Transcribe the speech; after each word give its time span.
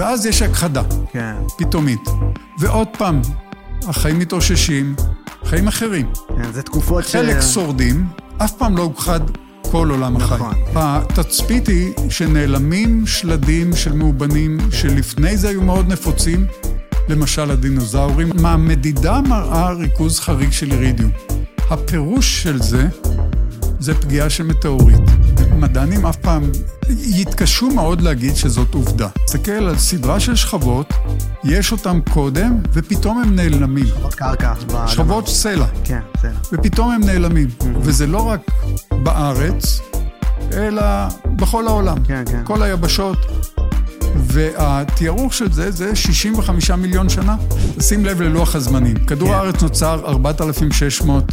ואז 0.00 0.26
יש 0.26 0.42
הכחדה, 0.42 0.82
כן. 1.12 1.34
פתאומית. 1.58 2.08
ועוד 2.58 2.88
פעם, 2.98 3.20
החיים 3.88 4.18
מתאוששים, 4.18 4.94
חיים 5.44 5.68
אחרים. 5.68 6.12
כן, 6.28 6.52
זה 6.52 6.62
תקופות 6.62 7.04
ש... 7.04 7.16
חלק 7.16 7.40
שורדים, 7.40 8.06
אף 8.38 8.52
פעם 8.52 8.76
לא 8.76 8.82
הוכחד 8.82 9.20
כל 9.70 9.90
עולם 9.90 10.16
החי. 10.16 10.34
נכון. 10.34 10.54
התצפית 10.74 11.66
היא 11.66 11.92
שנעלמים 12.08 13.06
שלדים 13.06 13.76
של 13.76 13.92
מאובנים 13.92 14.58
שלפני 14.72 15.36
זה 15.36 15.48
היו 15.48 15.62
מאוד 15.62 15.88
נפוצים, 15.88 16.46
למשל 17.08 17.50
הדינוזאורים. 17.50 18.30
מהמדידה 18.40 19.20
מראה 19.20 19.72
ריכוז 19.72 20.20
חריג 20.20 20.50
של 20.50 20.72
אירידיום. 20.72 21.10
הפירוש 21.70 22.42
של 22.42 22.62
זה, 22.62 22.88
זה 23.80 23.94
פגיעה 23.94 24.30
של 24.30 24.44
מטאורית. 24.44 25.19
מדענים 25.60 26.06
אף 26.06 26.16
פעם 26.16 26.42
יתקשו 26.88 27.70
מאוד 27.70 28.00
להגיד 28.00 28.36
שזאת 28.36 28.74
עובדה. 28.74 29.08
תסתכל 29.24 29.52
על 29.52 29.78
סדרה 29.78 30.20
של 30.20 30.36
שכבות, 30.36 30.92
יש 31.44 31.72
אותם 31.72 32.00
קודם, 32.12 32.58
ופתאום 32.72 33.22
הם 33.22 33.36
נעלמים. 33.36 33.86
שכבות 33.86 34.14
קרקע. 34.14 34.54
שכבות 34.86 35.28
סלע. 35.28 35.66
כן, 35.84 36.00
בסדר. 36.14 36.32
ופתאום 36.52 36.90
הם 36.90 37.00
נעלמים. 37.04 37.48
וזה 37.80 38.06
לא 38.06 38.26
רק 38.26 38.40
בארץ, 39.02 39.80
אלא 40.52 40.82
בכל 41.36 41.66
העולם. 41.66 42.04
כן, 42.04 42.22
כן. 42.26 42.42
כל 42.44 42.62
היבשות. 42.62 43.18
והתיארוך 44.22 45.34
של 45.34 45.52
זה, 45.52 45.70
זה 45.70 45.96
65 45.96 46.70
מיליון 46.70 47.08
שנה. 47.08 47.36
שים 47.80 48.04
לב 48.04 48.20
ללוח 48.22 48.54
הזמנים. 48.56 48.96
כדור 49.06 49.28
כן. 49.28 49.34
הארץ 49.34 49.62
נוצר 49.62 50.00
4,600 50.06 51.24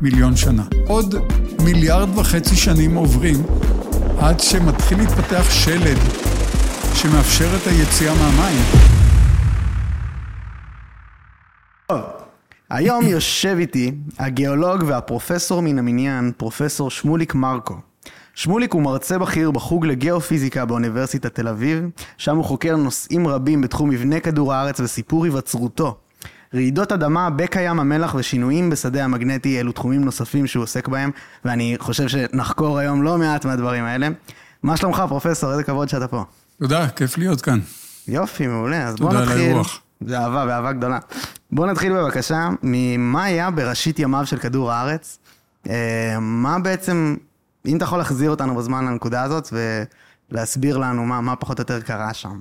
מיליון 0.00 0.36
שנה. 0.36 0.62
עוד 0.86 1.14
מיליארד 1.64 2.18
וחצי 2.18 2.56
שנים 2.56 2.94
עוברים 2.94 3.42
עד 4.18 4.40
שמתחיל 4.40 4.98
להתפתח 4.98 5.50
שלד 5.50 5.98
שמאפשר 6.94 7.56
את 7.56 7.66
היציאה 7.66 8.14
מהמים. 8.14 8.62
היום 12.70 13.06
יושב 13.06 13.56
איתי 13.58 13.92
הגיאולוג 14.18 14.82
והפרופסור 14.86 15.62
מן 15.62 15.78
המניין, 15.78 16.32
פרופסור 16.36 16.90
שמוליק 16.90 17.34
מרקו. 17.34 17.85
שמוליק 18.36 18.72
הוא 18.72 18.82
מרצה 18.82 19.18
בכיר 19.18 19.50
בחוג 19.50 19.86
לגיאופיזיקה 19.86 20.64
באוניברסיטת 20.64 21.34
תל 21.34 21.48
אביב, 21.48 21.84
שם 22.16 22.36
הוא 22.36 22.44
חוקר 22.44 22.76
נושאים 22.76 23.28
רבים 23.28 23.60
בתחום 23.60 23.90
מבנה 23.90 24.20
כדור 24.20 24.54
הארץ 24.54 24.80
וסיפור 24.80 25.24
היווצרותו. 25.24 25.96
רעידות 26.54 26.92
אדמה 26.92 27.30
בקע 27.30 27.60
ים 27.60 27.80
המלח 27.80 28.14
ושינויים 28.14 28.70
בשדה 28.70 29.04
המגנטי 29.04 29.60
אלו 29.60 29.72
תחומים 29.72 30.04
נוספים 30.04 30.46
שהוא 30.46 30.62
עוסק 30.62 30.88
בהם, 30.88 31.10
ואני 31.44 31.76
חושב 31.78 32.08
שנחקור 32.08 32.78
היום 32.78 33.02
לא 33.02 33.18
מעט 33.18 33.44
מהדברים 33.44 33.84
האלה. 33.84 34.08
מה 34.62 34.76
שלומך 34.76 35.02
פרופסור? 35.08 35.52
איזה 35.52 35.62
כבוד 35.62 35.88
שאתה 35.88 36.08
פה. 36.08 36.24
תודה, 36.58 36.88
כיף 36.88 37.18
להיות 37.18 37.40
כאן. 37.40 37.58
יופי, 38.08 38.46
מעולה. 38.46 38.86
אז 38.88 38.96
בוא 38.96 39.10
תודה 39.10 39.22
על 39.22 39.28
נתחיל. 39.28 39.40
האירוח. 39.40 39.80
זה 40.00 40.18
אהבה, 40.18 40.46
באהבה 40.46 40.72
גדולה. 40.72 40.98
בוא 41.52 41.66
נתחיל 41.66 41.92
בבקשה, 41.92 42.48
ממה 42.62 43.24
היה 43.24 43.50
בראשית 43.50 43.98
ימיו 43.98 44.26
של 44.26 44.38
כדור 44.38 44.72
הארץ? 44.72 45.18
אה, 45.68 46.16
מה 46.20 46.58
בעצם, 46.58 47.16
אם 47.66 47.76
אתה 47.76 47.84
יכול 47.84 47.98
להחזיר 47.98 48.30
אותנו 48.30 48.54
בזמן 48.56 48.84
לנקודה 48.84 49.22
הזאת 49.22 49.48
ולהסביר 50.32 50.78
לנו 50.78 51.04
מה, 51.06 51.20
מה 51.20 51.36
פחות 51.36 51.58
או 51.58 51.62
יותר 51.62 51.80
קרה 51.80 52.14
שם. 52.14 52.40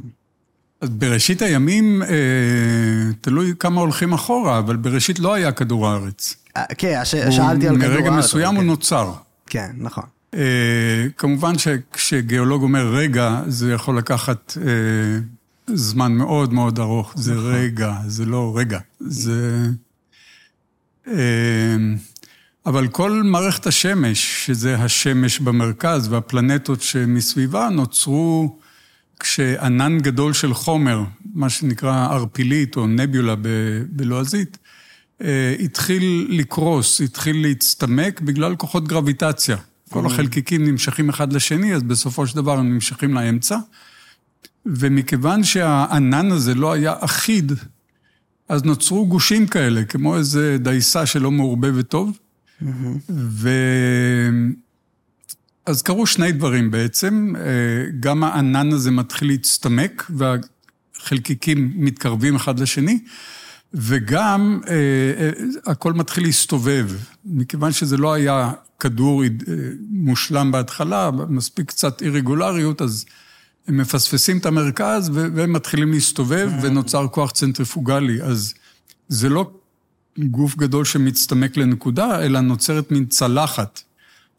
אז 0.81 0.89
בראשית 0.89 1.41
הימים, 1.41 2.01
אה, 2.03 2.07
תלוי 3.21 3.53
כמה 3.59 3.81
הולכים 3.81 4.13
אחורה, 4.13 4.59
אבל 4.59 4.75
בראשית 4.75 5.19
לא 5.19 5.33
היה 5.33 5.51
כדור 5.51 5.87
הארץ. 5.87 6.35
אה, 6.57 6.63
כן, 6.77 7.01
ש... 7.03 7.13
הוא- 7.15 7.31
שאלתי 7.31 7.67
על 7.67 7.75
כדור 7.75 7.87
הארץ. 7.89 8.01
מרגע 8.03 8.11
מסוים 8.11 8.47
אבל 8.47 8.55
הוא 8.55 8.61
כן. 8.63 8.67
נוצר. 8.67 9.13
כן, 9.45 9.71
נכון. 9.77 10.03
אה, 10.33 10.39
כמובן 11.17 11.57
שכשגיאולוג 11.57 12.63
אומר 12.63 12.87
רגע, 12.95 13.41
זה 13.47 13.71
יכול 13.73 13.97
לקחת 13.97 14.57
אה, 14.61 15.19
זמן 15.75 16.11
מאוד 16.13 16.53
מאוד 16.53 16.79
ארוך. 16.79 17.13
זה 17.15 17.33
נכון. 17.35 17.45
רגע, 17.53 17.93
זה 18.07 18.25
לא 18.25 18.53
רגע. 18.57 18.79
זה... 18.99 19.65
אה, 21.07 21.75
אבל 22.65 22.87
כל 22.87 23.23
מערכת 23.23 23.67
השמש, 23.67 24.45
שזה 24.45 24.75
השמש 24.75 25.39
במרכז 25.39 26.07
והפלנטות 26.07 26.81
שמסביבה, 26.81 27.69
נוצרו 27.69 28.59
כשענן 29.19 29.99
גדול 29.99 30.33
של 30.33 30.53
חומר, 30.53 31.03
מה 31.33 31.49
שנקרא 31.49 32.07
ערפילית 32.11 32.75
או 32.75 32.87
נביולה 32.87 33.35
בלועזית, 33.89 34.57
אה, 35.21 35.55
התחיל 35.59 36.27
לקרוס, 36.29 37.01
התחיל 37.01 37.41
להצטמק 37.47 38.21
בגלל 38.21 38.55
כוחות 38.55 38.87
גרביטציה. 38.87 39.57
כל 39.89 40.05
החלקיקים 40.05 40.63
נמשכים 40.63 41.09
אחד 41.09 41.33
לשני, 41.33 41.75
אז 41.75 41.83
בסופו 41.83 42.27
של 42.27 42.35
דבר 42.35 42.57
הם 42.57 42.73
נמשכים 42.73 43.13
לאמצע. 43.13 43.57
ומכיוון 44.65 45.43
שהענן 45.43 46.31
הזה 46.31 46.55
לא 46.55 46.73
היה 46.73 46.93
אחיד, 46.99 47.51
אז 48.49 48.63
נוצרו 48.63 49.07
גושים 49.07 49.47
כאלה, 49.47 49.83
כמו 49.83 50.17
איזה 50.17 50.57
דייסה 50.59 51.05
שלא 51.05 51.31
מעורבבת 51.31 51.87
טוב. 51.87 52.17
ו... 53.09 53.49
אז 55.65 55.81
קרו 55.81 56.05
שני 56.05 56.31
דברים 56.31 56.71
בעצם, 56.71 57.33
אה, 57.37 57.41
גם 57.99 58.23
הענן 58.23 58.71
הזה 58.71 58.91
מתחיל 58.91 59.27
להצטמק 59.27 60.11
והחלקיקים 60.99 61.71
מתקרבים 61.75 62.35
אחד 62.35 62.59
לשני, 62.59 62.99
וגם 63.73 64.61
אה, 64.67 64.73
אה, 64.73 65.31
הכל 65.71 65.93
מתחיל 65.93 66.23
להסתובב, 66.23 66.91
מכיוון 67.25 67.71
שזה 67.71 67.97
לא 67.97 68.13
היה 68.13 68.51
כדור 68.79 69.23
מושלם 69.89 70.51
בהתחלה, 70.51 71.11
מספיק 71.29 71.67
קצת 71.67 72.01
אי-רגולריות, 72.01 72.81
אז 72.81 73.05
הם 73.67 73.77
מפספסים 73.77 74.37
את 74.37 74.45
המרכז 74.45 75.09
והם 75.13 75.53
מתחילים 75.53 75.91
להסתובב 75.91 76.49
ונוצר 76.61 77.07
כוח 77.07 77.31
צנטריפוגלי. 77.31 78.21
אז 78.21 78.53
זה 79.07 79.29
לא 79.29 79.51
גוף 80.19 80.57
גדול 80.57 80.85
שמצטמק 80.85 81.57
לנקודה, 81.57 82.25
אלא 82.25 82.39
נוצרת 82.39 82.91
מין 82.91 83.05
צלחת, 83.05 83.81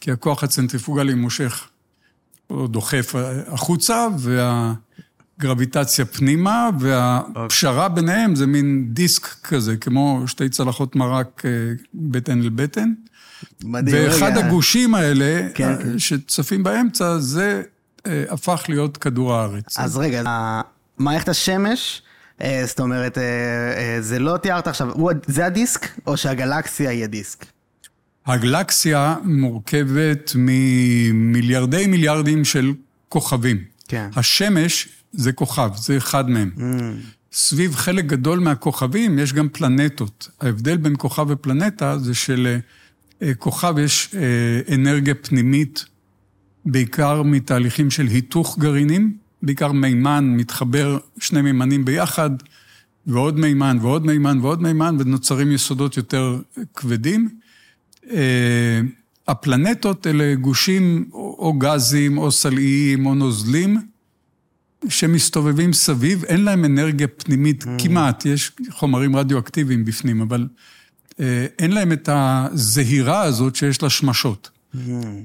כי 0.01 0.13
הכוח 0.13 0.45
הצנטריפוגלי 0.45 1.15
מושך 1.15 1.69
או 2.51 2.67
דוחף 2.67 3.15
החוצה, 3.47 4.07
והגרביטציה 5.39 6.05
פנימה, 6.05 6.71
והפשרה 6.81 7.89
ביניהם 7.89 8.37
זה 8.37 8.47
מין 8.47 8.87
דיסק 8.93 9.27
כזה, 9.43 9.77
כמו 9.77 10.23
שתי 10.27 10.49
צלחות 10.49 10.97
מרק 10.97 11.43
אה, 11.45 11.51
בטן 11.95 12.43
אל 12.43 12.49
בטן. 12.49 12.93
מדהים. 13.65 13.97
ואחד 14.09 14.37
רגע. 14.37 14.47
הגושים 14.47 14.95
האלה, 14.95 15.49
כן, 15.55 15.69
אה, 15.69 15.77
כן. 15.77 15.99
שצפים 15.99 16.63
באמצע, 16.63 17.19
זה 17.19 17.63
אה, 18.07 18.25
הפך 18.29 18.65
להיות 18.69 18.97
כדור 18.97 19.35
הארץ. 19.35 19.79
אז 19.79 19.97
רגע, 19.97 20.23
מערכת 20.99 21.29
השמש, 21.29 22.03
זאת 22.41 22.81
אומרת, 22.81 23.19
אה, 23.19 23.23
אה, 23.77 23.97
זה 24.01 24.19
לא 24.19 24.37
תיארת 24.37 24.67
עכשיו, 24.67 24.89
זה 25.27 25.47
הדיסק, 25.47 25.89
או 26.07 26.17
שהגלקסיה 26.17 26.91
היא 26.91 27.05
הדיסק? 27.05 27.47
הגלקסיה 28.27 29.17
מורכבת 29.25 30.33
ממיליארדי 30.35 31.87
מיליארדים 31.87 32.45
של 32.45 32.73
כוכבים. 33.09 33.65
כן. 33.89 34.09
השמש 34.17 34.89
זה 35.13 35.33
כוכב, 35.33 35.71
זה 35.77 35.97
אחד 35.97 36.31
מהם. 36.31 36.51
סביב 37.33 37.75
חלק 37.75 38.05
גדול 38.05 38.39
מהכוכבים 38.39 39.19
יש 39.19 39.33
גם 39.33 39.49
פלנטות. 39.49 40.29
ההבדל 40.41 40.77
בין 40.77 40.95
כוכב 40.99 41.27
ופלנטה 41.29 41.99
זה 41.99 42.13
שלכוכב 42.15 43.75
יש 43.79 44.15
אה, 44.15 44.75
אנרגיה 44.75 45.15
פנימית, 45.15 45.85
בעיקר 46.65 47.23
מתהליכים 47.23 47.91
של 47.91 48.07
היתוך 48.07 48.59
גרעינים, 48.59 49.17
בעיקר 49.43 49.73
מימן 49.73 50.25
מתחבר 50.37 50.99
שני 51.21 51.43
מימנים 51.43 51.85
ביחד, 51.85 52.31
ועוד 53.07 53.39
מימן 53.39 53.79
ועוד 53.81 54.07
מימן 54.07 54.39
ועוד 54.43 54.63
מימן, 54.63 54.97
ונוצרים 54.99 55.53
יסודות 55.53 55.97
יותר 55.97 56.41
כבדים. 56.75 57.29
אה, 58.11 58.81
הפלנטות 59.29 60.07
אלה 60.07 60.35
גושים 60.35 61.09
או 61.13 61.53
גזים 61.59 62.19
או 62.19 62.33
סלעיים 62.33 63.07
או 63.07 63.15
נוזלים 63.15 63.79
שמסתובבים 64.89 65.73
סביב, 65.73 66.25
אין 66.25 66.45
להם 66.45 66.65
אנרגיה 66.65 67.09
פנימית 67.09 67.65
כמעט, 67.79 68.27
יש 68.27 68.53
חומרים 68.71 69.17
רדיואקטיביים 69.17 69.85
בפנים, 69.85 70.21
אבל 70.21 70.49
אה, 71.21 71.47
אין 71.59 71.73
להם 71.73 71.93
את 71.93 72.09
הזהירה 72.13 73.23
הזאת 73.23 73.57
שיש 73.57 73.83
לה 73.83 73.91
שמשות. 73.91 74.51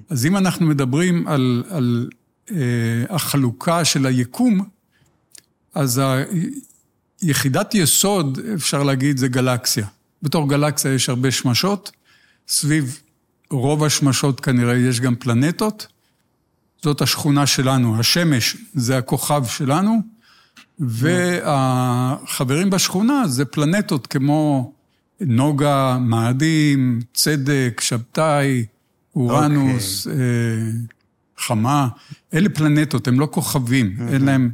אז 0.10 0.26
אם 0.26 0.38
אנחנו 0.38 0.66
מדברים 0.66 1.28
על, 1.28 1.64
על 1.70 2.10
החלוקה 3.10 3.86
של 3.86 4.06
היקום, 4.06 4.66
אז 5.74 6.02
היחידת 7.22 7.76
יסוד, 7.76 8.40
אפשר 8.56 8.84
להגיד, 8.84 9.18
זה 9.18 9.28
גלקסיה. 9.28 9.88
בתור 10.24 10.50
גלקסיה 10.50 10.94
יש 10.94 11.10
הרבה 11.10 11.32
שמשות, 11.32 11.92
סביב 12.48 13.02
רוב 13.52 13.84
השמשות 13.84 14.40
כנראה 14.40 14.78
יש 14.78 15.00
גם 15.00 15.16
פלנטות. 15.16 15.88
זאת 16.84 17.02
השכונה 17.02 17.46
שלנו, 17.46 18.00
השמש 18.00 18.58
זה 18.74 18.98
הכוכב 18.98 19.46
שלנו, 19.46 20.02
והחברים 20.80 22.70
בשכונה 22.70 23.28
זה 23.28 23.46
פלנטות 23.46 24.08
כמו 24.08 24.72
נוגה, 25.22 25.98
מאדים, 26.02 27.02
צדק, 27.14 27.82
שבתאי, 27.84 28.66
אורנוס, 29.16 30.08
אה, 30.08 30.14
חמה. 31.42 31.88
אלה 32.34 32.50
פלנטות, 32.50 33.08
הם 33.08 33.20
לא 33.20 33.28
כוכבים, 33.32 33.96
אין 34.14 34.26
להם 34.26 34.52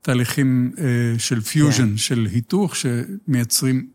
תהליכים 0.00 0.72
אה, 0.78 0.84
של 1.18 1.40
פיוז'ן, 1.40 1.90
כן. 1.90 1.96
של 1.96 2.28
היתוך, 2.32 2.74
שמייצרים 2.76 3.86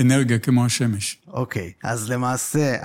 אנרגיה 0.00 0.38
כמו 0.38 0.64
השמש. 0.64 1.18
אוקיי, 1.28 1.72
אז 1.82 2.10
למעשה, 2.10 2.76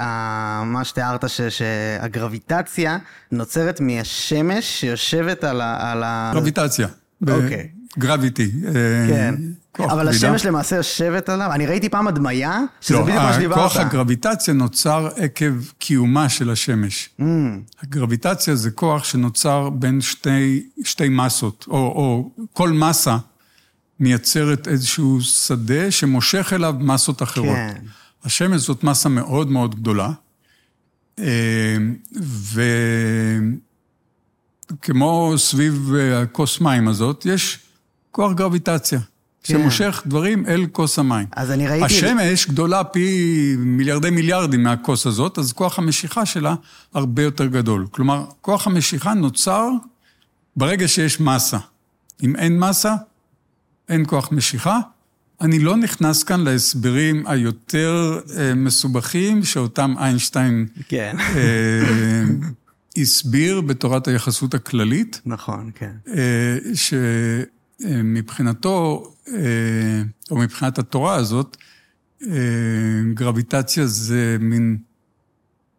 מה 0.65 0.83
שתיארת, 0.83 1.29
ש, 1.29 1.41
שהגרביטציה 1.41 2.97
נוצרת 3.31 3.81
מהשמש 3.81 4.79
שיושבת 4.79 5.43
על 5.43 5.61
ה... 5.61 5.91
על 5.91 6.03
ה... 6.03 6.31
גרביטציה. 6.33 6.87
אוקיי. 7.29 7.69
gravity. 7.97 8.51
אה, 8.67 8.71
כן. 9.07 9.35
אבל 9.79 10.07
השמש 10.07 10.45
למעשה 10.45 10.75
יושבת 10.75 11.29
עליו? 11.29 11.51
אני 11.51 11.65
ראיתי 11.65 11.89
פעם 11.89 12.07
הדמיה, 12.07 12.59
שזה 12.81 12.97
לא, 12.97 13.03
בדיוק 13.03 13.17
מה 13.17 13.33
שדיברת. 13.33 13.57
כוח 13.57 13.77
הגרביטציה 13.77 14.53
נוצר 14.53 15.09
עקב 15.15 15.53
קיומה 15.79 16.29
של 16.29 16.49
השמש. 16.49 17.09
Mm. 17.19 17.23
הגרביטציה 17.83 18.55
זה 18.55 18.71
כוח 18.71 19.03
שנוצר 19.03 19.69
בין 19.69 20.01
שתי, 20.01 20.63
שתי 20.83 21.09
מסות, 21.09 21.65
או, 21.67 21.73
או 21.75 22.31
כל 22.53 22.69
מסה 22.69 23.17
מייצרת 23.99 24.67
איזשהו 24.67 25.21
שדה 25.21 25.91
שמושך 25.91 26.53
אליו 26.55 26.75
מסות 26.79 27.23
אחרות. 27.23 27.55
כן. 27.55 27.81
השמש 28.25 28.61
זאת 28.61 28.83
מסה 28.83 29.09
מאוד 29.09 29.51
מאוד 29.51 29.75
גדולה, 29.75 30.11
אה, 31.19 31.77
וכמו 34.71 35.33
סביב 35.37 35.93
הכוס 36.23 36.61
מים 36.61 36.87
הזאת, 36.87 37.25
יש 37.25 37.59
כוח 38.11 38.33
גרביטציה. 38.33 38.99
כן. 39.43 39.53
שמושך 39.53 40.03
דברים 40.05 40.45
אל 40.45 40.65
כוס 40.71 40.99
המים. 40.99 41.25
אז 41.31 41.51
אני 41.51 41.67
ראיתי... 41.67 41.85
השמש 41.85 42.47
גדולה 42.47 42.83
פי 42.83 43.55
מיליארדי 43.57 44.09
מיליארדים 44.09 44.63
מהכוס 44.63 45.05
הזאת, 45.05 45.37
אז 45.37 45.53
כוח 45.53 45.79
המשיכה 45.79 46.25
שלה 46.25 46.55
הרבה 46.93 47.23
יותר 47.23 47.45
גדול. 47.45 47.87
כלומר, 47.91 48.25
כוח 48.41 48.67
המשיכה 48.67 49.13
נוצר 49.13 49.69
ברגע 50.55 50.87
שיש 50.87 51.19
מסה. 51.19 51.57
אם 52.23 52.35
אין 52.35 52.59
מסה, 52.59 52.95
אין 53.89 54.03
כוח 54.07 54.31
משיכה. 54.31 54.79
אני 55.41 55.59
לא 55.59 55.77
נכנס 55.77 56.23
כאן 56.23 56.43
להסברים 56.43 57.27
היותר 57.27 58.19
אה, 58.37 58.55
מסובכים 58.55 59.43
שאותם 59.43 59.95
איינשטיין 59.99 60.67
כן. 60.87 61.15
אה, 61.19 62.23
הסביר 62.97 63.61
בתורת 63.61 64.07
היחסות 64.07 64.53
הכללית. 64.53 65.21
נכון, 65.25 65.71
כן. 65.75 65.91
אה, 66.07 66.57
שמבחינתו, 66.73 67.58
אה, 67.85 68.01
או 70.31 70.35
מבחינת 70.35 70.79
התורה 70.79 71.15
הזאת, 71.15 71.57
אה, 72.27 72.31
גרביטציה 73.13 73.85
זה 73.85 74.37
מין 74.39 74.77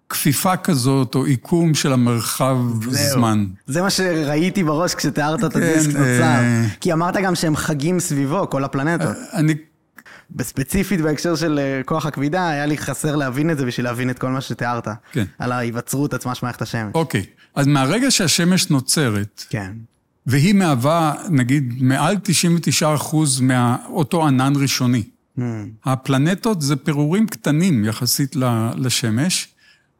כפיפה 0.08 0.56
כזאת, 0.56 1.14
או 1.14 1.24
עיקום 1.24 1.74
של 1.74 1.92
המרחב 1.92 2.56
זמן. 2.90 3.46
זה 3.66 3.82
מה 3.82 3.90
שראיתי 3.90 4.64
בראש 4.64 4.94
כשתיארת 4.94 5.44
את 5.44 5.56
הדיסק 5.56 5.90
כן, 5.90 5.98
נוצר. 5.98 6.22
אה, 6.22 6.66
כי 6.80 6.92
אמרת 6.92 7.16
גם 7.16 7.34
שהם 7.34 7.56
חגים 7.56 8.00
סביבו, 8.00 8.50
כל 8.50 8.64
הפלנטות. 8.64 9.16
אני... 9.32 9.54
בספציפית 10.30 11.00
בהקשר 11.00 11.36
של 11.36 11.58
אה, 11.58 11.80
כוח 11.84 12.06
הכבידה, 12.06 12.48
היה 12.48 12.66
לי 12.66 12.78
חסר 12.78 13.16
להבין 13.16 13.50
את 13.50 13.58
זה 13.58 13.66
בשביל 13.66 13.86
להבין 13.86 14.10
את 14.10 14.18
כל 14.18 14.28
מה 14.28 14.40
שתיארת. 14.40 14.88
כן. 15.12 15.24
על 15.38 15.52
ההיווצרות 15.52 16.14
עצמה 16.14 16.34
של 16.34 16.46
מערכת 16.46 16.62
השמש. 16.62 16.94
אוקיי, 16.94 17.26
אז 17.54 17.66
מהרגע 17.66 18.10
שהשמש 18.10 18.70
נוצרת, 18.70 19.44
כן. 19.50 19.72
והיא 20.26 20.54
מהווה, 20.54 21.14
נגיד, 21.30 21.82
מעל 21.82 22.16
99% 23.12 23.16
מאותו 23.42 24.26
ענן 24.26 24.52
ראשוני. 24.56 25.02
Mm. 25.38 25.42
הפלנטות 25.84 26.62
זה 26.62 26.76
פירורים 26.76 27.26
קטנים 27.26 27.84
יחסית 27.84 28.36
לשמש, 28.76 29.48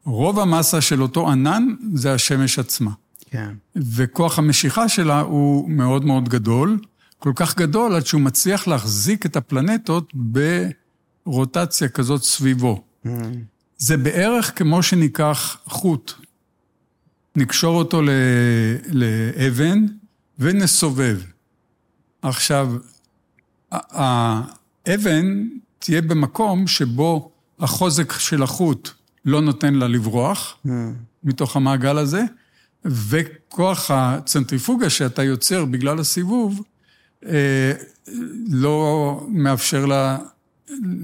רוב 0.05 0.39
המסה 0.39 0.81
של 0.81 1.01
אותו 1.01 1.31
ענן 1.31 1.67
זה 1.93 2.13
השמש 2.13 2.59
עצמה. 2.59 2.91
כן. 3.31 3.49
וכוח 3.75 4.39
המשיכה 4.39 4.89
שלה 4.89 5.19
הוא 5.19 5.69
מאוד 5.69 6.05
מאוד 6.05 6.29
גדול, 6.29 6.79
כל 7.19 7.31
כך 7.35 7.57
גדול 7.57 7.95
עד 7.95 8.05
שהוא 8.05 8.21
מצליח 8.21 8.67
להחזיק 8.67 9.25
את 9.25 9.35
הפלנטות 9.35 10.13
ברוטציה 11.25 11.89
כזאת 11.89 12.23
סביבו. 12.23 12.83
Mm. 13.05 13.09
זה 13.77 13.97
בערך 13.97 14.51
כמו 14.55 14.83
שניקח 14.83 15.57
חוט, 15.65 16.13
נקשור 17.35 17.77
אותו 17.77 18.01
לאבן 18.91 19.85
ונסובב. 20.39 21.19
עכשיו, 22.21 22.73
האבן 23.71 25.47
תהיה 25.79 26.01
במקום 26.01 26.67
שבו 26.67 27.31
החוזק 27.59 28.13
של 28.19 28.43
החוט 28.43 28.89
לא 29.25 29.41
נותן 29.41 29.73
לה 29.73 29.87
לברוח 29.87 30.57
mm. 30.65 30.69
מתוך 31.23 31.55
המעגל 31.55 31.97
הזה, 31.97 32.23
וכוח 32.85 33.91
הצנטריפוגה 33.91 34.89
שאתה 34.89 35.23
יוצר 35.23 35.65
בגלל 35.65 35.99
הסיבוב, 35.99 36.61
אה, 37.25 37.73
לא 38.49 39.25
מאפשר 39.29 39.85
לה 39.85 40.17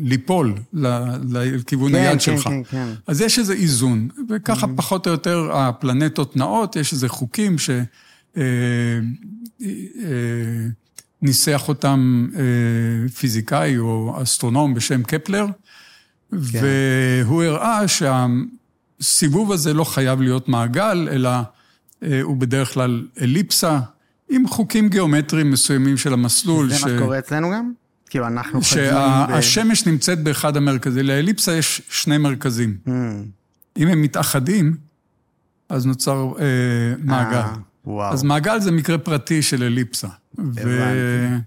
ליפול 0.03 0.53
לכיוון 0.73 1.91
כן, 1.91 1.97
היד 1.97 2.12
כן, 2.12 2.19
שלך. 2.19 2.44
כן, 2.44 2.63
כן. 2.63 2.88
אז 3.07 3.21
יש 3.21 3.39
איזה 3.39 3.53
איזון, 3.53 4.07
וככה 4.30 4.65
mm-hmm. 4.65 4.77
פחות 4.77 5.07
או 5.07 5.12
יותר 5.12 5.50
הפלנטות 5.53 6.35
נעות, 6.35 6.75
יש 6.75 6.94
איזה 6.94 7.09
חוקים 7.09 7.57
ש... 7.57 7.69
אה, 8.38 8.44
אה, 9.62 9.68
ניסח 11.22 11.63
אותם 11.68 12.28
פיזיקאי 13.18 13.78
או 13.78 14.19
אסטרונום 14.24 14.74
בשם 14.74 15.04
קפלר, 15.04 15.45
כן. 16.31 16.38
והוא 16.42 17.44
הראה 17.44 17.81
שהסיבוב 17.88 19.51
הזה 19.51 19.74
לא 19.74 19.84
חייב 19.84 20.22
להיות 20.22 20.50
מעגל, 20.50 21.10
אלא 21.12 21.30
אה, 22.04 22.22
הוא 22.22 22.38
בדרך 22.38 22.74
כלל 22.74 23.07
אליפסה, 23.22 23.80
עם 24.30 24.48
חוקים 24.48 24.90
גיאומטריים 24.90 25.51
מסוימים 25.51 25.98
של 25.98 26.13
המסלול. 26.13 26.69
זה 26.69 26.78
ש... 26.78 26.83
מה 26.83 26.90
שקורה 26.90 27.19
אצלנו 27.19 27.51
גם? 27.51 27.72
כאילו, 28.10 28.28
אנחנו 28.28 28.62
חגים... 28.62 28.83
שהשמש 28.83 29.83
ב... 29.83 29.90
נמצאת 29.90 30.24
באחד 30.24 30.57
המרכזים. 30.57 31.06
לאליפסה 31.06 31.54
יש 31.54 31.81
שני 31.90 32.18
מרכזים. 32.18 32.78
Mm. 32.88 32.92
אם 33.78 33.88
הם 33.88 34.01
מתאחדים, 34.01 34.75
אז 35.69 35.86
נוצר 35.86 36.33
אה, 36.40 36.45
מעגל. 37.04 37.42
אה, 37.88 37.92
וואו. 37.92 38.13
אז 38.13 38.24
מעגל 38.24 38.60
זה 38.60 38.72
מקרה 38.72 38.98
פרטי 38.98 39.42
של 39.42 39.63
אליפסה. 39.63 40.07
הבנתי. 40.38 40.62
ו... 40.66 41.38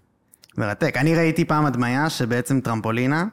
מרתק. 0.59 0.97
אני 0.97 1.15
ראיתי 1.15 1.45
פעם 1.45 1.67
הדמיה 1.67 2.11
שבעצם 2.11 2.61
טרמפולינה, 2.61 3.25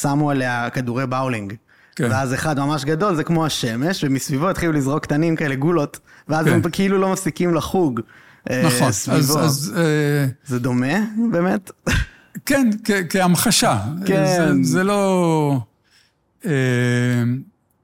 שמו 0.00 0.30
עליה 0.30 0.70
כדורי 0.70 1.06
באולינג. 1.06 1.54
כן. 1.96 2.08
ואז 2.10 2.34
אחד 2.34 2.58
ממש 2.58 2.84
גדול, 2.84 3.14
זה 3.14 3.24
כמו 3.24 3.46
השמש, 3.46 4.04
ומסביבו 4.04 4.50
התחילו 4.50 4.72
לזרוק 4.72 5.02
קטנים 5.02 5.36
כאלה, 5.36 5.54
גולות, 5.54 5.98
ואז 6.28 6.46
כן. 6.46 6.52
הם 6.52 6.70
כאילו 6.72 6.98
לא 6.98 7.12
מפסיקים 7.12 7.54
לחוג. 7.54 8.00
אה, 8.50 8.62
נכון, 8.66 8.92
סביבו. 8.92 9.18
אז... 9.18 9.36
אז 9.38 9.74
אה, 9.76 10.26
זה 10.46 10.58
דומה, 10.58 10.94
באמת? 11.30 11.70
כן, 12.46 12.70
כהמחשה. 13.10 13.78
כן. 14.06 14.24
זה, 14.26 14.52
זה 14.62 14.84
לא... 14.84 15.60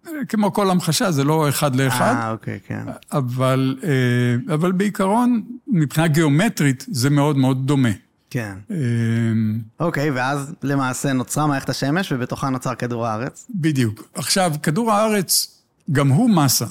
אה, 0.07 0.25
כמו 0.29 0.53
כל 0.53 0.71
המחשה, 0.71 1.11
זה 1.11 1.25
לא 1.25 1.49
אחד 1.49 1.77
לאחד. 1.77 2.15
אה, 2.17 2.31
אוקיי, 2.31 2.59
כן. 2.67 2.85
אבל, 3.13 3.77
אה, 3.83 4.55
אבל 4.55 4.73
בעיקרון, 4.73 5.43
מבחינה 5.69 6.09
גיאומטרית, 6.09 6.85
זה 6.89 7.11
מאוד 7.11 7.37
מאוד 7.37 7.67
דומה. 7.67 7.89
כן. 8.31 8.55
אמ, 8.71 9.59
אוקיי, 9.81 10.11
ואז 10.11 10.55
למעשה 10.63 11.13
נוצרה 11.13 11.47
מערכת 11.47 11.69
השמש, 11.69 12.13
ובתוכה 12.13 12.49
נוצר 12.49 12.75
כדור 12.75 13.07
הארץ. 13.07 13.47
בדיוק. 13.55 14.09
עכשיו, 14.15 14.53
כדור 14.63 14.93
הארץ, 14.93 15.61
גם 15.93 16.09
הוא 16.09 16.31
מסה, 16.31 16.67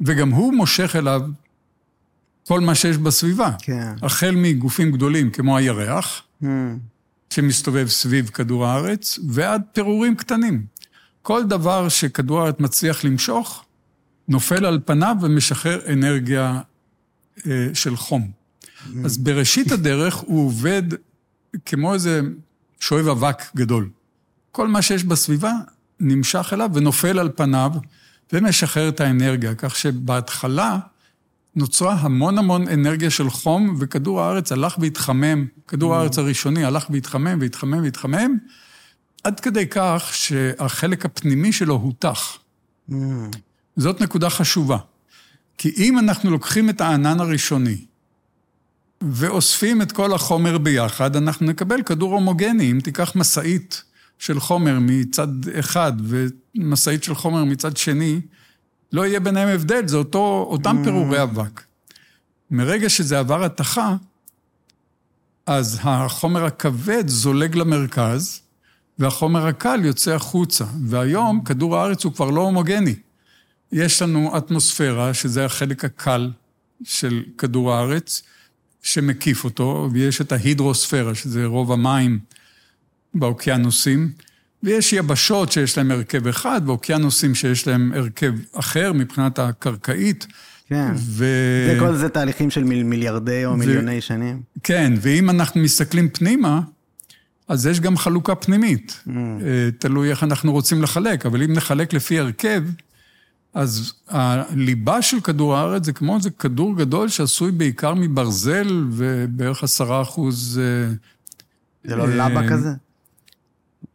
וגם 0.00 0.30
הוא 0.30 0.54
מושך 0.54 0.96
אליו 0.96 1.22
כל 2.46 2.60
מה 2.60 2.74
שיש 2.74 2.96
בסביבה. 2.96 3.50
כן. 3.58 3.94
החל 4.02 4.34
מגופים 4.36 4.92
גדולים 4.92 5.30
כמו 5.30 5.56
הירח, 5.56 6.22
mm. 6.42 6.46
שמסתובב 7.30 7.88
סביב 7.88 8.28
כדור 8.28 8.66
הארץ, 8.66 9.18
ועד 9.28 9.62
פירורים 9.72 10.16
קטנים. 10.16 10.66
כל 11.28 11.44
דבר 11.44 11.88
שכדור 11.88 12.40
הארץ 12.40 12.54
מצליח 12.60 13.04
למשוך, 13.04 13.64
נופל 14.28 14.64
על 14.64 14.80
פניו 14.84 15.16
ומשחרר 15.20 15.80
אנרגיה 15.92 16.60
אה, 17.46 17.68
של 17.74 17.96
חום. 17.96 18.30
אז 19.04 19.18
בראשית 19.18 19.72
הדרך 19.72 20.14
הוא 20.14 20.46
עובד 20.46 20.82
כמו 21.66 21.94
איזה 21.94 22.20
שואב 22.80 23.08
אבק 23.08 23.42
גדול. 23.56 23.88
כל 24.52 24.68
מה 24.68 24.82
שיש 24.82 25.04
בסביבה 25.04 25.52
נמשך 26.00 26.50
אליו 26.52 26.70
ונופל 26.74 27.18
על 27.18 27.30
פניו 27.36 27.72
ומשחרר 28.32 28.88
את 28.88 29.00
האנרגיה, 29.00 29.54
כך 29.54 29.76
שבהתחלה 29.76 30.78
נוצרה 31.56 31.94
המון 31.94 32.38
המון 32.38 32.68
אנרגיה 32.68 33.10
של 33.10 33.30
חום, 33.30 33.76
וכדור 33.78 34.20
הארץ 34.22 34.52
הלך 34.52 34.78
והתחמם, 34.78 35.46
כדור 35.68 35.94
הארץ 35.94 36.18
הראשוני 36.18 36.64
הלך 36.64 36.90
והתחמם 36.90 37.38
והתחמם 37.40 37.82
והתחמם, 37.82 38.36
עד 39.24 39.40
כדי 39.40 39.66
כך 39.70 40.10
שהחלק 40.12 41.04
הפנימי 41.04 41.52
שלו 41.52 41.74
הותח. 41.74 42.38
זאת 43.76 44.00
נקודה 44.00 44.30
חשובה. 44.30 44.78
כי 45.58 45.72
אם 45.76 45.98
אנחנו 45.98 46.30
לוקחים 46.30 46.70
את 46.70 46.80
הענן 46.80 47.20
הראשוני 47.20 47.84
ואוספים 49.00 49.82
את 49.82 49.92
כל 49.92 50.14
החומר 50.14 50.58
ביחד, 50.58 51.16
אנחנו 51.16 51.46
נקבל 51.46 51.82
כדור 51.82 52.14
הומוגני. 52.14 52.70
אם 52.70 52.80
תיקח 52.84 53.16
משאית 53.16 53.82
של 54.18 54.40
חומר 54.40 54.78
מצד 54.80 55.48
אחד 55.58 55.92
ומשאית 56.04 57.04
של 57.04 57.14
חומר 57.14 57.44
מצד 57.44 57.76
שני, 57.76 58.20
לא 58.92 59.06
יהיה 59.06 59.20
ביניהם 59.20 59.48
הבדל, 59.48 59.88
זה 59.88 59.96
אותו, 59.96 60.46
אותם 60.50 60.80
mm. 60.80 60.84
פירורי 60.84 61.22
אבק. 61.22 61.62
מרגע 62.50 62.88
שזה 62.88 63.18
עבר 63.18 63.44
התכה, 63.44 63.96
אז 65.46 65.78
החומר 65.82 66.44
הכבד 66.44 67.08
זולג 67.08 67.56
למרכז, 67.56 68.40
והחומר 68.98 69.46
הקל 69.46 69.80
יוצא 69.84 70.14
החוצה. 70.14 70.64
והיום 70.84 71.44
כדור 71.44 71.76
הארץ 71.76 72.04
הוא 72.04 72.12
כבר 72.12 72.30
לא 72.30 72.40
הומוגני. 72.40 72.94
יש 73.72 74.02
לנו 74.02 74.36
אטמוספירה, 74.38 75.14
שזה 75.14 75.44
החלק 75.44 75.84
הקל 75.84 76.30
של 76.84 77.22
כדור 77.38 77.72
הארץ, 77.72 78.22
שמקיף 78.82 79.44
אותו, 79.44 79.88
ויש 79.92 80.20
את 80.20 80.32
ההידרוספירה, 80.32 81.14
שזה 81.14 81.46
רוב 81.46 81.72
המים 81.72 82.18
באוקיינוסים, 83.14 84.12
ויש 84.62 84.92
יבשות 84.92 85.52
שיש 85.52 85.78
להם 85.78 85.90
הרכב 85.90 86.26
אחד, 86.26 86.60
ואוקיינוסים 86.66 87.34
שיש 87.34 87.66
להם 87.66 87.92
הרכב 87.94 88.32
אחר 88.52 88.92
מבחינת 88.92 89.38
הקרקעית. 89.38 90.26
כן. 90.68 90.92
ו... 90.96 91.24
זה 91.74 91.76
כל 91.80 91.96
זה 91.96 92.08
תהליכים 92.08 92.50
של 92.50 92.64
מיל, 92.64 92.82
מיליארדי 92.82 93.44
או 93.44 93.50
ו... 93.50 93.56
מיליוני 93.56 94.00
שנים. 94.00 94.42
כן, 94.62 94.92
ואם 95.00 95.30
אנחנו 95.30 95.60
מסתכלים 95.60 96.08
פנימה, 96.08 96.60
אז 97.48 97.66
יש 97.66 97.80
גם 97.80 97.96
חלוקה 97.96 98.34
פנימית. 98.34 99.02
Mm. 99.06 99.10
תלוי 99.78 100.10
איך 100.10 100.24
אנחנו 100.24 100.52
רוצים 100.52 100.82
לחלק, 100.82 101.26
אבל 101.26 101.42
אם 101.42 101.52
נחלק 101.52 101.92
לפי 101.92 102.18
הרכב, 102.18 102.62
אז 103.54 103.92
הליבה 104.08 105.02
של 105.02 105.20
כדור 105.20 105.56
הארץ 105.56 105.84
זה 105.84 105.92
כמו 105.92 106.16
איזה 106.16 106.30
כדור 106.30 106.76
גדול 106.76 107.08
שעשוי 107.08 107.50
בעיקר 107.50 107.94
מברזל 107.94 108.84
ובערך 108.90 109.62
עשרה 109.62 110.02
אחוז... 110.02 110.60
אה, 110.62 110.94
זה 111.84 111.96
לא 111.96 112.08
לבה 112.08 112.42
אה, 112.42 112.48
כזה? 112.48 112.70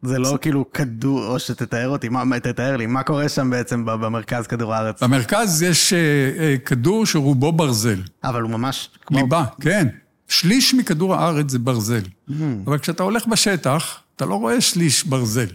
זה 0.02 0.18
לא 0.18 0.38
כאילו 0.40 0.72
כדור, 0.72 1.26
או 1.26 1.38
שתתאר 1.38 1.88
אותי, 1.88 2.08
מה, 2.08 2.40
תתאר 2.40 2.76
לי, 2.76 2.86
מה 2.86 3.02
קורה 3.02 3.28
שם 3.28 3.50
בעצם 3.50 3.84
במרכז 3.84 4.46
כדור 4.46 4.74
הארץ? 4.74 5.02
במרכז 5.02 5.62
יש 5.62 5.92
אה, 5.92 6.56
כדור 6.64 7.06
שרובו 7.06 7.52
ברזל. 7.52 8.00
אבל 8.24 8.42
הוא 8.42 8.50
ממש 8.50 8.90
כמו... 9.06 9.18
ליבה, 9.18 9.44
כן. 9.60 9.88
שליש 10.34 10.74
מכדור 10.74 11.14
הארץ 11.14 11.50
זה 11.50 11.58
ברזל. 11.58 12.02
Mm. 12.02 12.32
אבל 12.66 12.78
כשאתה 12.78 13.02
הולך 13.02 13.26
בשטח, 13.26 13.98
אתה 14.16 14.26
לא 14.26 14.34
רואה 14.34 14.60
שליש 14.60 15.04
ברזל. 15.04 15.46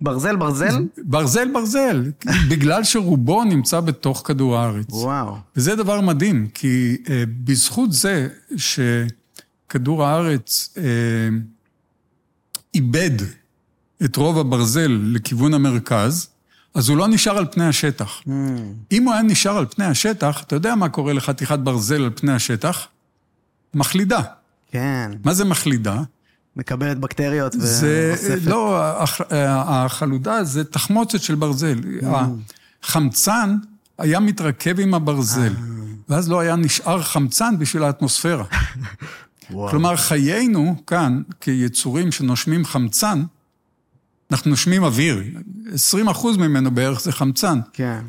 ברזל 0.00 0.36
ברזל? 0.36 0.84
ברזל 1.04 1.48
ברזל, 1.52 2.10
בגלל 2.48 2.84
שרובו 2.84 3.44
נמצא 3.44 3.80
בתוך 3.80 4.22
כדור 4.24 4.56
הארץ. 4.56 4.86
וואו. 4.90 5.36
וזה 5.56 5.76
דבר 5.76 6.00
מדהים, 6.00 6.48
כי 6.54 6.96
uh, 7.04 7.08
בזכות 7.44 7.92
זה 7.92 8.28
שכדור 8.56 10.04
הארץ 10.04 10.74
uh, 10.74 10.80
איבד 12.74 13.16
את 14.04 14.16
רוב 14.16 14.38
הברזל 14.38 15.00
לכיוון 15.02 15.54
המרכז, 15.54 16.28
אז 16.74 16.88
הוא 16.88 16.96
לא 16.96 17.08
נשאר 17.08 17.38
על 17.38 17.46
פני 17.52 17.66
השטח. 17.66 18.20
Mm. 18.20 18.30
אם 18.92 19.04
הוא 19.04 19.12
היה 19.12 19.22
נשאר 19.22 19.58
על 19.58 19.66
פני 19.66 19.84
השטח, 19.84 20.42
אתה 20.42 20.56
יודע 20.56 20.74
מה 20.74 20.88
קורה 20.88 21.12
לחתיכת 21.12 21.58
ברזל 21.58 22.02
על 22.02 22.10
פני 22.14 22.32
השטח? 22.32 22.86
מחלידה. 23.74 24.20
כן. 24.70 25.10
מה 25.24 25.34
זה 25.34 25.44
מחלידה? 25.44 26.02
מקבלת 26.56 26.98
בקטריות 26.98 27.54
ואוספת. 27.56 28.38
לא, 28.44 28.80
החלודה 29.66 30.44
זה 30.44 30.64
תחמוצת 30.64 31.20
של 31.20 31.34
ברזל. 31.34 31.78
Mm. 31.78 32.06
החמצן 32.82 33.56
היה 33.98 34.20
מתרכב 34.20 34.80
עם 34.80 34.94
הברזל, 34.94 35.42
אה. 35.42 35.52
ואז 36.08 36.30
לא 36.30 36.40
היה 36.40 36.56
נשאר 36.56 37.02
חמצן 37.02 37.58
בשביל 37.58 37.82
האטמוספירה. 37.82 38.44
כלומר, 39.70 39.96
חיינו 39.96 40.76
כאן, 40.86 41.22
כיצורים 41.40 42.12
שנושמים 42.12 42.64
חמצן, 42.64 43.22
אנחנו 44.30 44.50
נושמים 44.50 44.84
אוויר, 44.84 45.22
20 45.72 46.08
אחוז 46.08 46.36
ממנו 46.36 46.70
בערך 46.70 47.00
זה 47.00 47.12
חמצן. 47.12 47.60
כן. 47.72 48.00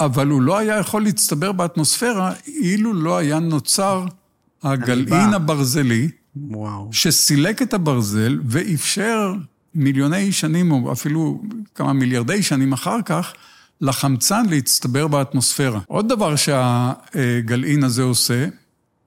אבל 0.00 0.28
הוא 0.28 0.42
לא 0.42 0.58
היה 0.58 0.78
יכול 0.78 1.02
להצטבר 1.02 1.52
באטמוספירה 1.52 2.32
אילו 2.46 2.94
לא 2.94 3.18
היה 3.18 3.38
נוצר 3.38 4.06
הגלעין 4.62 5.34
הברזלי, 5.34 6.08
וואו. 6.36 6.88
שסילק 6.92 7.62
את 7.62 7.74
הברזל 7.74 8.38
ואפשר 8.44 9.34
מיליוני 9.74 10.32
שנים, 10.32 10.72
או 10.72 10.92
אפילו 10.92 11.42
כמה 11.74 11.92
מיליארדי 11.92 12.42
שנים 12.42 12.72
אחר 12.72 13.02
כך, 13.04 13.32
לחמצן 13.80 14.46
להצטבר 14.46 15.06
באטמוספירה. 15.08 15.80
עוד 15.86 16.08
דבר 16.08 16.36
שהגלעין 16.36 17.84
הזה 17.84 18.02
עושה, 18.02 18.46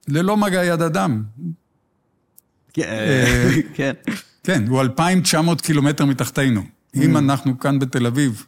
ללא 0.08 0.36
מגע 0.36 0.64
יד 0.64 0.82
אדם. 0.82 1.22
כן. 2.72 2.82
אה, 2.82 3.50
כן. 3.74 3.92
כן, 4.44 4.64
הוא 4.68 4.80
2,900 4.80 5.60
קילומטר 5.60 6.04
מתחתינו. 6.04 6.62
אם 6.94 7.16
mm. 7.16 7.18
אנחנו 7.18 7.58
כאן 7.58 7.78
בתל 7.78 8.06
אביב 8.06 8.46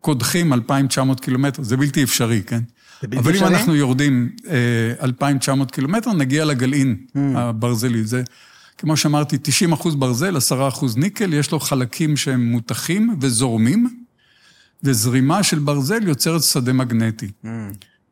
קודחים 0.00 0.52
2,900 0.52 1.20
קילומטר, 1.20 1.62
זה 1.62 1.76
בלתי 1.76 2.02
אפשרי, 2.02 2.42
כן? 2.42 2.60
אבל 3.18 3.36
אם 3.36 3.44
אנחנו 3.44 3.74
יורדים 3.76 4.28
2,900 5.02 5.68
אה, 5.68 5.74
קילומטר, 5.74 6.12
נגיע 6.12 6.44
לגלעין 6.44 6.96
mm. 7.08 7.18
הברזלי. 7.34 8.04
זה, 8.04 8.22
כמו 8.78 8.96
שאמרתי, 8.96 9.38
90 9.42 9.72
אחוז 9.72 9.94
ברזל, 9.94 10.36
10 10.36 10.68
אחוז 10.68 10.96
ניקל, 10.96 11.34
יש 11.34 11.52
לו 11.52 11.60
חלקים 11.60 12.16
שהם 12.16 12.46
מותחים 12.46 13.16
וזורמים, 13.20 14.04
וזרימה 14.82 15.42
של 15.42 15.58
ברזל 15.58 16.08
יוצרת 16.08 16.42
שדה 16.42 16.72
מגנטי. 16.72 17.30
Mm. 17.44 17.48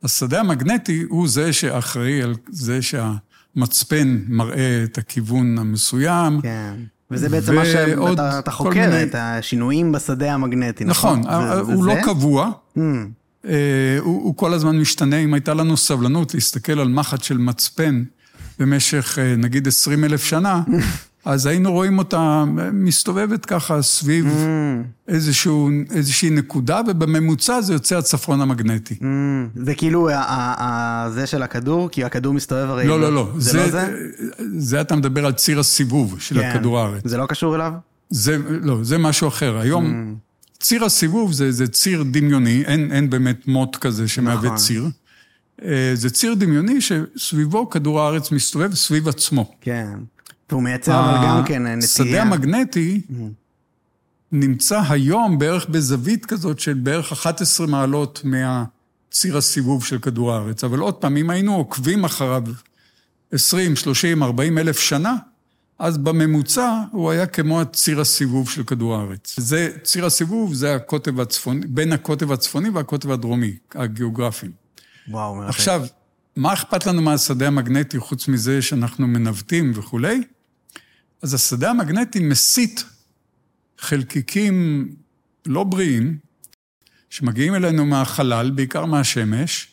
השדה 0.02 0.40
המגנטי 0.40 1.04
הוא 1.08 1.28
זה 1.28 1.52
שאחראי 1.52 2.22
על 2.22 2.34
זה 2.48 2.78
שהמצפן 2.82 4.20
מראה 4.28 4.84
את 4.84 4.98
הכיוון 4.98 5.58
המסוים. 5.58 6.40
כן. 6.40 6.74
וזה 7.10 7.28
בעצם 7.28 7.54
מה 7.54 7.64
שאתה 7.64 8.50
חוקר, 8.50 8.70
מיני... 8.70 9.02
את 9.02 9.14
השינויים 9.14 9.92
בשדה 9.92 10.34
המגנטי, 10.34 10.84
נכון? 10.84 11.20
נכון, 11.20 11.32
זה, 11.42 11.60
הוא 11.60 11.82
זה 11.82 11.88
לא 11.88 11.94
זה? 11.94 12.00
קבוע. 12.04 12.50
Mm. 12.76 12.80
הוא, 13.44 13.52
הוא 14.00 14.36
כל 14.36 14.52
הזמן 14.52 14.78
משתנה. 14.80 15.16
אם 15.16 15.34
הייתה 15.34 15.54
לנו 15.54 15.76
סבלנות 15.76 16.34
להסתכל 16.34 16.80
על 16.80 16.88
מחט 16.88 17.22
של 17.22 17.38
מצפן 17.38 18.04
במשך 18.58 19.18
נגיד 19.38 19.68
20 19.68 20.04
אלף 20.04 20.24
שנה, 20.24 20.62
אז 21.24 21.46
היינו 21.46 21.72
רואים 21.72 21.98
אותה 21.98 22.44
מסתובבת 22.72 23.46
ככה 23.46 23.82
סביב 23.82 24.26
mm. 24.26 25.08
איזשהו, 25.08 25.70
איזושהי 25.90 26.30
נקודה, 26.30 26.80
ובממוצע 26.88 27.60
זה 27.60 27.72
יוצא 27.72 27.98
הצפרון 27.98 28.40
המגנטי. 28.40 28.94
Mm. 28.94 29.04
זה 29.64 29.74
כאילו 29.74 30.08
זה 31.08 31.26
של 31.26 31.42
הכדור? 31.42 31.88
כי 31.88 32.04
הכדור 32.04 32.34
מסתובב 32.34 32.70
הרי... 32.70 32.86
לא, 32.86 33.00
לא, 33.00 33.12
לא. 33.12 33.28
זה, 33.36 33.50
זה 33.50 33.58
לא 33.58 33.70
זה? 33.70 33.94
זה 34.58 34.80
אתה 34.80 34.96
מדבר 34.96 35.26
על 35.26 35.32
ציר 35.32 35.60
הסיבוב 35.60 36.16
של 36.20 36.40
כן. 36.40 36.50
הכדור 36.50 36.78
הארץ. 36.78 37.02
זה 37.04 37.16
לא 37.16 37.26
קשור 37.26 37.54
אליו? 37.54 37.72
זה, 38.10 38.36
לא, 38.62 38.78
זה 38.82 38.98
משהו 38.98 39.28
אחר. 39.28 39.58
היום, 39.58 40.14
mm. 40.16 40.29
ציר 40.60 40.84
הסיבוב 40.84 41.32
זה, 41.32 41.52
זה 41.52 41.68
ציר 41.68 42.02
דמיוני, 42.10 42.62
אין, 42.66 42.92
אין 42.92 43.10
באמת 43.10 43.48
מוט 43.48 43.76
כזה 43.76 44.08
שמהווה 44.08 44.44
נכון. 44.44 44.56
ציר. 44.56 44.88
אה, 45.64 45.90
זה 45.94 46.10
ציר 46.10 46.34
דמיוני 46.34 46.80
שסביבו 46.80 47.70
כדור 47.70 48.00
הארץ 48.00 48.32
מסתובב 48.32 48.74
סביב 48.74 49.08
עצמו. 49.08 49.54
כן. 49.60 49.98
והוא 50.50 50.62
מייצר 50.62 51.00
אבל 51.00 51.26
גם 51.26 51.44
כן 51.46 51.66
נטייה. 51.66 51.78
השדה 51.78 52.22
המגנטי 52.22 53.00
mm. 53.10 53.14
נמצא 54.32 54.82
היום 54.88 55.38
בערך 55.38 55.68
בזווית 55.68 56.26
כזאת 56.26 56.60
של 56.60 56.74
בערך 56.74 57.12
11 57.12 57.66
מעלות 57.66 58.22
מהציר 58.24 59.36
הסיבוב 59.36 59.84
של 59.84 59.98
כדור 59.98 60.32
הארץ. 60.32 60.64
אבל 60.64 60.78
עוד 60.78 60.94
פעם, 60.94 61.16
אם 61.16 61.30
היינו 61.30 61.54
עוקבים 61.54 62.04
אחריו 62.04 62.42
20, 63.32 63.76
30, 63.76 64.22
40 64.22 64.58
אלף 64.58 64.78
שנה, 64.78 65.16
אז 65.80 65.98
בממוצע 65.98 66.82
הוא 66.90 67.10
היה 67.10 67.26
כמו 67.26 67.60
הציר 67.60 68.00
הסיבוב 68.00 68.50
של 68.50 68.64
כדור 68.64 68.96
הארץ. 68.96 69.34
זה, 69.40 69.70
ציר 69.82 70.06
הסיבוב 70.06 70.54
זה 70.54 70.74
הקוטב 70.74 71.20
הצפוני, 71.20 71.66
בין 71.66 71.92
הקוטב 71.92 72.32
הצפוני 72.32 72.68
והקוטב 72.68 73.10
הדרומי, 73.10 73.56
הגיאוגרפיים. 73.74 74.52
וואו, 75.08 75.34
מרחק. 75.34 75.48
עכשיו, 75.48 75.86
מה 76.36 76.52
אכפת 76.52 76.86
לנו 76.86 77.02
מהשדה 77.02 77.46
המגנטי 77.46 77.98
חוץ 77.98 78.28
מזה 78.28 78.62
שאנחנו 78.62 79.06
מנווטים 79.06 79.72
וכולי? 79.74 80.22
אז 81.22 81.34
השדה 81.34 81.70
המגנטי 81.70 82.20
מסיט 82.20 82.80
חלקיקים 83.78 84.88
לא 85.46 85.64
בריאים, 85.64 86.18
שמגיעים 87.10 87.54
אלינו 87.54 87.86
מהחלל, 87.86 88.50
בעיקר 88.50 88.84
מהשמש, 88.84 89.68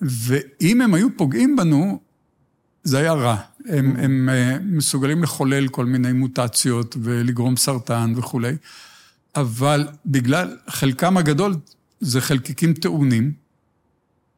ואם 0.00 0.80
הם 0.80 0.94
היו 0.94 1.16
פוגעים 1.16 1.56
בנו, 1.56 2.00
זה 2.84 2.98
היה 2.98 3.12
רע. 3.12 3.36
הם, 3.66 3.96
הם 3.98 4.28
אה, 4.32 4.56
מסוגלים 4.62 5.22
לחולל 5.22 5.68
כל 5.68 5.86
מיני 5.86 6.12
מוטציות 6.12 6.96
ולגרום 7.02 7.56
סרטן 7.56 8.12
וכולי, 8.16 8.56
אבל 9.36 9.88
בגלל, 10.06 10.56
חלקם 10.68 11.16
הגדול 11.16 11.56
זה 12.00 12.20
חלקיקים 12.20 12.74
טעונים, 12.74 13.32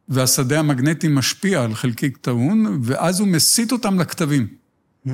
והשדה 0.09 0.59
המגנטי 0.59 1.09
משפיע 1.09 1.63
על 1.63 1.75
חלקיק 1.75 2.17
טעון, 2.17 2.81
ואז 2.83 3.21
הוא 3.21 3.29
מסיט 3.29 3.73
אותם 3.73 4.01
לכתבים. 4.01 4.47
Mm. 5.07 5.11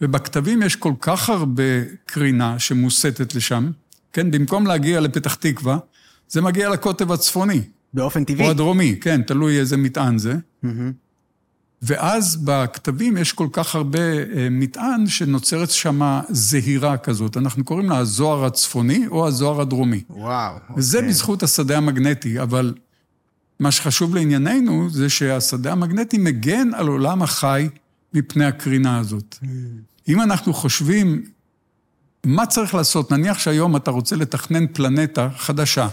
ובכתבים 0.00 0.62
יש 0.62 0.76
כל 0.76 0.92
כך 1.00 1.30
הרבה 1.30 1.62
קרינה 2.06 2.58
שמוסטת 2.58 3.34
לשם, 3.34 3.70
כן, 4.12 4.30
במקום 4.30 4.66
להגיע 4.66 5.00
לפתח 5.00 5.34
תקווה, 5.34 5.78
זה 6.28 6.40
מגיע 6.40 6.68
לקוטב 6.68 7.12
הצפוני. 7.12 7.60
באופן 7.94 8.24
טבעי. 8.24 8.46
או 8.46 8.50
הדרומי, 8.50 8.96
כן, 9.00 9.22
תלוי 9.22 9.60
איזה 9.60 9.76
מטען 9.76 10.18
זה. 10.18 10.34
Mm-hmm. 10.34 10.68
ואז 11.82 12.36
בכתבים 12.36 13.16
יש 13.16 13.32
כל 13.32 13.48
כך 13.52 13.74
הרבה 13.74 13.98
אה, 13.98 14.48
מטען 14.50 15.06
שנוצרת 15.06 15.70
שם 15.70 16.20
זהירה 16.28 16.96
כזאת. 16.96 17.36
אנחנו 17.36 17.64
קוראים 17.64 17.90
לה 17.90 17.98
הזוהר 17.98 18.44
הצפוני 18.44 19.06
או 19.06 19.26
הזוהר 19.26 19.60
הדרומי. 19.60 20.02
וואו. 20.10 20.54
וזה 20.76 20.98
אוקיי. 20.98 21.10
בזכות 21.10 21.42
השדה 21.42 21.76
המגנטי, 21.76 22.40
אבל 22.42 22.74
מה 23.60 23.70
שחשוב 23.70 24.14
לענייננו 24.14 24.90
זה 24.90 25.10
שהשדה 25.10 25.72
המגנטי 25.72 26.18
מגן 26.18 26.74
על 26.74 26.86
עולם 26.86 27.22
החי 27.22 27.68
מפני 28.14 28.44
הקרינה 28.44 28.98
הזאת. 28.98 29.38
אם 30.08 30.20
אנחנו 30.20 30.54
חושבים 30.54 31.24
מה 32.26 32.46
צריך 32.46 32.74
לעשות, 32.74 33.12
נניח 33.12 33.38
שהיום 33.38 33.76
אתה 33.76 33.90
רוצה 33.90 34.16
לתכנן 34.16 34.66
פלנטה 34.66 35.28
חדשה, 35.36 35.88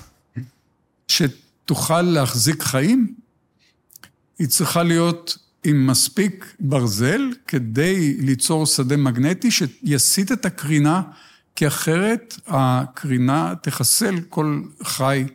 שתוכל 1.08 2.02
להחזיק 2.02 2.64
חיים, 2.64 3.14
היא 4.40 4.48
צריכה 4.48 4.84
להיות 4.84 5.38
עם 5.64 5.88
מספיק 5.88 6.54
ברזל 6.60 7.22
כדי 7.48 8.18
ליצור 8.20 8.66
שדה 8.66 8.98
מגנטי 8.98 9.50
שיסיט 9.52 10.32
את 10.32 10.46
הקרינה, 10.46 11.02
כי 11.56 11.68
אחרת 11.68 12.36
הקרינה 12.48 13.54
תחסל 13.62 14.16
כל 14.30 14.62
חי 14.84 15.26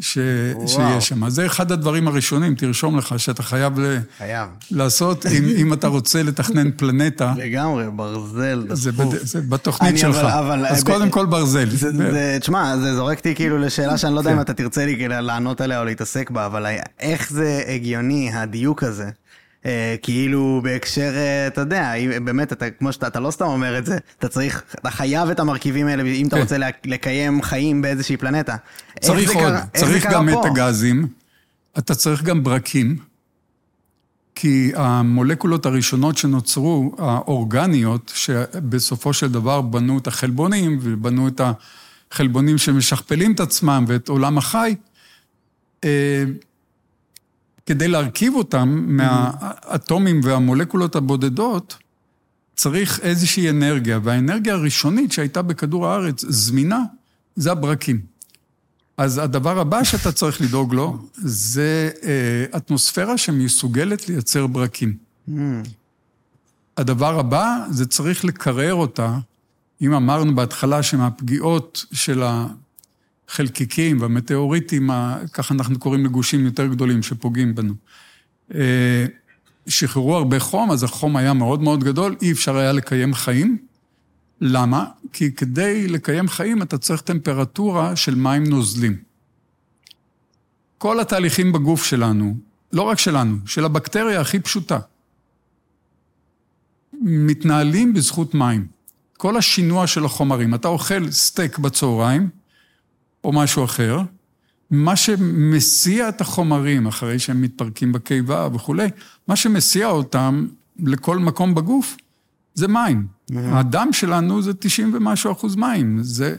ש... 0.00 0.18
שיש 0.66 1.08
שם. 1.08 1.28
זה 1.28 1.46
אחד 1.46 1.72
הדברים 1.72 2.08
הראשונים, 2.08 2.54
תרשום 2.54 2.98
לך, 2.98 3.14
שאתה 3.18 3.42
חייב, 3.42 3.72
חייב. 4.18 4.48
לעשות, 4.70 5.26
אם, 5.26 5.44
אם 5.56 5.72
אתה 5.72 5.86
רוצה 5.86 6.22
לתכנן 6.22 6.70
פלנטה. 6.76 7.34
לגמרי, 7.36 7.84
ברזל, 7.96 8.66
זה. 8.72 8.92
בד... 8.92 9.16
זה 9.22 9.40
בתוכנית 9.40 9.98
שלך. 9.98 10.16
אבל- 10.16 10.30
אבל- 10.30 10.66
אז 10.66 10.84
ב- 10.84 10.86
קודם 10.86 11.10
כל 11.10 11.26
ברזל. 11.26 11.68
זה, 11.70 11.92
זה, 11.92 12.36
תשמע, 12.40 12.76
זה 12.76 12.94
זורק 12.96 13.18
אותי 13.18 13.34
כאילו 13.34 13.58
לשאלה 13.58 13.98
שאני 13.98 14.14
לא 14.14 14.20
יודע 14.20 14.30
כן. 14.30 14.36
אם 14.36 14.40
אתה 14.40 14.54
תרצה 14.54 14.86
לי 14.86 14.96
כאילו 14.96 15.14
לענות 15.20 15.60
עליה 15.60 15.80
או 15.80 15.84
להתעסק 15.84 16.30
בה, 16.30 16.46
אבל 16.46 16.66
איך 17.00 17.30
זה 17.30 17.62
הגיוני, 17.68 18.30
הדיוק 18.34 18.82
הזה? 18.82 19.10
אה, 19.66 19.94
כאילו 20.02 20.60
בהקשר, 20.64 21.12
אה, 21.14 21.46
אתה 21.46 21.60
יודע, 21.60 21.92
באמת, 22.24 22.52
אתה, 22.52 22.70
כמו 22.70 22.92
שאתה, 22.92 23.06
אתה 23.06 23.20
לא 23.20 23.30
סתם 23.30 23.44
אומר 23.44 23.78
את 23.78 23.86
זה, 23.86 23.98
אתה 24.18 24.28
צריך, 24.28 24.62
אתה 24.74 24.90
חייב 24.90 25.30
את 25.30 25.40
המרכיבים 25.40 25.86
האלה 25.86 26.02
אם 26.02 26.26
אתה 26.28 26.36
כן. 26.36 26.42
רוצה 26.42 26.56
לקיים 26.84 27.42
חיים 27.42 27.82
באיזושהי 27.82 28.16
פלנטה. 28.16 28.56
צריך 29.00 29.30
עוד, 29.30 29.38
קרה- 29.44 29.64
צריך 29.76 30.06
גם 30.10 30.28
פה? 30.32 30.40
את 30.40 30.44
הגזים, 30.50 31.08
אתה 31.78 31.94
צריך 31.94 32.22
גם 32.22 32.42
ברקים, 32.42 32.96
כי 34.34 34.72
המולקולות 34.74 35.66
הראשונות 35.66 36.16
שנוצרו, 36.16 36.94
האורגניות, 36.98 38.12
שבסופו 38.14 39.12
של 39.12 39.32
דבר 39.32 39.60
בנו 39.60 39.98
את 39.98 40.06
החלבונים, 40.06 40.78
ובנו 40.82 41.28
את 41.28 41.40
החלבונים 42.12 42.58
שמשכפלים 42.58 43.32
את 43.32 43.40
עצמם 43.40 43.84
ואת 43.88 44.08
עולם 44.08 44.38
החי, 44.38 44.74
אה, 45.84 46.24
כדי 47.66 47.88
להרכיב 47.88 48.34
אותם 48.34 48.84
מהאטומים 48.88 50.20
והמולקולות 50.24 50.96
הבודדות, 50.96 51.76
צריך 52.56 53.00
איזושהי 53.00 53.50
אנרגיה, 53.50 53.98
והאנרגיה 54.02 54.54
הראשונית 54.54 55.12
שהייתה 55.12 55.42
בכדור 55.42 55.86
הארץ 55.86 56.24
זמינה, 56.28 56.82
זה 57.36 57.52
הברקים. 57.52 58.00
אז 58.96 59.18
הדבר 59.18 59.58
הבא 59.60 59.84
שאתה 59.84 60.12
צריך 60.12 60.40
לדאוג 60.40 60.74
לו, 60.74 60.98
זה 61.14 61.90
אה, 62.02 62.56
אטמוספירה 62.56 63.18
שמסוגלת 63.18 64.08
לייצר 64.08 64.46
ברקים. 64.46 64.96
הדבר 66.76 67.18
הבא, 67.18 67.58
זה 67.70 67.86
צריך 67.86 68.24
לקרר 68.24 68.74
אותה. 68.74 69.18
אם 69.82 69.94
אמרנו 69.94 70.34
בהתחלה 70.34 70.82
שמהפגיעות 70.82 71.84
של 71.92 72.22
החלקיקים 73.32 74.00
והמטאוריטים, 74.00 74.90
ככה 75.32 75.54
אנחנו 75.54 75.78
קוראים 75.78 76.04
לגושים 76.04 76.44
יותר 76.44 76.66
גדולים 76.66 77.02
שפוגעים 77.02 77.54
בנו, 77.54 77.74
אה, 78.54 79.06
שחררו 79.66 80.16
הרבה 80.16 80.40
חום, 80.40 80.70
אז 80.70 80.82
החום 80.82 81.16
היה 81.16 81.32
מאוד 81.32 81.62
מאוד 81.62 81.84
גדול, 81.84 82.16
אי 82.22 82.32
אפשר 82.32 82.56
היה 82.56 82.72
לקיים 82.72 83.14
חיים. 83.14 83.58
למה? 84.40 84.86
כי 85.12 85.32
כדי 85.32 85.88
לקיים 85.88 86.28
חיים 86.28 86.62
אתה 86.62 86.78
צריך 86.78 87.00
טמפרטורה 87.00 87.96
של 87.96 88.14
מים 88.14 88.44
נוזלים. 88.44 88.96
כל 90.78 91.00
התהליכים 91.00 91.52
בגוף 91.52 91.84
שלנו, 91.84 92.36
לא 92.72 92.82
רק 92.82 92.98
שלנו, 92.98 93.36
של 93.46 93.64
הבקטריה 93.64 94.20
הכי 94.20 94.40
פשוטה, 94.40 94.78
מתנהלים 97.02 97.94
בזכות 97.94 98.34
מים. 98.34 98.66
כל 99.16 99.36
השינוע 99.36 99.86
של 99.86 100.04
החומרים, 100.04 100.54
אתה 100.54 100.68
אוכל 100.68 101.10
סטייק 101.10 101.58
בצהריים, 101.58 102.41
או 103.24 103.32
משהו 103.32 103.64
אחר, 103.64 104.00
מה 104.70 104.96
שמסיע 104.96 106.08
את 106.08 106.20
החומרים, 106.20 106.86
אחרי 106.86 107.18
שהם 107.18 107.42
מתפרקים 107.42 107.92
בקיבה 107.92 108.48
וכולי, 108.52 108.88
מה 109.28 109.36
שמסיע 109.36 109.86
אותם 109.86 110.46
לכל 110.78 111.18
מקום 111.18 111.54
בגוף, 111.54 111.96
זה 112.54 112.68
מים. 112.68 113.06
הדם 113.36 113.88
שלנו 113.92 114.42
זה 114.42 114.54
90 114.54 114.94
ומשהו 114.94 115.32
אחוז 115.32 115.56
מים. 115.56 115.98
זה, 116.02 116.36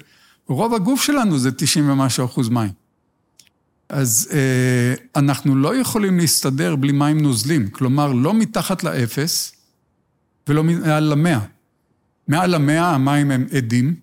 רוב 0.48 0.74
הגוף 0.74 1.04
שלנו 1.04 1.38
זה 1.38 1.52
90 1.52 1.89
ומשהו 1.89 2.26
אחוז 2.26 2.50
מים. 2.50 2.72
אז 3.89 4.30
אה, 4.32 4.93
אנחנו 5.15 5.56
לא 5.56 5.76
יכולים 5.76 6.17
להסתדר 6.17 6.76
בלי 6.76 6.91
מים 6.91 7.22
נוזלים, 7.22 7.67
כלומר, 7.69 8.13
לא 8.13 8.34
מתחת 8.34 8.84
לאפס 8.84 9.56
ולא 10.48 10.63
מעל 10.63 11.04
למאה. 11.04 11.39
מעל 12.28 12.56
למאה 12.56 12.89
המים 12.89 13.32
הם 13.32 13.46
עדים, 13.58 13.96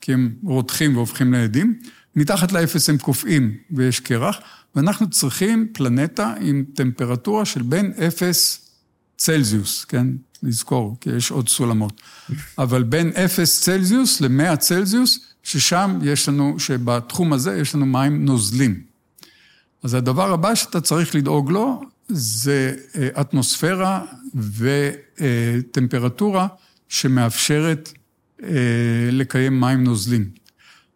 כי 0.00 0.12
הם 0.12 0.34
רותחים 0.42 0.96
והופכים 0.96 1.32
לעדים, 1.32 1.78
מתחת 2.16 2.52
לאפס 2.52 2.88
הם 2.90 2.98
קופאים 2.98 3.54
ויש 3.70 4.00
קרח, 4.00 4.38
ואנחנו 4.74 5.10
צריכים 5.10 5.68
פלנטה 5.72 6.34
עם 6.40 6.64
טמפרטורה 6.74 7.44
של 7.44 7.62
בין 7.62 7.92
אפס 8.06 8.70
צלזיוס, 9.16 9.84
כן? 9.84 10.06
לזכור, 10.42 10.96
כי 11.00 11.10
יש 11.10 11.30
עוד 11.30 11.48
סולמות. 11.48 12.00
אבל 12.58 12.82
בין 12.82 13.08
אפס 13.08 13.60
צלזיוס 13.60 14.20
למאה 14.20 14.56
צלזיוס, 14.56 15.20
ששם 15.42 15.98
יש 16.02 16.28
לנו, 16.28 16.58
שבתחום 16.58 17.32
הזה 17.32 17.58
יש 17.58 17.74
לנו 17.74 17.86
מים 17.86 18.24
נוזלים. 18.24 18.80
אז 19.82 19.94
הדבר 19.94 20.32
הבא 20.32 20.54
שאתה 20.54 20.80
צריך 20.80 21.14
לדאוג 21.14 21.50
לו, 21.50 21.82
זה 22.08 22.74
אה, 22.96 23.08
אטמוספירה 23.20 24.04
וטמפרטורה 25.18 26.46
שמאפשרת 26.88 27.92
לקיים 29.12 29.60
מים 29.60 29.84
נוזלים. 29.84 30.28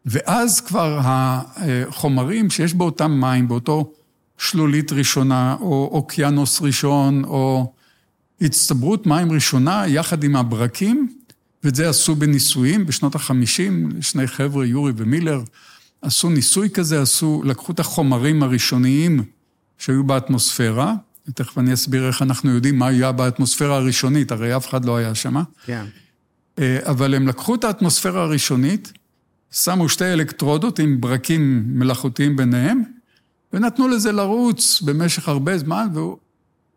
ואז 0.06 0.60
כבר 0.60 1.00
החומרים 1.02 2.50
שיש 2.50 2.74
באותם 2.74 3.20
מים, 3.20 3.48
באותו 3.48 3.92
שלולית 4.38 4.92
ראשונה, 4.92 5.56
או 5.60 5.90
אוקיינוס 5.92 6.62
ראשון, 6.62 7.24
או 7.24 7.72
הצטברות 8.40 9.06
מים 9.06 9.32
ראשונה 9.32 9.84
יחד 9.86 10.24
עם 10.24 10.36
הברקים, 10.36 11.12
ואת 11.64 11.74
זה 11.74 11.88
עשו 11.88 12.14
בניסויים 12.14 12.86
בשנות 12.86 13.14
ה-50, 13.14 14.00
שני 14.00 14.26
חבר'ה, 14.26 14.66
יורי 14.66 14.92
ומילר, 14.96 15.42
עשו 16.02 16.30
ניסוי 16.30 16.70
כזה, 16.70 17.02
עשו, 17.02 17.42
לקחו 17.44 17.72
את 17.72 17.80
החומרים 17.80 18.42
הראשוניים 18.42 19.24
שהיו 19.78 20.04
באטמוספירה, 20.04 20.94
ותכף 21.28 21.58
אני 21.58 21.74
אסביר 21.74 22.06
איך 22.06 22.22
אנחנו 22.22 22.50
יודעים 22.50 22.78
מה 22.78 22.86
היה 22.86 23.12
באטמוספירה 23.12 23.76
הראשונית, 23.76 24.32
הרי 24.32 24.56
אף 24.56 24.68
אחד 24.68 24.84
לא 24.84 24.96
היה 24.96 25.14
שם. 25.14 25.36
כן. 25.66 25.84
אבל 26.58 27.14
הם 27.14 27.28
לקחו 27.28 27.54
את 27.54 27.64
האטמוספירה 27.64 28.22
הראשונית, 28.22 28.92
שמו 29.52 29.88
שתי 29.88 30.04
אלקטרודות 30.04 30.78
עם 30.78 31.00
ברקים 31.00 31.62
מלאכותיים 31.66 32.36
ביניהם, 32.36 32.82
ונתנו 33.52 33.88
לזה 33.88 34.12
לרוץ 34.12 34.82
במשך 34.82 35.28
הרבה 35.28 35.58
זמן, 35.58 35.88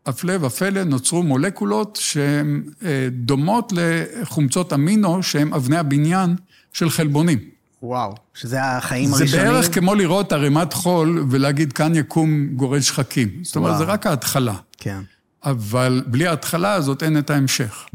והפלא 0.05 0.33
ופלא 0.41 0.83
נוצרו 0.83 1.23
מולקולות 1.23 1.99
שהן 2.01 2.63
אה, 2.85 3.07
דומות 3.11 3.73
לחומצות 3.75 4.73
אמינו, 4.73 5.23
שהן 5.23 5.53
אבני 5.53 5.77
הבניין 5.77 6.35
של 6.73 6.89
חלבונים. 6.89 7.39
וואו, 7.83 8.15
שזה 8.33 8.63
החיים 8.63 9.09
זה 9.09 9.15
הראשונים. 9.17 9.45
בערך 9.45 9.75
כמו 9.75 9.95
לראות 9.95 10.31
ערימת 10.31 10.73
חול 10.73 11.25
ולהגיד, 11.29 11.73
כאן 11.73 11.95
יקום 11.95 12.47
גורד 12.55 12.81
שחקים. 12.81 13.29
זאת 13.43 13.55
אומרת. 13.55 13.77
זה 13.77 13.83
רק 13.83 14.07
ההתחלה. 14.07 14.55
כן. 14.77 15.01
אבל 15.43 16.03
בלי 16.07 16.27
ההתחלה 16.27 16.73
הזאת 16.73 17.03
אין 17.03 17.17
את 17.17 17.29
ההמשך. 17.29 17.85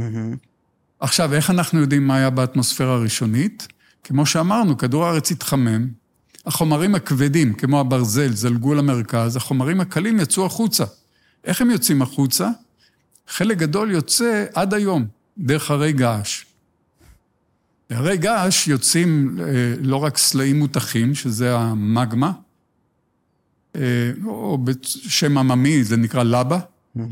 עכשיו, 1.00 1.34
איך 1.34 1.50
אנחנו 1.50 1.80
יודעים 1.80 2.06
מה 2.06 2.16
היה 2.16 2.30
באטמוספירה 2.30 2.94
הראשונית? 2.94 3.68
כמו 4.04 4.26
שאמרנו, 4.26 4.78
כדור 4.78 5.04
הארץ 5.04 5.30
התחמם, 5.30 5.88
החומרים 6.46 6.94
הכבדים, 6.94 7.54
כמו 7.54 7.80
הברזל, 7.80 8.32
זלגו 8.32 8.74
למרכז, 8.74 9.36
החומרים 9.36 9.80
הקלים 9.80 10.20
יצאו 10.20 10.46
החוצה. 10.46 10.84
איך 11.44 11.60
הם 11.60 11.70
יוצאים 11.70 12.02
החוצה? 12.02 12.50
חלק 13.28 13.58
גדול 13.58 13.90
יוצא 13.90 14.44
עד 14.54 14.74
היום, 14.74 15.06
דרך 15.38 15.70
הרי 15.70 15.92
געש. 15.92 16.44
הרי 17.90 18.16
געש 18.16 18.68
יוצאים 18.68 19.36
אה, 19.40 19.74
לא 19.80 19.96
רק 19.96 20.18
סלעים 20.18 20.58
מותחים, 20.58 21.14
שזה 21.14 21.56
המגמה, 21.56 22.32
אה, 23.76 23.80
או 24.24 24.58
בשם 24.58 25.38
עממי 25.38 25.84
זה 25.84 25.96
נקרא 25.96 26.22
לבה. 26.22 26.58
אה, 26.98 27.04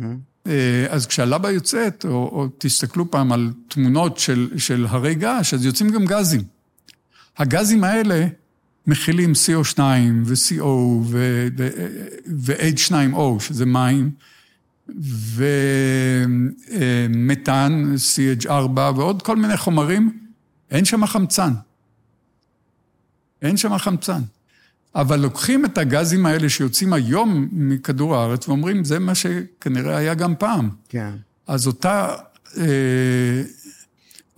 אז 0.90 1.06
כשהלבה 1.06 1.50
יוצאת, 1.50 2.04
או, 2.08 2.10
או 2.10 2.48
תסתכלו 2.58 3.10
פעם 3.10 3.32
על 3.32 3.52
תמונות 3.68 4.18
של, 4.18 4.50
של 4.56 4.86
הרי 4.88 5.14
געש, 5.14 5.54
אז 5.54 5.64
יוצאים 5.64 5.90
גם 5.90 6.04
גזים. 6.04 6.42
הגזים 7.38 7.84
האלה 7.84 8.26
מכילים 8.86 9.32
CO2 9.32 9.80
ו-CO 10.24 10.64
ו- 10.64 11.48
ו- 11.56 11.68
ו-H2O, 12.26 13.40
שזה 13.40 13.66
מים, 13.66 14.10
ומתאן, 17.08 17.94
CH4 17.96 18.78
ועוד 18.96 19.22
כל 19.22 19.36
מיני 19.36 19.56
חומרים, 19.56 20.18
אין 20.70 20.84
שם 20.84 21.06
חמצן. 21.06 21.52
אין 23.42 23.56
שם 23.56 23.78
חמצן. 23.78 24.20
אבל 24.96 25.20
לוקחים 25.20 25.64
את 25.64 25.78
הגזים 25.78 26.26
האלה 26.26 26.48
שיוצאים 26.48 26.92
היום 26.92 27.48
מכדור 27.52 28.16
הארץ 28.16 28.48
ואומרים, 28.48 28.84
זה 28.84 28.98
מה 28.98 29.14
שכנראה 29.14 29.96
היה 29.96 30.14
גם 30.14 30.34
פעם. 30.38 30.70
כן. 30.88 31.10
אז 31.46 31.66
אותה, 31.66 32.14
אה, 32.56 33.42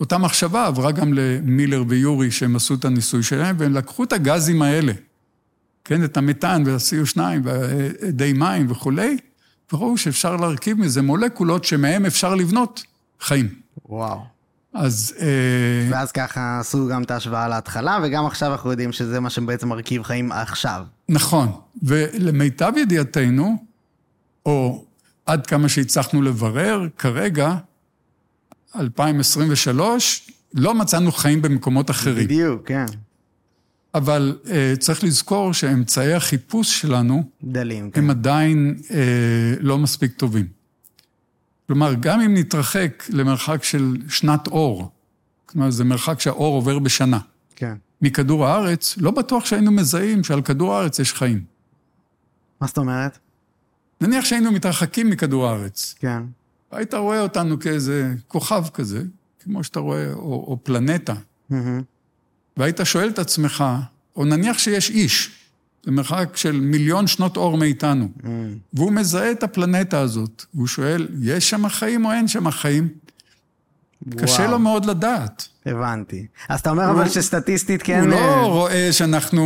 אותה 0.00 0.18
מחשבה 0.18 0.66
עברה 0.66 0.92
גם 0.92 1.12
למילר 1.12 1.84
ויורי, 1.88 2.30
שהם 2.30 2.56
עשו 2.56 2.74
את 2.74 2.84
הניסוי 2.84 3.22
שלהם, 3.22 3.56
והם 3.58 3.74
לקחו 3.74 4.04
את 4.04 4.12
הגזים 4.12 4.62
האלה, 4.62 4.92
כן, 5.84 6.04
את 6.04 6.16
המתאן 6.16 6.62
וה-CO2 6.66 7.20
והאדי 7.44 8.32
מים 8.32 8.70
וכולי, 8.70 9.16
וראו 9.72 9.98
שאפשר 9.98 10.36
להרכיב 10.36 10.78
מזה 10.78 11.02
מולקולות 11.02 11.64
שמהם 11.64 12.06
אפשר 12.06 12.34
לבנות 12.34 12.82
חיים. 13.20 13.48
וואו. 13.88 14.37
אז... 14.78 15.14
אה, 15.20 15.26
ואז 15.90 16.12
ככה 16.12 16.58
עשו 16.60 16.88
גם 16.88 17.02
את 17.02 17.10
ההשוואה 17.10 17.48
להתחלה, 17.48 17.98
וגם 18.02 18.26
עכשיו 18.26 18.52
אנחנו 18.52 18.70
יודעים 18.70 18.92
שזה 18.92 19.20
מה 19.20 19.30
שבעצם 19.30 19.68
מרכיב 19.68 20.02
חיים 20.02 20.32
עכשיו. 20.32 20.84
נכון, 21.08 21.52
ולמיטב 21.82 22.72
ידיעתנו, 22.76 23.56
או 24.46 24.84
עד 25.26 25.46
כמה 25.46 25.68
שהצלחנו 25.68 26.22
לברר, 26.22 26.86
כרגע, 26.98 27.56
2023, 28.80 30.30
לא 30.54 30.74
מצאנו 30.74 31.12
חיים 31.12 31.42
במקומות 31.42 31.90
אחרים. 31.90 32.24
בדיוק, 32.24 32.68
כן. 32.68 32.86
אבל 33.94 34.38
uh, 34.44 34.48
צריך 34.78 35.04
לזכור 35.04 35.54
שאמצעי 35.54 36.14
החיפוש 36.14 36.80
שלנו, 36.80 37.22
דלים, 37.44 37.90
כן. 37.90 38.00
הם 38.00 38.10
עדיין 38.10 38.76
uh, 38.88 38.92
לא 39.60 39.78
מספיק 39.78 40.12
טובים. 40.12 40.57
כלומר, 41.68 41.94
גם 42.00 42.20
אם 42.20 42.34
נתרחק 42.34 43.04
למרחק 43.10 43.64
של 43.64 43.96
שנת 44.08 44.46
אור, 44.46 44.90
כלומר, 45.46 45.70
זה 45.70 45.84
מרחק 45.84 46.20
שהאור 46.20 46.54
עובר 46.54 46.78
בשנה, 46.78 47.18
כן. 47.56 47.74
מכדור 48.02 48.46
הארץ, 48.46 48.94
לא 48.98 49.10
בטוח 49.10 49.44
שהיינו 49.44 49.70
מזהים 49.72 50.24
שעל 50.24 50.42
כדור 50.42 50.74
הארץ 50.74 50.98
יש 50.98 51.12
חיים. 51.12 51.44
מה 52.60 52.66
זאת 52.66 52.78
אומרת? 52.78 53.18
נניח 54.00 54.24
שהיינו 54.24 54.52
מתרחקים 54.52 55.10
מכדור 55.10 55.46
הארץ, 55.46 55.94
כן. 55.98 56.22
היית 56.70 56.94
רואה 56.94 57.20
אותנו 57.20 57.60
כאיזה 57.60 58.14
כוכב 58.28 58.64
כזה, 58.74 59.02
כמו 59.40 59.64
שאתה 59.64 59.80
רואה, 59.80 60.12
או, 60.12 60.44
או 60.48 60.58
פלנטה, 60.62 61.14
מהמם. 61.50 61.82
והיית 62.56 62.80
שואל 62.84 63.08
את 63.08 63.18
עצמך, 63.18 63.64
או 64.16 64.24
נניח 64.24 64.58
שיש 64.58 64.90
איש, 64.90 65.37
במרחק 65.88 66.36
של 66.36 66.60
מיליון 66.60 67.06
שנות 67.06 67.36
אור 67.36 67.56
מאיתנו, 67.56 68.08
מהמם. 68.22 68.54
והוא 68.74 68.92
מזהה 68.92 69.30
את 69.30 69.42
הפלנטה 69.42 70.00
הזאת, 70.00 70.44
והוא 70.54 70.66
שואל, 70.66 71.08
יש 71.22 71.50
שם 71.50 71.68
חיים 71.68 72.04
או 72.04 72.12
אין 72.12 72.28
שם 72.28 72.50
חיים? 72.50 72.88
קשה. 74.18 74.46
לו 74.46 74.58
מאוד 74.58 74.84
לדעת. 74.86 75.48
הבנתי. 75.66 76.26
אז 76.48 76.60
אתה 76.60 76.70
אומר 76.70 76.84
הוא- 76.84 76.92
אבל 76.92 77.08
שסטטיסטית 77.08 77.82
כן... 77.82 78.10
הוא 78.10 78.18
אה, 78.18 78.36
לא 78.42 78.46
רואה 78.46 78.88
שאנחנו 78.92 79.42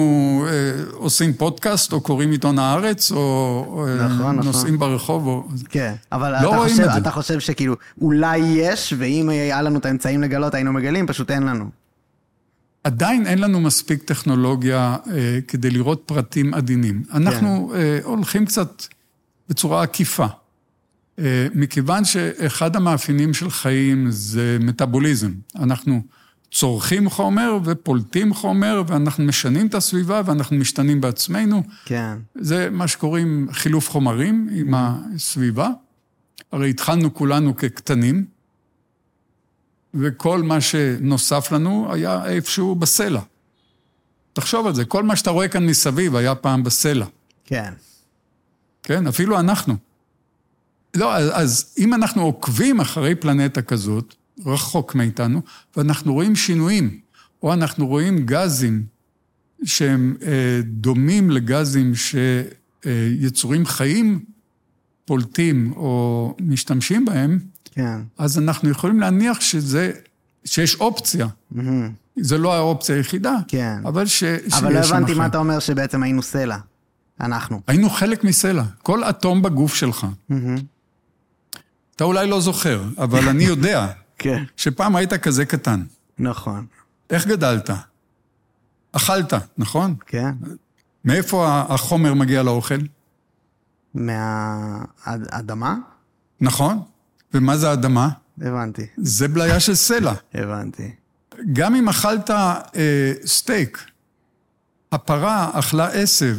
אה, 0.49 0.83
עושים 0.93 1.33
פודקאסט, 1.33 1.93
או 1.93 2.01
קוראים 2.01 2.31
עיתון 2.31 2.59
הארץ, 2.59 3.13
או 3.13 3.85
אה, 3.89 3.95
נכון, 3.95 4.17
נכון. 4.17 4.37
נוסעים 4.47 4.79
ברחוב, 4.79 5.27
או... 5.27 5.45
כן, 5.69 5.95
אבל 6.13 6.43
לא 6.43 6.49
אתה, 6.51 6.57
חושב. 6.69 6.83
אתה 6.83 7.11
חושב 7.11 7.41
שכאילו, 7.41 7.75
אולי 8.01 8.39
יש, 8.39 8.95
ואם 8.99 9.29
היה 9.29 9.63
לנו 9.63 9.79
את 9.79 9.87
האמצעים 9.87 10.23
לגלות, 10.23 10.55
היינו 10.55 10.73
מגלים, 10.73 11.07
פשוט 11.07 11.31
אין 11.31 11.43
לנו. 11.43 11.82
עדיין 12.85 13.27
אין 13.27 13.39
לנו 13.39 13.61
מספיק 13.61 14.03
טכנולוגיה 14.03 14.97
אה, 15.11 15.39
כדי 15.49 15.71
לראות 15.71 16.03
פרטים 16.07 16.55
עדינים. 16.55 17.03
אנחנו 17.13 17.73
אה, 17.75 17.99
הולכים 18.05 18.47
קצת 18.47 18.83
בצורה 19.49 19.83
עקיפה. 19.83 20.27
אה, 21.19 21.47
מכיוון 21.55 22.05
שאחד 22.05 22.77
המאפיינים 22.77 23.35
של 23.35 23.51
חיים 23.51 24.07
זה 24.11 24.57
מטאבוליזם. 24.61 25.33
אנחנו 25.57 26.03
צורכים 26.51 27.11
חומר 27.11 27.59
ופולטים 27.65 28.35
חומר, 28.35 28.83
ואנחנו 28.87 29.25
משנים 29.25 29.67
את 29.67 29.75
הסביבה 29.75 30.23
ואנחנו 30.25 30.57
משתנים 30.57 31.01
בעצמנו. 31.01 31.63
כן. 31.85 32.17
זה 32.35 32.69
מה 32.71 32.89
שקוראים 32.89 33.49
חילוף 33.53 33.91
חומרים 33.91 34.49
עם 34.53 34.75
הסביבה. 34.75 35.69
הרי 36.53 36.71
התחלנו 36.71 37.15
כולנו 37.15 37.57
כקטנים, 37.57 38.25
וכל 39.95 40.43
מה 40.43 40.61
שנוסף 40.61 41.53
לנו 41.53 41.89
היה 41.93 42.27
איפשהו 42.27 42.75
בסלע. 42.75 43.21
תחשוב 44.33 44.67
על 44.67 44.75
זה, 44.75 44.85
כל 44.85 45.03
מה 45.03 45.17
שאתה 45.17 45.31
רואה 45.31 45.49
כאן 45.49 45.67
מסביב 45.67 46.17
היה 46.17 46.35
פעם 46.35 46.63
בסלע, 46.63 47.07
כן. 47.45 47.73
כן? 48.83 49.07
אפילו 49.07 49.41
אנחנו. 49.41 49.77
לא, 50.95 51.17
אז, 51.17 51.31
אז 51.33 51.75
אם 51.79 51.95
אנחנו 51.95 52.23
עוקבים 52.23 52.81
אחרי 52.81 53.15
פלנטה 53.15 53.63
כזאת, 53.63 54.15
רחוק 54.47 54.95
מאיתנו, 54.95 55.43
ואנחנו 55.77 56.13
רואים 56.15 56.37
שינויים, 56.37 57.01
או 57.43 57.53
אנחנו 57.53 57.87
רואים 57.87 58.27
גזים 58.27 58.85
שהם 59.65 60.17
אה, 60.23 60.61
דומים 60.65 61.31
לגזים 61.31 61.93
שיצורים 61.95 63.67
חיים 63.67 64.25
פולטים 65.05 65.73
או 65.77 66.35
משתמשים 66.41 67.05
בהם, 67.05 67.39
כן. 67.73 68.01
אז 68.19 68.39
אנחנו 68.39 68.69
יכולים 68.71 69.01
להניח 69.01 69.41
שזה, 69.41 69.93
שיש 70.45 70.75
אופציה. 70.75 71.27
מהמם. 71.51 71.91
זו 72.21 72.39
לא 72.39 72.55
האופציה 72.55 72.97
היחידה, 72.97 73.35
כן. 73.49 73.81
אבל 73.87 74.07
ש, 74.07 74.19
שיש 74.19 74.55
אבל 74.55 74.73
לא 74.73 74.83
שם 74.83 74.95
הבנתי 74.95 75.07
חיים. 75.07 75.19
מה 75.19 75.27
אתה 75.27 75.39
אומר 75.39 75.59
שבעצם 75.59 76.03
היינו 76.03 76.23
סלע. 76.23 76.57
אנחנו. 77.21 77.61
היינו 77.67 77.91
חלק 77.91 78.25
מסלע, 78.25 78.63
כל 78.83 79.05
אטום 79.05 79.43
בגוף 79.43 79.75
שלך. 79.75 80.07
מהמם. 80.29 80.57
אתה 81.97 82.05
אולי 82.05 82.27
לא 82.27 82.41
זוכר, 82.41 82.85
אבל 82.99 83.29
אני 83.29 83.45
יודע 83.45 83.87
כן. 84.19 84.45
שפעם 84.57 84.97
היית 84.97 85.15
כזה 85.15 85.45
קטן. 85.45 85.83
נכון. 86.19 86.67
איך 87.11 87.27
גדלת? 87.27 87.71
אכלת, 88.93 89.33
נכון? 89.59 89.95
כן. 90.07 90.35
מאיפה 91.05 91.63
החומר 91.69 92.15
מגיע 92.15 92.43
לאוכל? 92.43 92.79
מהאדמה? 93.95 95.77
נכון? 96.41 96.83
ומה 97.35 97.57
זה 97.57 97.73
אדמה? 97.73 98.09
הבנתי. 98.41 98.87
זה 98.97 99.29
בליה 99.29 99.61
של 99.61 99.75
סלע. 99.75 100.15
הבנתי. 100.35 100.91
גם 101.53 101.75
אם 101.75 101.89
אכלת 101.89 102.31
אה, 102.31 103.13
סטייק, 103.27 103.79
הפרה 104.93 105.51
אכלה 105.53 105.89
עשב, 105.89 106.37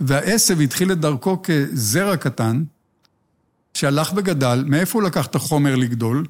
והעשב 0.00 0.60
התחיל 0.60 0.92
את 0.92 1.00
דרכו 1.00 1.42
כזרע 1.42 2.16
קטן, 2.16 2.64
שהלך 3.74 4.12
וגדל, 4.16 4.64
מאיפה 4.66 4.98
הוא 4.98 5.06
לקח 5.06 5.26
את 5.26 5.34
החומר 5.34 5.76
לגדול? 5.76 6.26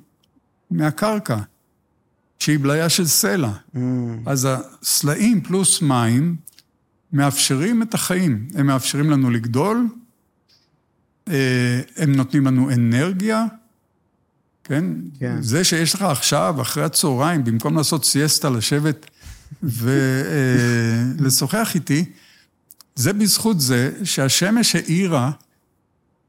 מהקרקע, 0.71 1.39
שהיא 2.39 2.59
בליה 2.59 2.89
של 2.89 3.07
סלע. 3.07 3.51
מהמם. 3.75 4.23
אז 4.27 4.49
הסלעים 4.51 5.41
פלוס 5.41 5.83
מים 5.83 6.37
מאפשרים 7.13 7.83
את 7.83 7.95
החיים. 7.95 8.49
הם 8.55 8.67
מאפשרים 8.67 9.11
לנו 9.11 9.31
לגדול, 9.31 9.87
הם 11.97 12.13
נותנים 12.17 12.47
לנו 12.47 12.71
אנרגיה, 12.71 13.45
כן? 14.65 14.85
כן. 15.19 15.43
זה 15.43 15.65
שיש 15.65 15.95
לך 15.95 16.03
עכשיו, 16.03 16.63
אחרי 16.63 16.85
הצהריים, 16.85 17.45
במקום 17.45 17.77
לעשות 17.77 18.05
סיאסטה, 18.05 18.51
לשבת 18.51 19.11
ולשוחח 19.63 21.75
איתי, 21.75 22.05
זה 22.95 23.13
בזכות 23.13 23.61
זה 23.61 23.91
שהשמש 24.05 24.77
האירה 24.77 25.31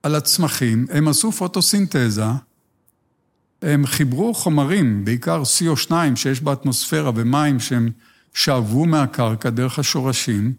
על 0.04 0.16
הצמחים, 0.16 0.86
הם 0.90 1.08
עשו 1.08 1.32
פוטוסינתזה, 1.32 2.26
הם 3.62 3.86
חיברו 3.86 4.34
חומרים, 4.34 5.06
בעיקר 5.06 5.44
CO2 5.44 5.92
שיש 6.16 6.42
באטמוספירה 6.42 7.12
ומים 7.16 7.60
שהם 7.60 7.90
שאבו 8.34 8.86
מהקרקע 8.86 9.50
דרך 9.50 9.80
השורשים, 9.80 10.54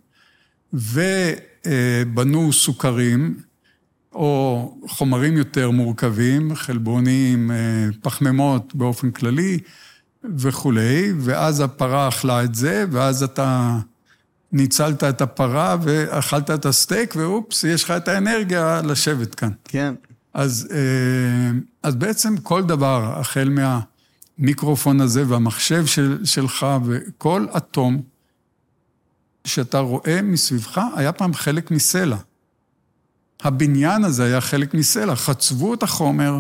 ובנו 0.73 2.53
סוכרים 2.53 3.41
או 4.17 4.75
חומרים 4.89 5.37
יותר 5.37 5.71
מורכבים, 5.71 6.55
חלבונים, 6.55 7.51
אה, 7.51 7.57
פחמימות 8.03 8.75
באופן 8.75 9.11
כללי 9.11 9.59
וכולי, 10.37 11.13
ואז 11.19 11.61
הפרה 11.61 12.09
אכלה 12.09 12.45
את 12.45 12.55
זה, 12.55 12.85
ואז 12.91 13.23
אתה 13.23 13.79
ניצלת 14.53 15.05
את 15.05 15.21
הפרה 15.21 15.77
ואכלת 15.83 16.51
את 16.51 16.67
הסטייק, 16.67 17.15
ואופס, 17.17 17.65
יש 17.65 17.85
לך 17.85 17.91
את 17.91 18.09
האנרגיה 18.09 18.81
לשבת 18.85 19.35
כאן. 19.35 19.51
כן. 19.65 19.95
אז, 20.35 20.69
אה, 20.73 21.59
אז 21.83 21.95
בעצם 21.95 22.37
כל 22.37 22.63
דבר, 22.63 23.21
החל 23.21 23.49
מהמיקרופון 24.39 25.01
הזה 25.01 25.25
והמחשב 25.29 25.87
של, 25.87 26.25
שלך 26.25 26.67
וכל 26.85 27.47
אטום 27.57 28.03
שאתה 29.45 29.79
רואה 29.79 30.21
מסביבך, 30.23 30.81
היה 30.97 31.13
פעם 31.13 31.35
חלק 31.35 31.71
מסלע. 31.71 32.17
הבניין 33.43 34.05
הזה 34.05 34.25
היה 34.25 34.41
חלק 34.41 34.75
מסלע, 34.75 35.17
חצבו 35.17 35.75
את 35.75 35.83
החומר, 35.83 36.39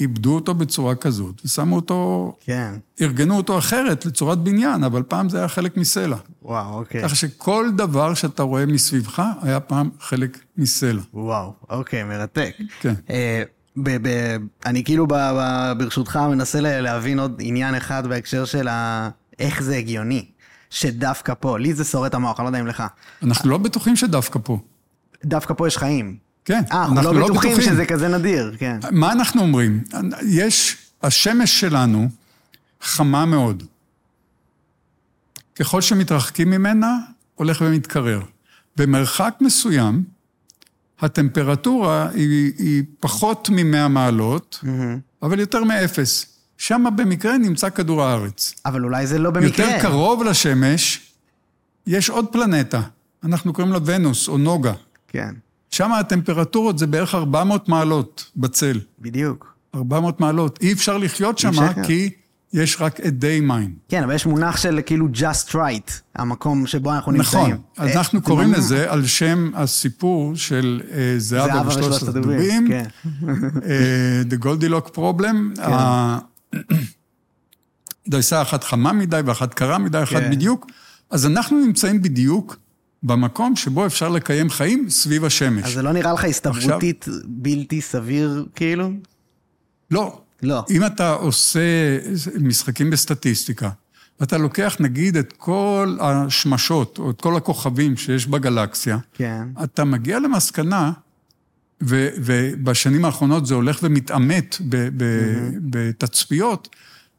איבדו 0.00 0.34
אותו 0.34 0.54
בצורה 0.54 0.94
כזאת, 0.94 1.40
ושמו 1.44 1.76
אותו, 1.76 2.32
כן. 2.44 2.74
ארגנו 3.00 3.36
אותו 3.36 3.58
אחרת 3.58 4.06
לצורת 4.06 4.38
בניין, 4.38 4.84
אבל 4.84 5.02
פעם 5.02 5.28
זה 5.28 5.38
היה 5.38 5.48
חלק 5.48 5.76
מסלע. 5.76 6.16
וואו, 6.42 6.74
אוקיי. 6.78 7.02
ככה 7.02 7.14
שכל 7.14 7.68
דבר 7.76 8.14
שאתה 8.14 8.42
רואה 8.42 8.66
מסביבך 8.66 9.22
היה 9.42 9.60
פעם 9.60 9.90
חלק 10.00 10.38
מסלע. 10.56 11.02
וואו, 11.14 11.52
אוקיי, 11.70 12.04
מרתק. 12.04 12.54
כן. 12.80 12.94
אה, 13.10 13.42
ב- 13.76 14.08
ב- 14.08 14.36
אני 14.66 14.84
כאילו 14.84 15.06
ב- 15.06 15.14
ב- 15.14 15.72
ברשותך 15.78 16.16
מנסה 16.30 16.60
להבין 16.60 17.18
עוד 17.18 17.40
עניין 17.44 17.74
אחד 17.74 18.06
בהקשר 18.06 18.44
של 18.44 18.68
ה... 18.68 19.08
איך 19.38 19.62
זה 19.62 19.76
הגיוני. 19.76 20.24
שדווקא 20.70 21.34
פה, 21.40 21.58
לי 21.58 21.74
זה 21.74 21.84
שורט 21.84 22.14
המוח, 22.14 22.40
אני 22.40 22.44
לא 22.44 22.48
יודע 22.48 22.60
אם 22.60 22.66
לך. 22.66 22.82
אנחנו 23.22 23.50
לא 23.50 23.58
בטוחים 23.58 23.96
שדווקא 23.96 24.38
פה. 24.42 24.58
דווקא 25.24 25.54
פה 25.54 25.66
יש 25.66 25.76
חיים. 25.78 26.27
כן, 26.44 26.62
아, 26.70 26.74
אנחנו 26.74 27.02
לא, 27.02 27.14
לא 27.14 27.28
בטוחים 27.28 27.50
בטוחים 27.52 27.72
שזה 27.72 27.86
כזה 27.86 28.08
נדיר, 28.08 28.56
כן. 28.58 28.78
מה 28.90 29.12
אנחנו 29.12 29.42
אומרים? 29.42 29.84
יש, 30.26 30.76
השמש 31.02 31.60
שלנו 31.60 32.08
חמה 32.80 33.26
מאוד. 33.26 33.62
ככל 35.54 35.80
שמתרחקים 35.80 36.50
ממנה, 36.50 36.98
הולך 37.34 37.62
ומתקרר. 37.66 38.20
במרחק 38.76 39.34
מסוים, 39.40 40.04
הטמפרטורה 41.00 42.08
היא, 42.14 42.52
היא 42.58 42.82
פחות 43.00 43.48
מ-100 43.50 43.88
מעלות, 43.88 44.60
mm-hmm. 44.62 44.68
אבל 45.22 45.40
יותר 45.40 45.64
מאפס. 45.64 46.26
שם 46.58 46.84
במקרה 46.96 47.38
נמצא 47.38 47.70
כדור 47.70 48.02
הארץ. 48.02 48.54
אבל 48.66 48.84
אולי 48.84 49.06
זה 49.06 49.18
לא 49.18 49.30
במקרה. 49.30 49.66
יותר 49.66 49.82
קרוב 49.82 50.22
לשמש, 50.22 51.12
יש 51.86 52.10
עוד 52.10 52.26
פלנטה, 52.32 52.80
אנחנו 53.24 53.52
קוראים 53.52 53.72
לה 53.72 53.78
ונוס 53.84 54.28
או 54.28 54.38
נוגה. 54.38 54.72
כן. 55.08 55.34
שם 55.70 55.92
הטמפרטורות 55.92 56.78
זה 56.78 56.86
בערך 56.86 57.14
400 57.14 57.68
מעלות 57.68 58.30
בצל. 58.36 58.80
בדיוק. 58.98 59.54
400 59.74 60.20
מעלות. 60.20 60.58
אי 60.62 60.72
אפשר 60.72 60.98
לחיות 60.98 61.38
שם 61.38 61.50
כי 61.86 62.10
יש 62.52 62.80
רק 62.80 63.00
אדי 63.00 63.40
מים. 63.40 63.74
כן, 63.88 64.02
אבל 64.02 64.14
יש 64.14 64.26
מונח 64.26 64.56
של 64.56 64.80
כאילו 64.86 65.06
just 65.14 65.52
right, 65.52 65.90
המקום 66.14 66.66
שבו 66.66 66.94
אנחנו 66.94 67.12
נמצאים. 67.12 67.42
נכון, 67.44 67.56
אז 67.76 67.96
אנחנו 67.96 68.22
קוראים 68.22 68.52
לזה 68.52 68.92
על 68.92 69.06
שם 69.06 69.50
הסיפור 69.54 70.36
של 70.36 70.80
זהבה 71.18 71.68
ושלושת 71.68 72.08
הדובים. 72.08 72.68
כן. 72.68 72.84
The 74.30 74.44
Goldilocks 74.44 74.96
Problem. 74.96 75.60
כן. 75.66 76.58
דייסה 78.08 78.42
אחת 78.42 78.64
חמה 78.64 78.92
מדי 78.92 79.20
ואחת 79.24 79.54
קרה 79.54 79.78
מדי, 79.78 80.02
אחת 80.02 80.22
כן. 80.22 80.30
בדיוק. 80.30 80.66
אז 81.10 81.26
אנחנו 81.26 81.60
נמצאים 81.66 82.02
בדיוק 82.02 82.56
במקום 83.02 83.56
שבו 83.56 83.86
אפשר 83.86 84.08
לקיים 84.08 84.50
חיים 84.50 84.90
סביב 84.90 85.24
השמש. 85.24 85.64
אז 85.64 85.72
זה 85.72 85.82
לא 85.82 85.92
נראה 85.92 86.12
לך 86.12 86.24
הסתברותית 86.24 87.08
עכשיו... 87.08 87.20
בלתי 87.26 87.80
סביר, 87.80 88.46
כאילו? 88.54 88.90
לא. 89.90 90.20
לא. 90.42 90.64
אם 90.70 90.86
אתה 90.86 91.12
עושה 91.12 91.60
משחקים 92.40 92.90
בסטטיסטיקה, 92.90 93.70
ואתה 94.20 94.38
לוקח 94.38 94.76
נגיד 94.80 95.16
את 95.16 95.34
כל 95.36 95.96
השמשות, 96.00 96.98
או 96.98 97.10
את 97.10 97.20
כל 97.20 97.36
הכוכבים 97.36 97.96
שיש 97.96 98.26
בגלקסיה, 98.26 98.98
כן. 99.14 99.48
אתה 99.64 99.84
מגיע 99.84 100.18
למסקנה, 100.18 100.92
ו, 101.82 102.08
ובשנים 102.16 103.04
האחרונות 103.04 103.46
זה 103.46 103.54
הולך 103.54 103.78
ומתעמת 103.82 104.56
בתצפיות, 105.60 106.68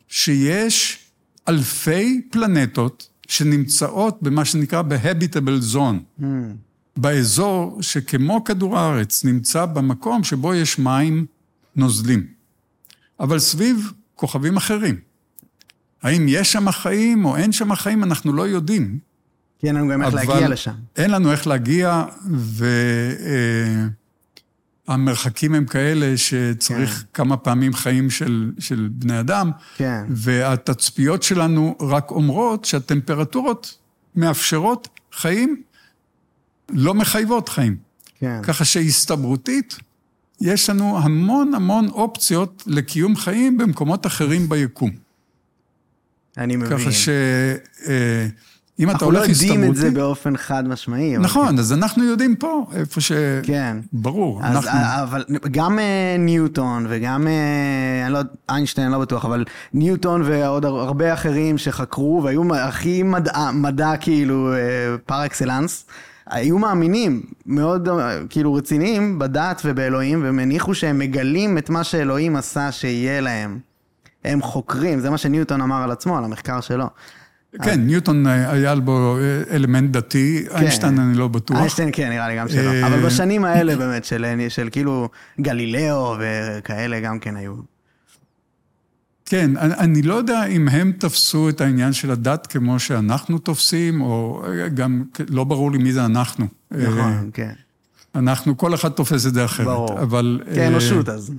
שיש 0.08 1.00
אלפי 1.48 2.22
פלנטות 2.32 3.10
שנמצאות 3.30 4.18
במה 4.22 4.46
שנקרא 4.46 4.82
ב-habitable 4.82 5.74
zone. 5.76 6.22
Mm. 6.22 6.24
באזור 6.98 7.78
שכמו 7.82 8.44
כדור 8.44 8.78
הארץ 8.78 9.26
נמצא 9.26 9.65
במקום 9.65 10.24
שבו 10.24 10.54
יש 10.56 10.80
מים 10.80 11.26
נוזלים. 11.76 12.28
אבל 13.20 13.39
סביב 13.39 13.92
כוכבים 14.15 14.58
אחרים. 14.58 14.96
האם 16.04 16.26
יש 16.28 16.52
שם 16.52 16.72
חיים 16.72 17.26
או 17.26 17.38
אין 17.38 17.52
שם 17.52 17.76
חיים, 17.76 18.04
אנחנו 18.04 18.34
לא 18.34 18.48
יודעים. 18.48 19.00
כי 19.60 19.68
אין 19.68 19.76
לנו 19.76 19.88
גם 19.88 20.04
איך 20.04 20.13
להגיע 20.13 20.50
לשם. 20.50 20.74
אין 20.96 21.12
לנו 21.12 21.32
איך 21.32 21.48
להגיע, 21.48 22.06
והמרחקים 24.89 25.56
הם 25.56 25.65
כאלה 25.65 26.17
שצריך 26.17 26.99
כן. 26.99 27.06
כמה 27.13 27.38
פעמים 27.38 27.73
חיים 27.73 28.10
של, 28.10 28.52
של 28.60 28.89
בני 28.91 29.19
אדם. 29.19 29.52
כן. 29.78 30.04
והתצפיות 30.10 31.23
שלנו 31.23 31.75
רק 31.80 32.12
אומרות 32.12 32.65
שהטמפרטורות 32.65 33.78
מאפשרות 34.15 34.88
חיים, 35.13 35.62
לא 36.69 36.93
מחייבות 36.93 37.49
חיים. 37.49 37.78
כן. 38.19 38.39
ככה 38.43 38.65
שהסתברותית, 38.65 39.78
יש 40.41 40.69
לנו 40.69 40.99
המון 40.99 41.54
המון 41.54 41.88
אופציות 41.88 42.63
לקיום 42.67 43.15
חיים 43.15 43.58
במקומות 43.58 44.06
אחרים 44.06 44.49
ביקום. 44.49 44.91
אני 46.38 46.56
מבין. 46.56 46.78
ככה 46.78 46.91
ש... 46.91 47.10
אה, 47.88 48.28
אם 48.80 48.92
אתה 48.92 49.06
הולך 49.06 49.30
הסתברותי... 49.30 49.50
אנחנו 49.50 49.58
לא 49.58 49.63
יודעים 49.63 49.72
את 49.72 49.76
זה 49.76 49.92
באופן 49.92 50.38
חד 50.38 50.68
משמעי. 50.68 51.18
נכון. 51.18 51.60
אז 51.60 51.74
אנחנו 51.74 52.04
יודעים 52.04 52.36
פה, 52.36 52.65
איפה 52.76 53.02
ש... 53.02 53.12
כן. 53.44 53.78
ברור, 53.94 54.42
אנחנו... 54.44 54.70
אבל 55.04 55.26
גם 55.52 55.80
אה, 55.80 56.15
ניוטון 56.20 56.86
וגם, 56.89 57.28
אה, 57.28 58.06
אני 58.06 58.13
לא, 58.13 58.20
איינשטיין, 58.50 58.88
אני 58.88 58.94
לא 58.94 59.00
בטוח, 59.00 59.26
אבל 59.26 59.46
ניוטון 59.74 60.22
ועוד 60.26 60.65
הרבה 60.65 61.13
אחרים 61.13 61.58
שחקרו 61.58 62.22
והיו 62.24 62.56
הכי 62.56 63.04
מדע, 63.04 63.52
מדע 63.54 63.98
כאילו 64.00 64.54
פר 65.06 65.26
אקסלנס. 65.26 65.86
היו 66.30 66.60
מאמינים 66.60 67.22
מאוד 67.46 67.89
כאילו 68.30 68.54
רציניים 68.54 69.20
בדת 69.20 69.62
ובאלוהים, 69.65 70.24
והם 70.24 70.39
הניחו 70.39 70.76
שהם 70.76 71.00
מגלים 71.00 71.58
את 71.58 71.70
מה 71.70 71.84
שאלוהים 71.84 72.36
עשה 72.36 72.72
שיהיה 72.72 73.22
להם. 73.22 73.60
הם 74.26 74.42
חוקרים, 74.42 75.00
זה 75.00 75.10
מה 75.10 75.18
שניוטון 75.18 75.62
אמר 75.62 75.84
על 75.84 75.92
עצמו, 75.92 76.18
על 76.18 76.24
המחקר 76.24 76.62
שלו. 76.62 76.86
כן, 77.63 77.69
אז... 77.71 77.77
ניוטון 77.77 78.27
אה, 78.27 78.51
היה 78.51 78.75
בו 78.75 79.17
אה, 79.17 79.55
אלמנט 79.55 79.91
דתי, 79.91 80.45
כן. 80.49 80.55
איינשטיין 80.55 80.99
אני 80.99 81.17
לא 81.17 81.27
בטוח. 81.27 81.57
איינשטיין 81.57 81.89
כן, 81.93 82.09
נראה 82.09 82.27
לי 82.27 82.38
גם 82.38 82.49
שלא. 82.49 82.73
אה, 82.73 82.88
אבל 82.88 83.05
בשנים 83.05 83.45
האלה 83.45 83.75
באמת, 83.75 84.05
של, 84.05 84.45
של 84.49 84.69
כאילו 84.71 85.09
גלילאו 85.41 86.15
וכאלה 86.19 86.99
גם 86.99 87.19
כן 87.19 87.35
היו. 87.35 87.53
כן, 89.25 89.57
אני, 89.57 89.73
אני 89.73 90.01
לא 90.01 90.13
יודע 90.13 90.45
אם 90.45 90.69
הם 90.69 90.91
תפסו 90.91 91.49
את 91.49 91.62
העניין 91.62 91.93
של 91.93 92.12
הדת 92.12 92.47
כמו 92.47 92.79
שאנחנו 92.79 93.38
תופסים, 93.38 94.01
או 94.01 94.43
גם 94.73 95.03
לא 95.29 95.43
ברור 95.43 95.71
לי 95.71 95.77
מי 95.77 95.93
זה 95.93 96.05
אנחנו. 96.05 96.47
נכון, 96.71 97.29
כן. 97.33 97.51
אנחנו, 98.15 98.57
כל 98.57 98.73
אחד 98.73 98.89
תופס 98.89 99.25
את 99.25 99.33
זה 99.33 99.45
אחרת. 99.45 99.67
ברור. 99.67 100.01
אבל... 100.01 100.41
כאנושות 100.55 101.09
אז. 101.09 101.31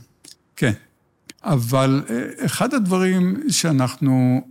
כן. 0.56 0.72
אבל 1.44 2.02
אחד 2.44 2.74
הדברים 2.74 3.36
שאנחנו 3.48 4.42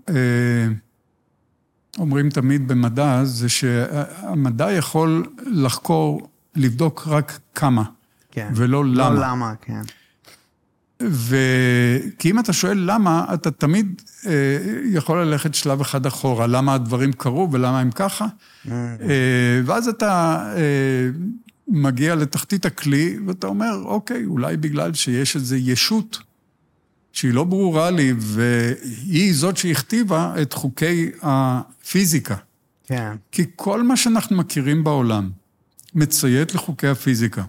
אומרים 1.99 2.29
תמיד 2.29 2.67
במדע, 2.67 3.23
זה 3.23 3.49
שהמדע 3.49 4.71
יכול 4.71 5.25
לחקור, 5.45 6.29
לבדוק 6.55 7.07
רק 7.07 7.39
כמה, 7.55 7.83
כן. 8.31 8.51
ולא 8.55 8.85
למה. 8.85 9.09
לא 9.09 9.21
למה, 9.21 9.53
כן. 9.61 9.81
ו... 11.03 11.37
כי 12.19 12.31
אם 12.31 12.39
אתה 12.39 12.53
שואל 12.53 12.77
למה, 12.77 13.25
אתה 13.33 13.51
תמיד 13.51 14.01
אה, 14.25 14.57
יכול 14.85 15.23
ללכת 15.23 15.55
שלב 15.55 15.81
אחד 15.81 16.05
אחורה, 16.05 16.47
למה 16.47 16.73
הדברים 16.73 17.13
קרו 17.13 17.51
ולמה 17.51 17.79
הם 17.79 17.91
ככה, 17.91 18.25
mm. 18.25 18.69
אה, 18.71 19.61
ואז 19.65 19.87
אתה 19.87 20.43
אה, 20.57 21.09
מגיע 21.67 22.15
לתחתית 22.15 22.65
הכלי, 22.65 23.17
ואתה 23.27 23.47
אומר, 23.47 23.81
אוקיי, 23.85 24.25
אולי 24.25 24.57
בגלל 24.57 24.93
שיש 24.93 25.35
איזו 25.35 25.55
ישות 25.55 26.19
שהיא 27.13 27.33
לא 27.33 27.43
ברורה 27.43 27.91
לי, 27.91 28.13
והיא 28.17 29.35
זאת 29.35 29.57
שהכתיבה 29.57 30.33
את 30.41 30.53
חוקי 30.53 31.11
הפיזיקה. 31.21 32.35
כן. 32.83 33.15
כי 33.31 33.43
כל 33.55 33.83
מה 33.83 33.97
שאנחנו 33.97 34.37
מכירים 34.37 34.83
בעולם 34.83 35.29
מציית 35.95 36.55
לחוקי 36.55 36.87
הפיזיקה. 36.87 37.43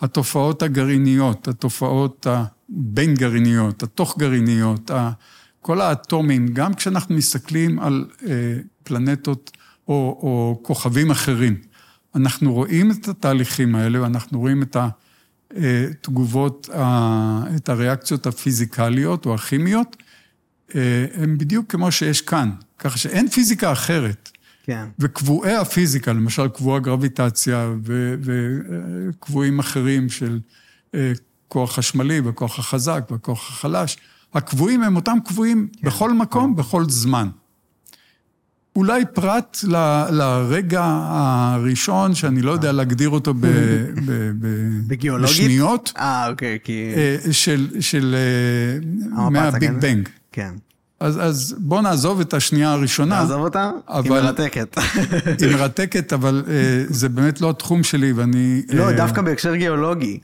התופעות 0.00 0.62
הגרעיניות, 0.62 1.48
התופעות 1.48 2.26
הבין-גרעיניות, 2.26 3.82
התוך-גרעיניות, 3.82 4.90
כל 5.60 5.80
האטומים, 5.80 6.48
גם 6.48 6.74
כשאנחנו 6.74 7.14
מסתכלים 7.14 7.78
על 7.78 8.04
אה, 8.26 8.56
פלנטות 8.82 9.50
או, 9.88 9.94
או 9.94 10.60
כוכבים 10.62 11.10
אחרים, 11.10 11.56
אנחנו 12.14 12.54
רואים 12.54 12.90
את 12.90 13.08
התהליכים 13.08 13.74
האלה 13.74 14.02
ואנחנו 14.02 14.38
רואים 14.38 14.62
את 14.62 14.76
התגובות, 15.56 16.68
את 17.56 17.68
הריאקציות 17.68 18.26
הפיזיקליות 18.26 19.26
או 19.26 19.34
הכימיות, 19.34 19.96
אה, 20.74 21.06
הם 21.14 21.38
בדיוק 21.38 21.72
כמו 21.72 21.92
שיש 21.92 22.20
כאן, 22.20 22.50
ככה 22.78 22.98
שאין 22.98 23.28
פיזיקה 23.28 23.72
אחרת. 23.72 24.30
כן. 24.62 24.84
וקבועי 24.98 25.56
הפיזיקה, 25.56 26.12
למשל 26.12 26.48
קבוע 26.48 26.78
גרביטציה 26.78 27.72
וקבועים 28.22 29.58
אחרים 29.58 30.08
של 30.08 30.40
אה, 30.94 31.12
כוח 31.48 31.74
חשמלי 31.74 32.20
וכוח 32.24 32.58
החזק 32.58 33.04
וכוח 33.12 33.48
החלש, 33.48 33.96
הקבועים 34.34 34.82
הם 34.82 34.96
אותם 34.96 35.18
קבועים 35.24 35.68
כן. 35.76 35.86
בכל 35.86 36.12
מקום, 36.12 36.54
כן. 36.54 36.56
בכל 36.56 36.84
זמן. 36.88 37.28
אולי 38.76 39.04
פרט 39.14 39.58
ל, 39.68 40.04
לרגע 40.10 40.82
הראשון, 41.10 42.14
שאני 42.14 42.42
לא 42.42 42.52
יודע 42.52 42.72
להגדיר 42.72 43.08
אותו 43.08 43.34
ב, 43.34 43.40
ב, 43.40 44.30
ב, 44.40 45.22
בשניות. 45.22 45.92
אה, 45.96 46.28
אוקיי, 46.30 46.58
כי... 46.64 46.92
אה, 46.96 47.32
של, 47.32 47.68
של 47.80 48.16
מהביג 49.30 49.70
בנג. 49.80 50.08
כן. 50.32 50.50
אז, 51.00 51.20
אז 51.22 51.54
בוא 51.58 51.82
נעזוב 51.82 52.20
את 52.20 52.34
השנייה 52.34 52.72
הראשונה. 52.72 53.20
נעזוב 53.20 53.40
אותה? 53.40 53.70
אבל, 53.88 54.16
היא 54.16 54.22
מרתקת. 54.22 54.76
היא 55.40 55.52
מרתקת, 55.52 56.12
אבל 56.12 56.42
uh, 56.46 56.48
זה 56.88 57.08
באמת 57.08 57.40
לא 57.40 57.50
התחום 57.50 57.82
שלי, 57.82 58.12
ואני... 58.12 58.62
לא, 58.72 58.90
uh, 58.90 58.92
דווקא 58.92 59.22
בהקשר 59.22 59.54
גיאולוגי. 59.54 60.18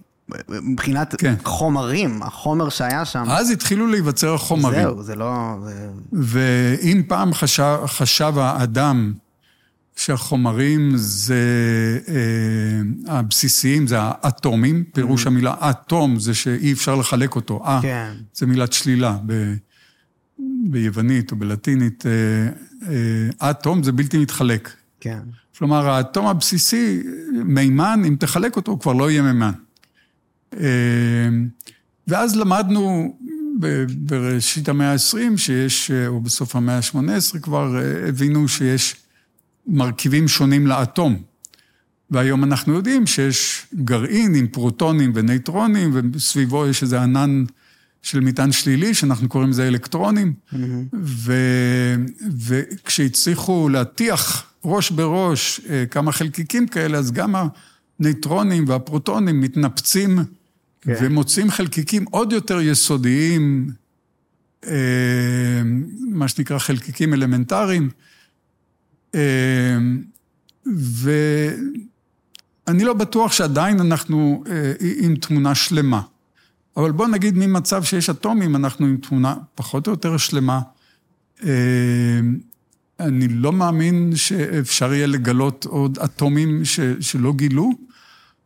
מבחינת 0.48 1.14
כן. 1.18 1.34
חומרים, 1.44 2.22
החומר 2.22 2.68
שהיה 2.68 3.04
שם. 3.04 3.24
אז 3.28 3.50
התחילו 3.50 3.86
להיווצר 3.86 4.34
החומרים. 4.34 4.82
זהו, 4.82 5.02
זה 5.02 5.14
לא... 5.14 5.56
זה... 5.64 5.88
ואם 6.12 7.02
פעם 7.08 7.34
חשב, 7.34 7.76
חשב 7.86 8.32
האדם 8.36 9.12
שהחומרים 9.96 10.92
זה, 10.94 11.34
אה, 12.08 13.14
הבסיסיים 13.18 13.86
זה 13.86 13.96
האטומים, 14.00 14.84
פירוש 14.92 15.26
המילה 15.26 15.54
אטום 15.70 16.18
זה 16.18 16.34
שאי 16.34 16.72
אפשר 16.72 16.94
לחלק 16.94 17.36
אותו. 17.36 17.62
אה, 17.66 17.78
כן. 17.82 18.12
זה 18.34 18.46
מילת 18.46 18.72
שלילה 18.72 19.18
ב, 19.26 19.54
ביוונית 20.64 21.32
או 21.32 21.36
בלטינית. 21.36 22.04
אה, 22.06 22.12
אה, 23.40 23.50
אטום 23.50 23.82
זה 23.82 23.92
בלתי 23.92 24.18
מתחלק. 24.18 24.72
כן. 25.00 25.20
כלומר, 25.58 25.88
האטום 25.88 26.26
הבסיסי, 26.26 27.02
מימן, 27.44 28.02
אם 28.08 28.16
תחלק 28.18 28.56
אותו, 28.56 28.72
הוא 28.72 28.80
כבר 28.80 28.92
לא 28.92 29.10
יהיה 29.10 29.22
מימן. 29.22 29.52
אה, 30.56 31.28
ואז 32.06 32.36
למדנו 32.36 33.16
בראשית 33.98 34.68
המאה 34.68 34.92
ה-20 34.92 35.36
שיש, 35.36 35.90
או 36.06 36.20
בסוף 36.20 36.56
המאה 36.56 36.76
ה-18 36.76 37.38
כבר, 37.42 37.78
אה, 37.78 38.08
הבינו 38.08 38.48
שיש 38.48 38.96
מרכיבים 39.66 40.28
שונים 40.28 40.66
לאטום. 40.66 41.22
והיום 42.10 42.44
אנחנו 42.44 42.74
יודעים 42.74 43.06
שיש 43.06 43.66
גרעין 43.74 44.34
עם 44.34 44.46
פרוטונים 44.46 45.12
ונייטרונים, 45.14 46.10
וסביבו 46.12 46.66
יש 46.66 46.82
איזה 46.82 47.02
ענן 47.02 47.44
של 48.02 48.20
מטען 48.20 48.52
שלילי, 48.52 48.94
שאנחנו 48.94 49.28
קוראים 49.28 49.50
לזה 49.50 49.68
אלקטרונים. 49.68 50.34
ו... 51.02 51.32
וכשהצליחו 52.38 53.68
להטיח 53.68 54.50
ראש 54.64 54.90
בראש 54.90 55.60
אה, 55.70 55.84
כמה 55.86 56.12
חלקיקים 56.12 56.66
כאלה, 56.66 56.98
אז 56.98 57.12
גם 57.12 57.34
הנייטרונים 58.00 58.64
והפרוטונים 58.68 59.40
מתנפצים 59.40 60.18
כן. 60.80 60.94
ומוצאים 61.00 61.50
חלקיקים 61.50 62.04
עוד 62.10 62.32
יותר 62.32 62.60
יסודיים, 62.60 63.70
אה, 64.66 65.62
מה 66.10 66.28
שנקרא 66.28 66.58
חלקיקים 66.58 67.14
אלמנטריים. 67.14 67.90
אה, 69.14 69.78
ואני 72.66 72.84
לא 72.84 72.94
בטוח 72.94 73.32
שעדיין 73.32 73.80
אנחנו 73.80 74.44
אה, 74.50 74.72
עם 75.00 75.16
תמונה 75.16 75.54
שלמה. 75.54 76.00
אבל 76.76 76.92
בוא 76.92 77.06
נגיד 77.06 77.34
ממצב 77.36 77.82
שיש 77.82 78.10
אטומים, 78.10 78.56
אנחנו 78.56 78.86
עם 78.86 78.96
תמונה 78.96 79.34
פחות 79.54 79.86
או 79.86 79.92
יותר 79.92 80.16
שלמה. 80.16 80.60
אני 83.00 83.28
לא 83.28 83.52
מאמין 83.52 84.16
שאפשר 84.16 84.92
יהיה 84.94 85.06
לגלות 85.06 85.64
עוד 85.64 85.98
אטומים 85.98 86.64
ש, 86.64 86.80
שלא 87.00 87.32
גילו. 87.32 87.70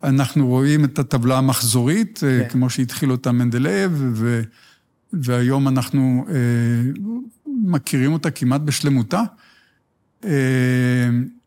אנחנו 0.04 0.46
רואים 0.46 0.84
את 0.84 0.98
הטבלה 0.98 1.38
המחזורית, 1.38 2.18
כן. 2.18 2.40
כן. 2.42 2.48
כמו 2.48 2.70
שהתחיל 2.70 3.10
אותה 3.10 3.32
מנדלייב, 3.32 3.92
ו, 4.14 4.42
והיום 5.12 5.68
אנחנו 5.68 6.26
אה, 6.28 6.34
מכירים 7.46 8.12
אותה 8.12 8.30
כמעט 8.30 8.60
בשלמותה. 8.60 9.22
אה, 10.24 10.30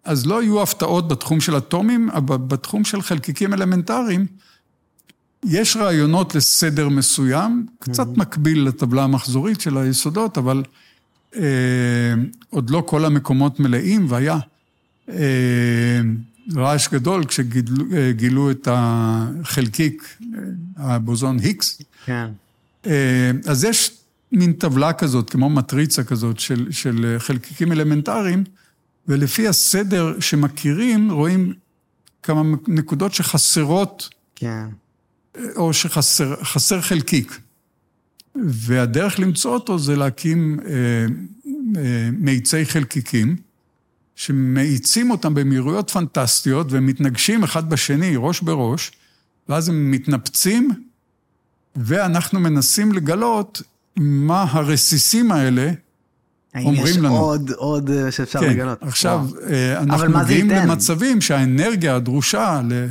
אז 0.04 0.26
לא 0.26 0.43
יהיו 0.43 0.62
הפתעות 0.62 1.08
בתחום 1.08 1.41
של 1.41 1.58
אטומים, 1.58 2.10
אבל 2.10 2.38
בתחום 2.38 2.84
של 2.84 3.02
חלקיקים 3.02 3.54
אלמנטריים, 3.54 4.26
יש 5.46 5.78
רעיונות 5.78 6.36
לסדר 6.36 6.89
מסוים, 6.89 7.65
קצת 7.80 8.08
מקביל 8.17 8.67
לטבלה 8.67 9.04
המחזורית 9.04 9.62
של 9.62 9.78
היסודות, 9.78 10.38
אבל 10.38 10.63
אה, 11.36 11.41
עוד 12.50 12.70
לא 12.70 12.84
כל 12.86 13.06
המקומות 13.06 13.60
מלאים, 13.60 14.06
והיה 14.10 14.39
אה, 15.10 16.02
רעש 16.55 16.88
גדול 16.88 17.25
כשגילו 17.25 18.51
את 18.51 18.67
החלקיק, 18.71 20.17
אה, 20.21 20.39
הבוזון 20.77 21.39
היקס. 21.39 21.81
כן. 22.05 22.27
אה, 22.86 23.31
אז 23.45 23.63
יש 23.63 23.91
מין 24.31 24.53
טבלה 24.53 24.93
כזאת, 24.93 25.29
כמו 25.29 25.49
מטריצה 25.49 26.03
כזאת, 26.03 26.39
של, 26.39 26.67
של 26.71 27.15
חלקיקים 27.19 27.71
אלמנטריים, 27.71 28.43
ולפי 29.07 29.47
הסדר 29.47 30.19
שמכירים, 30.19 31.12
רואים 31.12 31.53
כמה 32.23 32.41
נקודות 32.67 33.13
שחסרות 33.13 34.10
כן. 34.36 34.65
או 35.55 35.73
שחסר 35.73 36.43
חסר 36.43 36.81
חלקיק. 36.81 37.39
והדרך 38.45 39.19
למצוא 39.19 39.53
אותו 39.53 39.79
זה 39.79 39.95
להקים 39.95 40.60
אה, 40.65 40.71
אה, 41.77 42.10
מאיצי 42.19 42.65
חלקיקים, 42.65 43.36
שמאיצים 44.17 45.12
אותם 45.12 45.34
במהירויות 45.34 45.89
פנטסטיות 45.89 46.67
ומתנגשים 46.69 47.43
אחד 47.43 47.69
בשני, 47.69 48.13
ראש 48.17 48.41
בראש, 48.41 48.91
ואז 49.49 49.69
הם 49.69 49.91
מתנפצים, 49.91 50.71
ואנחנו 51.75 52.39
מנסים 52.39 52.93
לגלות 52.93 53.62
מה 53.97 54.45
הרסיסים 54.49 55.32
האלה 55.32 55.71
האם 56.53 56.65
אומרים 56.65 56.86
יש 56.86 56.97
לנו. 56.97 57.17
עוד, 57.17 57.51
עוד 57.51 57.89
אה, 57.89 58.12
שאפשר 58.12 58.39
כן, 58.39 58.49
לגלות? 58.49 58.84
עכשיו, 58.84 59.25
וואו. 59.30 59.41
אה, 59.49 59.80
אנחנו 59.80 60.10
מגיעים? 60.10 60.49
למצבים 60.49 61.21
שהאנרגיה 61.21 61.95
הדרושה 61.95 62.62
ל- 62.69 62.88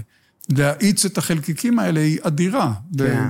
להאיץ 0.49 1.05
את 1.05 1.19
החלקיקים 1.19 1.79
האלה 1.79 2.01
היא 2.01 2.19
אדירה. 2.23 2.73
כן. 2.99 3.29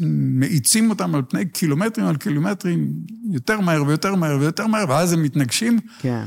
ומאיצים 0.00 0.90
אותם 0.90 1.14
על 1.14 1.22
פני 1.28 1.44
קילומטרים 1.44 2.06
על 2.06 2.16
קילומטרים, 2.16 2.92
יותר 3.30 3.60
מהר 3.60 3.84
ויותר 3.86 4.14
מהר 4.14 4.38
ויותר 4.40 4.66
מהר, 4.66 4.84
ואז 4.88 5.12
הם 5.12 5.22
מתנגשים. 5.22 5.78
כן. 5.98 6.24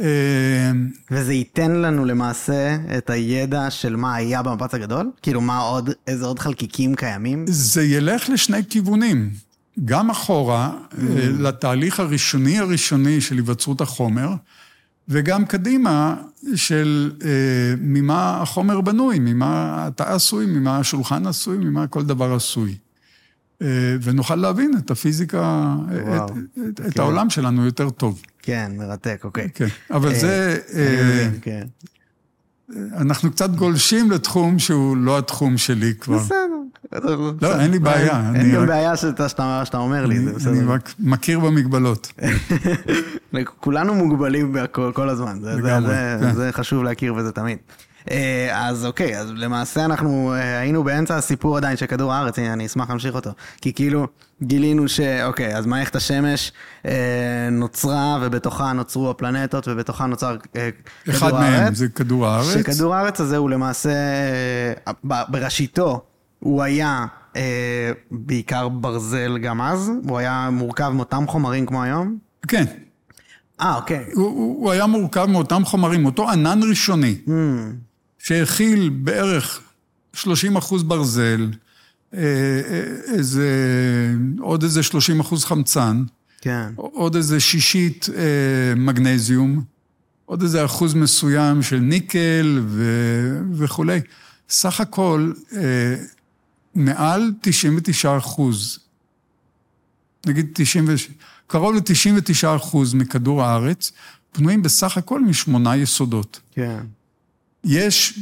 אה, 0.00 0.70
וזה 1.10 1.32
ייתן 1.34 1.70
לנו 1.72 2.04
למעשה 2.04 2.76
את 2.98 3.10
הידע 3.10 3.70
של 3.70 3.96
מה 3.96 4.14
היה 4.14 4.42
במפץ 4.42 4.74
הגדול? 4.74 5.10
כאילו, 5.22 5.40
מה 5.40 5.58
עוד, 5.58 5.90
איזה 6.06 6.26
עוד 6.26 6.38
חלקיקים 6.38 6.94
קיימים? 6.94 7.44
זה 7.48 7.82
ילך 7.84 8.28
לשני 8.28 8.64
כיוונים. 8.70 9.30
גם 9.84 10.10
אחורה, 10.10 10.70
Mm. 10.92 10.94
אה, 11.00 11.28
לתהליך 11.38 12.00
הראשוני 12.00 12.58
הראשוני 12.58 13.20
של 13.20 13.34
היווצרות 13.34 13.80
החומר, 13.80 14.28
וגם 15.08 15.44
קדימה 15.46 16.14
של 16.54 17.12
אה, 17.24 17.28
ממה 17.80 18.42
החומר 18.42 18.80
בנוי, 18.80 19.18
ממה 19.18 19.84
אתה 19.88 20.14
עשוי, 20.14 20.46
ממה 20.46 20.78
השולחן 20.78 21.26
עשוי, 21.26 21.58
ממה 21.58 21.86
כל 21.86 22.04
דבר 22.04 22.34
עשוי. 22.34 22.74
אה, 23.62 23.66
ונוכל 24.02 24.34
להבין 24.34 24.72
את 24.78 24.90
הפיזיקה, 24.90 25.74
וואו, 26.06 26.26
את, 26.26 26.30
את, 26.80 26.80
את 26.86 26.94
כן. 26.94 27.00
העולם 27.00 27.30
שלנו 27.30 27.64
יותר 27.64 27.90
טוב. 27.90 28.22
כן, 28.42 28.72
מרתק, 28.76 29.20
אוקיי. 29.24 29.48
כן, 29.54 29.66
אבל 29.90 30.08
אה, 30.12 30.18
זה, 30.18 30.58
אני 30.74 30.82
אה, 30.82 31.28
כן. 31.42 31.66
אנחנו 32.96 33.30
קצת 33.30 33.50
גולשים 33.50 34.10
לתחום 34.10 34.58
שהוא 34.58 34.96
לא 34.96 35.18
התחום 35.18 35.58
שלי 35.58 35.94
כבר. 36.00 36.18
בסדר. 36.18 36.44
לא, 37.42 37.60
אין 37.60 37.70
לי 37.70 37.78
בעיה, 37.78 38.20
אין 38.34 38.36
אני 38.40 38.52
גם 38.52 38.62
רק- 38.62 38.68
בעיה 38.68 38.96
שאתה- 38.96 39.26
אומר 39.78 40.06
לי, 40.06 40.18
זה 40.18 40.30
אני 40.30 40.34
בסדר. 40.58 40.72
רק 40.72 40.94
מכיר 40.98 41.40
במגבלות. 41.40 42.12
כולנו 43.60 43.94
מוגבלים 43.94 44.56
כל 44.92 45.08
הזמן, 45.08 45.38
זה, 45.42 45.54
כן. 45.64 46.32
זה 46.34 46.48
חשוב 46.52 46.82
להכיר 46.82 47.14
בזה 47.14 47.32
תמיד. 47.32 47.58
אה, 48.10 48.68
אז 48.68 48.86
אוקיי, 48.86 49.18
אז 49.18 49.32
למעשה 49.36 49.84
אנחנו 49.84 50.34
אה, 50.34 50.58
היינו 50.60 50.84
באמצע 50.84 51.16
הסיפור 51.16 51.56
עדיין 51.56 51.76
של 51.76 51.86
כדור 51.86 52.12
הארץ, 52.12 52.38
אני 52.38 52.66
אשמח 52.66 52.90
להמשיך 52.90 53.14
אותו. 53.14 53.30
כי 53.60 53.72
כאילו 53.72 54.06
גילינו 54.42 54.88
שאוקיי, 54.88 55.56
אז 55.56 55.66
מערכת 55.66 55.96
השמש 55.96 56.52
אה, 56.86 57.48
נוצרה 57.52 58.18
ובתוכה 58.22 58.72
נוצרו 58.72 59.10
הפלנטות 59.10 59.68
ובתוכה 59.68 60.06
נוצר 60.06 60.36
אה, 60.56 60.68
אחד 61.10 61.26
כדור 61.28 61.40
מהם 61.40 61.52
הארץ. 61.52 61.76
זה 61.76 61.88
כדור 61.88 62.26
הארץ. 62.26 62.54
שכדור 62.54 62.94
הארץ 62.94 63.20
הזה 63.20 63.36
הוא 63.36 63.50
למעשה, 63.50 63.90
אה, 64.86 64.92
בראשיתו, 65.28 66.04
הוא 66.38 66.62
היה 66.62 67.06
אה, 67.36 67.92
בעיקר 68.10 68.68
ברזל 68.68 69.38
גם 69.38 69.60
אז, 69.60 69.90
הוא 70.08 70.18
היה 70.18 70.48
מורכב 70.52 70.88
מאותם 70.88 71.24
חומרים 71.28 71.66
כמו 71.66 71.82
היום. 71.82 72.18
כן, 72.48 72.64
אה, 73.60 73.76
אוקיי. 73.76 74.04
הוא, 74.14 74.26
הוא, 74.26 74.64
הוא 74.64 74.72
היה 74.72 74.86
מורכב 74.86 75.24
מאותם 75.24 75.64
חומרים, 75.64 76.06
אותו 76.06 76.30
ענן 76.30 76.60
ראשוני, 76.70 77.16
Mm, 77.26 77.30
שהכיל 78.28 78.88
בערך 78.88 79.60
30 80.12 80.56
אחוז 80.56 80.82
ברזל, 80.82 81.50
אה, 82.14 82.20
אה, 82.20 83.14
איזה, 83.14 83.48
עוד 84.40 84.62
איזה 84.62 84.82
30 84.82 85.20
אחוז 85.20 85.44
חמצן, 85.44 86.04
כן. 86.40 86.72
עוד 86.76 87.16
איזה 87.16 87.40
שישית 87.40 88.06
אה, 88.16 88.74
מגנזיום, 88.76 89.62
עוד 90.24 90.42
איזה 90.42 90.64
אחוז 90.64 90.94
מסוים 90.94 91.62
של 91.62 91.78
ניקל 91.78 92.60
ו, 92.66 92.84
וכולי. 93.52 94.00
סך 94.48 94.80
הכל, 94.80 95.32
אה, 95.56 95.94
מעל 96.74 97.32
99 97.40 98.18
אחוז, 98.18 98.78
נגיד 100.26 100.46
90, 100.52 100.84
ו- 100.88 100.94
קרוב 101.46 101.74
ל-99 101.74 102.56
אחוז 102.56 102.94
מכדור 102.94 103.42
הארץ, 103.42 103.92
בנויים 104.38 104.62
בסך 104.62 104.96
הכל 104.98 105.20
משמונה 105.20 105.76
יסודות. 105.76 106.40
כן. 106.52 106.80
יש, 107.68 108.18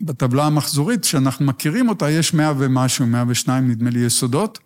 בטבלה 0.00 0.46
המחזורית 0.46 1.04
שאנחנו 1.04 1.46
מכירים 1.46 1.88
אותה, 1.88 2.10
יש 2.10 2.34
מאה 2.34 2.52
ומשהו, 2.58 3.06
מאה 3.06 3.24
ושניים 3.28 3.70
נדמה 3.70 3.90
לי 3.90 3.98
יסודות. 3.98 4.58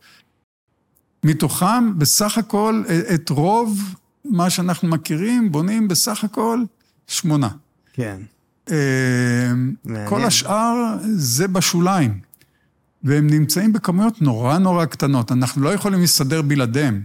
מתוכם 1.24 1.98
בסך 1.98 2.38
הכל 2.38 2.82
את 3.14 3.30
רוב 3.30 3.94
מה 4.24 4.50
שאנחנו 4.50 4.88
מכירים 4.88 5.52
בונים 5.52 5.88
בסך 5.88 6.24
הכל 6.24 6.62
שמונה. 7.06 7.48
כן. 7.92 8.20
אה. 8.70 9.52
כל 10.08 10.24
השאר 10.24 10.96
זה 11.02 11.48
בשוליים. 11.48 12.20
והם 13.02 13.26
נמצאים 13.26 13.72
בכמויות 13.72 14.22
נורא 14.22 14.58
נורא 14.58 14.84
קטנות, 14.84 15.32
אנחנו 15.32 15.62
לא 15.62 15.74
יכולים 15.74 16.00
להסתדר 16.00 16.42
בלעדיהם. 16.42 17.02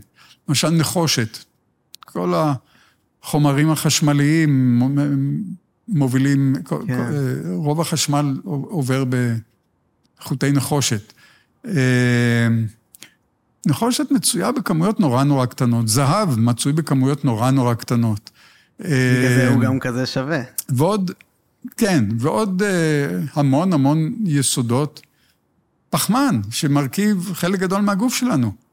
למשל 0.50 0.70
נחושת, 0.70 1.38
כל 2.00 2.34
החומרים 3.24 3.72
החשמליים 3.72 4.82
מובילים, 5.88 6.56
כן. 6.66 6.88
כן. 6.88 7.12
רוב 7.54 7.82
החשמל 7.82 8.38
עובר 8.44 9.04
בחוטי 10.20 10.52
נחושת. 10.52 11.14
אה, 11.68 12.48
נחושת 13.68 14.12
מצויה 14.12 14.52
בכמויות 14.52 15.00
נורא 15.00 15.24
נורא 15.24 15.46
קטנות, 15.46 15.88
זהב 15.88 16.40
מצוי 16.40 16.74
בכמויות 16.74 17.26
נורא 17.26 17.52
נורא 17.52 17.74
קטנות. 17.74 18.30
בגלל 18.80 19.36
זה 19.36 19.50
הוא 19.54 19.62
גם 19.62 19.80
כזה 19.80 20.06
שווה. 20.06 20.42
ועוד, 20.70 21.12
כן, 21.78 22.06
ועוד 22.20 22.64
המון 23.34 23.74
המון 23.74 24.14
יסודות. 24.26 25.02
פחמן, 25.90 26.42
שמרכיב 26.52 27.34
חלק 27.34 27.60
גדול 27.60 27.82
מהגוף 27.82 28.16
שלנו. 28.16 28.65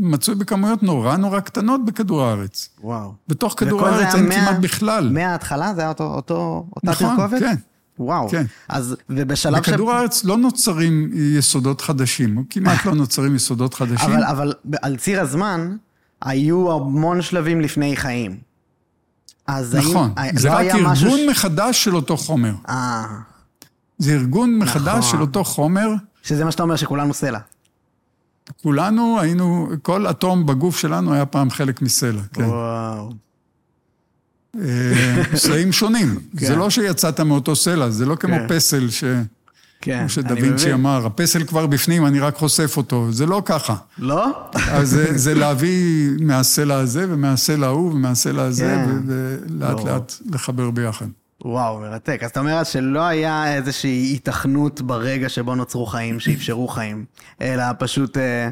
מצוי 0.00 0.34
בכמויות 0.34 0.82
נורא 0.82 1.16
נורא 1.16 1.40
קטנות 1.40 1.84
בכדור 1.84 2.22
הארץ. 2.22 2.68
וואו. 2.80 3.12
בתוך 3.28 3.54
כדור 3.56 3.86
הארץ 3.86 4.14
אין 4.14 4.32
כמעט 4.32 4.56
בכלל. 4.60 5.10
מההתחלה 5.12 5.74
זה 5.74 5.80
היה 5.80 5.88
אותו, 5.88 6.04
אותו, 6.04 6.66
אותה 6.76 6.90
נכון, 6.90 7.16
תרכובת? 7.16 7.40
כן. 7.40 7.54
וואו. 7.98 8.28
כן. 8.28 8.44
אז, 8.68 8.96
ובשלב 9.10 9.58
בכדור 9.58 9.92
הארץ 9.92 10.24
לא 10.24 10.36
נוצרים 10.36 11.10
יסודות 11.14 11.80
חדשים, 11.80 12.44
כמעט 12.50 12.84
לא 12.86 12.94
נוצרים 13.02 13.36
יסודות 13.36 13.74
חדשים. 13.74 14.10
אבל, 14.10 14.24
אבל 14.24 14.52
על 14.82 14.96
ציר 14.96 15.20
הזמן, 15.20 15.76
היו 16.22 16.72
המון 16.72 17.22
שלבים 17.22 17.60
לפני 17.60 17.96
חיים. 17.96 18.36
אז 19.46 19.74
נכון, 19.74 20.12
האם, 20.16 20.36
זה 20.36 20.48
לא 20.48 20.54
רק 20.54 20.60
ארגון 20.66 20.82
משהו 20.82 21.10
ש- 21.10 21.20
מחדש 21.30 21.84
של 21.84 21.96
אותו 21.96 22.16
חומר. 22.16 22.52
אה, 22.68 23.04
זה 23.98 24.12
ארגון 24.12 24.58
מחדש 24.58 24.98
נכון. 24.98 25.10
של 25.10 25.20
אותו 25.20 25.44
חומר. 25.44 25.88
שזה 26.22 26.44
מה 26.44 26.50
שאתה 26.50 26.62
אומר, 26.62 26.76
שכולנו 26.76 27.14
סלע. 27.14 27.38
כולנו 28.62 29.20
היינו, 29.20 29.68
כל 29.82 30.06
אטום 30.10 30.46
בגוף 30.46 30.78
שלנו 30.78 31.14
היה 31.14 31.26
פעם 31.26 31.50
חלק 31.50 31.82
מסלע, 31.82 32.22
כן. 32.32 32.44
וואו. 32.44 33.12
אה, 34.60 35.22
סלעים 35.34 35.72
שונים. 35.72 36.18
כן. 36.38 36.46
זה 36.46 36.56
לא 36.56 36.70
שיצאת 36.70 37.20
מאותו 37.20 37.56
סלע, 37.56 37.90
זה 37.90 38.06
לא 38.06 38.14
כמו 38.14 38.36
כן. 38.36 38.48
פסל 38.48 38.90
ש... 38.90 39.04
כן, 39.80 39.98
כמו 40.00 40.08
שדה 40.08 40.30
אני 40.30 40.42
וינצ'י 40.42 40.64
מבין. 40.64 40.74
אמר, 40.74 41.06
הפסל 41.06 41.44
כבר 41.44 41.66
בפנים, 41.66 42.06
אני 42.06 42.20
רק 42.20 42.36
חושף 42.36 42.76
אותו. 42.76 43.12
זה 43.12 43.26
לא 43.26 43.42
ככה. 43.44 43.76
לא? 43.98 44.48
אז 44.70 44.90
זה, 44.90 45.18
זה 45.24 45.34
להביא 45.34 46.10
מהסלע 46.20 46.74
הזה 46.74 47.06
ומהסלע 47.08 47.66
ההוא 47.66 47.92
ומהסלע 47.92 48.42
הזה, 48.42 48.84
כן. 48.86 48.98
ולאט 49.06 49.78
לא. 49.78 49.84
לאט 49.84 50.12
לחבר 50.30 50.70
ביחד. 50.70 51.06
וואו, 51.44 51.80
מרתק. 51.80 52.20
אז 52.22 52.30
אתה 52.30 52.40
אומר 52.40 52.64
שלא 52.64 53.00
היה 53.00 53.54
איזושהי 53.54 53.90
היתכנות 53.90 54.80
ברגע 54.80 55.28
שבו 55.28 55.54
נוצרו 55.54 55.86
חיים, 55.86 56.20
שאפשרו 56.20 56.68
חיים, 56.68 57.04
אלא 57.40 57.64
פשוט 57.78 58.16
אה, 58.16 58.50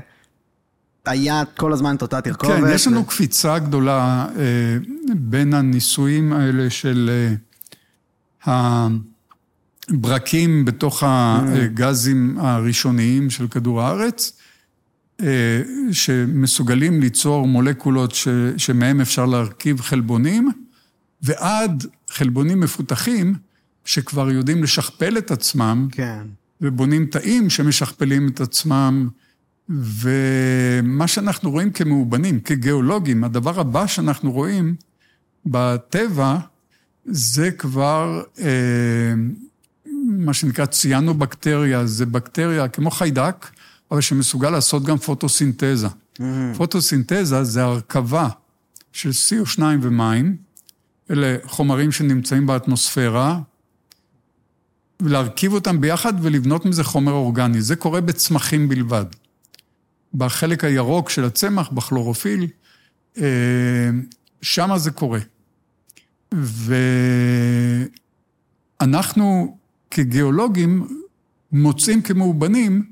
היה 1.07 1.43
כל 1.57 1.72
הזמן 1.72 1.97
את 1.97 2.03
אותה 2.03 2.20
תרכובת. 2.20 2.53
כן, 2.53 2.74
יש 2.74 2.86
לנו 2.86 3.01
ו- 3.01 3.07
קפיצה 3.07 3.59
גדולה 3.59 4.26
אה, 4.38 4.76
בין 5.14 5.55
הניסויים 5.55 6.32
האלה 6.32 6.70
של 6.70 7.11
אה, 8.47 8.88
הברקים 9.88 10.64
בתוך 10.64 11.03
הגזים 11.07 12.38
הראשוניים 12.38 13.30
של 13.30 13.49
כדור 13.49 13.82
הארץ, 13.82 14.32
אה, 15.22 15.62
שמסוגלים 15.93 17.01
ליצור 17.01 17.47
מולקולות 17.47 18.14
ש, 18.14 18.28
שמהם 18.57 19.01
אפשר 19.01 19.26
להרכיב 19.26 19.80
חלבונים, 19.80 20.51
ועד 21.22 21.86
חלבונים 22.11 22.61
מפותחים 22.61 23.34
שכבר 23.84 24.30
יודעים 24.30 24.62
לשכפל 24.62 25.18
את 25.18 25.30
עצמם, 25.30 25.88
כן. 25.92 26.26
ובונים 26.61 27.06
תאים 27.06 27.50
שמשכפלים 27.50 28.28
את 28.28 28.40
עצמם, 28.40 29.08
ומה 29.68 31.06
שאנחנו 31.06 31.50
רואים 31.50 31.70
כמאובנים, 31.70 32.40
כגיאולוגים, 32.40 33.24
הדבר 33.24 33.61
הבא 33.61 33.86
שאנחנו 33.86 34.32
רואים 34.32 34.74
בטבע, 35.46 36.38
זה 37.04 37.50
כבר 37.50 38.22
אה, 38.40 39.14
מה 40.06 40.34
שנקרא 40.34 40.66
ציאנובקטריה, 40.66 41.86
זה 41.86 42.06
בקטריה 42.06 42.68
כמו 42.68 42.90
חיידק, 42.90 43.50
אבל 43.90 44.00
שמסוגל 44.00 44.50
לעשות 44.50 44.84
גם 44.84 44.98
פוטוסינתזה. 44.98 45.88
פוטוסינתזה 46.56 47.44
זה 47.44 47.64
הרכבה 47.64 48.28
של 48.92 49.11
CO2 49.11 49.62
ומים, 49.82 50.36
אלה 51.11 51.36
חומרים 51.44 51.92
שנמצאים 51.92 52.46
באטמוספירה, 52.46 53.40
ולהרכיב 55.02 55.52
אותם 55.52 55.80
ביחד 55.80 56.12
ולבנות 56.22 56.66
מזה 56.66 56.84
חומר 56.84 57.12
אורגני. 57.12 57.62
זה 57.62 57.76
קורה 57.76 58.00
בצמחים 58.00 58.68
בלבד. 58.68 59.04
בחלק 60.14 60.64
הירוק 60.64 61.11
של 61.11 61.24
הצמח, 61.24 61.68
בכלורופיל, 61.68 62.46
אה, 63.18 63.90
שמה 64.42 64.78
זה 64.78 64.90
קורה. 64.90 65.20
ואנחנו 68.80 69.56
כגיאולוגים 69.90 70.86
מוצאים 71.52 72.02
כמאובנים 72.02 72.90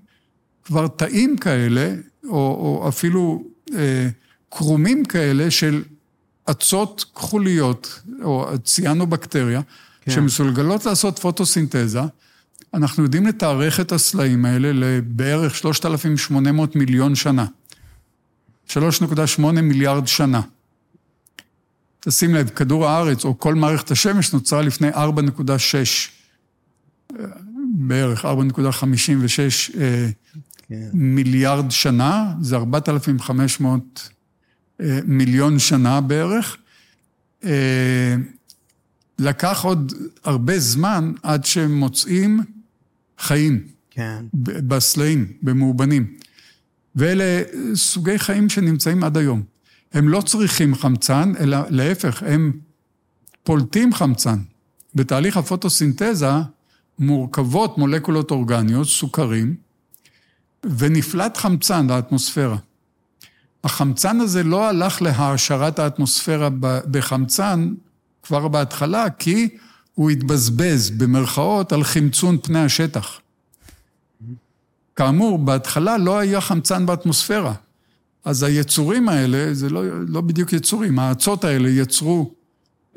כבר 0.64 0.89
תאים 0.89 1.37
כאלה, 1.37 1.95
או, 2.25 2.31
או 2.31 2.89
אפילו 2.89 3.45
אה, 3.75 4.09
קרומים 4.49 5.05
כאלה 5.05 5.51
של 5.51 5.83
אצות 6.51 7.05
כחוליות, 7.15 8.01
או 8.23 8.47
ציאנובקטריה, 8.65 9.61
כן. 10.01 10.11
שמסוגלות 10.11 10.87
לעשות 10.87 11.19
פוטוסינתזה. 11.19 12.01
אנחנו 12.75 13.03
יודעים 13.03 13.27
לתארך 13.27 13.81
את 13.81 13.93
הסלעים 13.93 14.45
האלה 14.45 14.73
לבערך 14.73 15.55
3,800 15.55 16.77
מיליון 16.77 17.15
שנה. 17.15 17.47
3.8 18.69 19.43
מיליארד 19.63 20.07
שנה. 20.07 20.41
תשים 22.01 22.35
לב, 22.35 22.49
כדור 22.49 22.87
הארץ, 22.87 23.25
או 23.25 23.39
כל 23.39 23.55
מערכת 23.55 23.91
השמש, 23.91 24.33
נוצרה 24.33 24.63
לפני 24.63 24.91
4.6, 24.91 24.99
בערך 27.75 28.25
4.56 28.25 28.29
אה, 29.81 30.09
כן. 30.69 30.89
מיליארד 30.93 31.71
שנה, 31.71 32.35
זה 32.41 32.57
4,500 32.57 33.81
אה, 33.97 34.18
מיליון 35.05 35.59
שנה 35.59 36.01
בערך. 36.01 36.57
אה, 37.45 38.16
לקח 39.18 39.64
עוד 39.64 39.93
הרבה 40.24 40.59
זמן 40.59 41.12
עד 41.22 41.45
שמוצאים 41.45 42.41
חיים 43.18 43.66
כן. 43.91 44.24
בסלעים, 44.43 45.33
במאובנים. 45.43 46.14
ואלה 46.97 47.43
סוגי 47.74 48.18
חיים 48.18 48.49
שנמצאים 48.49 49.05
עד 49.05 49.16
היום. 49.16 49.43
הם 49.93 50.09
לא 50.09 50.20
צריכים 50.20 50.74
חמצן, 50.74 51.33
אלא 51.41 51.59
להפך, 51.68 52.22
הם 52.26 52.53
פולטים 53.43 53.95
חמצן. 53.95 54.39
בתהליך 54.95 55.37
הפוטוסינתזה 55.37 56.31
מורכבות 56.99 57.79
מולקולות 57.79 58.31
אורגניות, 58.31 58.87
סוכרים, 58.87 59.57
ונפלט 60.64 61.37
חמצן 61.37 61.87
לאטמוספירה. 61.87 62.57
החמצן 63.65 64.21
הזה 64.21 64.43
לא 64.43 64.69
הלך 64.69 65.03
להעשרת 65.03 65.79
האטמוספירה 65.79 66.49
בחמצן 66.91 67.75
כבר 68.23 68.49
בהתחלה, 68.49 69.11
כי 69.11 69.49
הוא 69.95 70.11
התבזבז 70.11 70.91
במרכאות 70.91 71.73
על 71.73 71.85
חמצון 71.85 72.39
פני 72.43 72.59
השטח. 72.59 73.21
כאמור, 74.97 75.39
בהתחלה 75.39 75.99
לא 75.99 76.19
היה 76.19 76.41
חמצן 76.41 76.87
באטמוספירה. 76.87 77.55
אז 78.25 78.43
היצורים 78.43 79.09
האלה, 79.09 79.55
זה 79.55 79.69
לא, 79.69 79.83
לא 80.09 80.21
בדיוק 80.21 80.53
יצורים, 80.53 80.99
האצות 80.99 81.45
האלה 81.45 81.69
יצרו, 81.69 82.31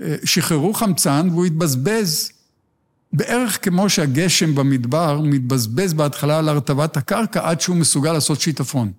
אה, 0.02 0.16
שחררו 0.24 0.74
חמצן 0.74 1.28
והוא 1.32 1.46
התבזבז 1.46 2.32
בערך 3.14 3.66
כמו 3.66 3.90
שהגשם 3.90 4.56
במדבר 4.56 5.22
מתבזבז 5.24 5.94
בהתחלה 5.94 6.40
על 6.40 6.50
הרטבת 6.50 6.98
הקרקע 6.98 7.50
עד 7.50 7.62
שהוא 7.62 7.76
מסוגל 7.76 8.14
לעשות 8.14 8.42
שיטפון. 8.42 8.92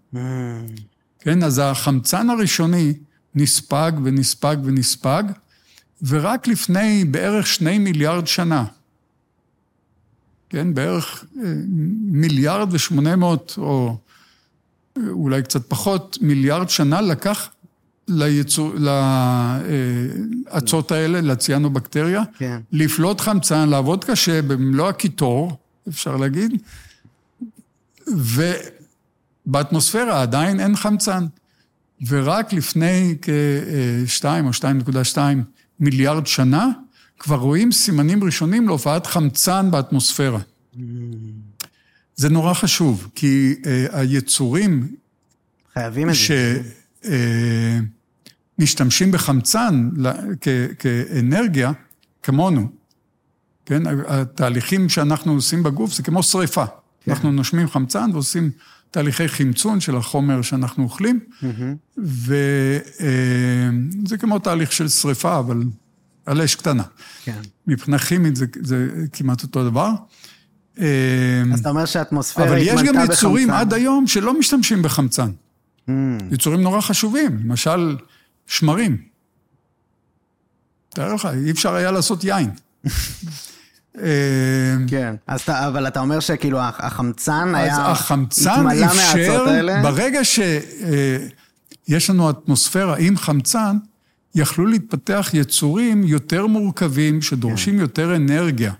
כן, 1.23 1.43
אז 1.43 1.61
החמצן 1.65 2.31
הראשוני 2.31 2.95
נספג 3.35 3.93
ונספג 4.05 4.57
ונספג, 4.65 5.23
ורק 6.07 6.47
לפני 6.47 7.05
בערך 7.05 7.47
שני 7.47 7.79
מיליארד 7.79 8.27
שנה, 8.27 8.65
כן, 10.51 10.75
בערך 10.75 11.25
אה, 11.45 11.55
מיליארד 12.01 12.69
ושמונה 12.73 13.17
מאות, 13.17 13.55
או 13.59 13.97
אה, 14.97 15.03
אולי 15.09 15.43
קצת 15.43 15.63
פחות, 15.69 16.19
מיליארד 16.21 16.69
שנה 16.69 17.01
לקח 17.01 17.49
ליצור, 18.09 18.75
לאצות 20.51 20.93
האלה, 20.93 21.21
לציאנובקטריה, 21.21 22.23
כן. 22.39 22.61
לפלוט 22.73 23.21
חמצן, 23.21 23.69
לעבוד 23.69 24.05
קשה 24.05 24.43
במלוא 24.43 24.89
הקיטור, 24.89 25.57
אפשר 25.89 26.17
להגיד, 26.17 26.63
ובאטמוספירה 29.47 30.23
עדיין 30.23 30.61
אין 30.61 30.77
חמצן. 30.77 31.27
ורק 32.09 32.53
לפני 32.53 33.15
כ-2 33.23 34.25
או 34.45 34.51
2.2 34.51 35.19
מיליארד 35.81 36.27
שנה, 36.27 36.69
כבר 37.19 37.37
רואים 37.37 37.73
סימנים 37.73 38.25
ראשונים 38.25 38.67
להופעת 38.69 39.07
חמצן 39.07 39.71
באטמוספירה. 39.71 40.39
זה 42.15 42.29
נורא 42.29 42.55
חשוב, 42.55 43.09
כי 43.15 43.55
אה, 43.67 43.87
היצורים 44.01 44.95
חייבים 45.75 46.09
את 46.11 46.15
זה. 46.15 46.63
שמשתמשים 48.59 49.11
בחמצן 49.11 49.89
ל- 49.97 50.11
כ- 50.41 50.49
כאנרגיה, 50.79 51.73
כמונו, 52.23 52.69
כן? 53.67 53.83
התהליכים 54.09 54.89
שאנחנו 54.89 55.33
עושים 55.33 55.63
בגוף 55.63 55.93
זה 55.93 56.03
כמו 56.03 56.23
שריפה. 56.23 56.65
כן. 57.05 57.11
אנחנו 57.13 57.33
נושמים 57.33 57.69
חמצן 57.69 58.11
ועושים 58.13 58.51
תהליכי 58.93 59.29
חמצון 59.29 59.81
של 59.81 59.97
החומר 59.97 60.43
שאנחנו 60.43 60.85
אוכלים, 60.85 61.21
mm-hmm. 61.21 61.99
וזה 61.99 64.19
כמו 64.19 64.39
תהליך 64.39 64.73
של 64.73 64.89
שריפה, 64.89 65.39
אבל 65.39 65.63
על 66.27 66.43
אש 66.43 66.55
קטנה. 66.55 66.83
כן. 67.25 67.41
מבחינה 67.67 67.99
כימית 67.99 68.37
זה, 68.37 68.47
זה 68.63 68.89
כמעט 69.13 69.43
אותו 69.43 69.71
דבר. 69.71 69.91
אז 70.77 70.85
אתה 71.61 71.69
אומר 71.69 71.85
שהאטמוספירה 71.85 72.47
התמלאה 72.47 72.75
בחמצן. 72.75 72.89
אבל 72.89 72.97
יש 72.97 73.07
גם 73.07 73.13
יצורים 73.13 73.51
עד 73.51 73.75
היום 73.75 74.07
שלא 74.07 74.39
משתמשים 74.39 74.83
בחמצן. 74.83 75.31
Mm. 75.89 75.93
יצורים 76.31 76.61
נורא 76.61 76.81
חשובים, 76.81 77.39
למשל 77.45 77.97
שמרים. 78.47 78.97
תאר 80.89 81.15
לך, 81.15 81.29
אי 81.45 81.51
אפשר 81.51 81.75
היה 81.75 81.91
לעשות 81.91 82.25
יין. 82.25 82.51
אה, 83.99 84.05
כן, 84.87 85.15
אז 85.27 85.41
אתה, 85.41 85.69
אבל 85.69 85.89
אתה 85.89 86.01
אומר 86.01 86.21
שכאילו 86.21 86.59
החמצן 86.61 87.55
היה... 87.55 87.73
אז 87.73 87.79
החמצן 87.79 88.67
אפשר, 88.85 89.47
ברגע 89.83 90.25
שיש 90.25 92.11
אה, 92.11 92.15
לנו 92.15 92.31
אטמוספירה 92.31 92.97
עם 92.99 93.17
חמצן, 93.17 93.77
יכלו 94.35 94.67
להתפתח 94.67 95.31
יצורים 95.33 96.05
יותר 96.05 96.47
מורכבים, 96.47 97.23
שדורשים 97.23 97.75
כן. 97.75 97.81
יותר 97.81 98.17
אנרגיה. 98.17 98.73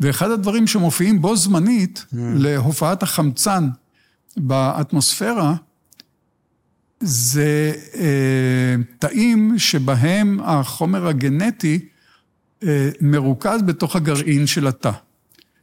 ואחד 0.00 0.30
הדברים 0.30 0.66
שמופיעים 0.66 1.22
בו 1.22 1.36
זמנית 1.36 2.04
mm. 2.12 2.16
להופעת 2.16 3.02
החמצן 3.02 3.68
באטמוספירה, 4.36 5.54
זה 7.00 7.72
אה, 7.94 8.76
תאים 8.98 9.54
שבהם 9.58 10.40
החומר 10.42 11.06
הגנטי 11.06 11.88
מרוכז 13.00 13.62
בתוך 13.62 13.96
הגרעין 13.96 14.46
של 14.46 14.66
התא. 14.66 14.90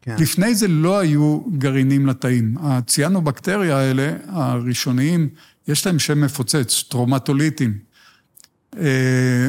כן. 0.02 0.16
לפני 0.20 0.56
זה 0.56 0.68
לא 0.68 1.00
היו 1.00 1.42
גרעינים 1.58 2.08
לתאים. 2.08 2.56
הציאנובקטריה 2.62 3.78
האלה, 3.78 4.12
הראשוניים, 4.28 5.30
יש 5.68 5.86
להם 5.86 6.00
שם 6.00 6.22
מפוצץ, 6.22 6.84
סטרומטוליטים. 6.90 7.78
אה, 8.78 9.48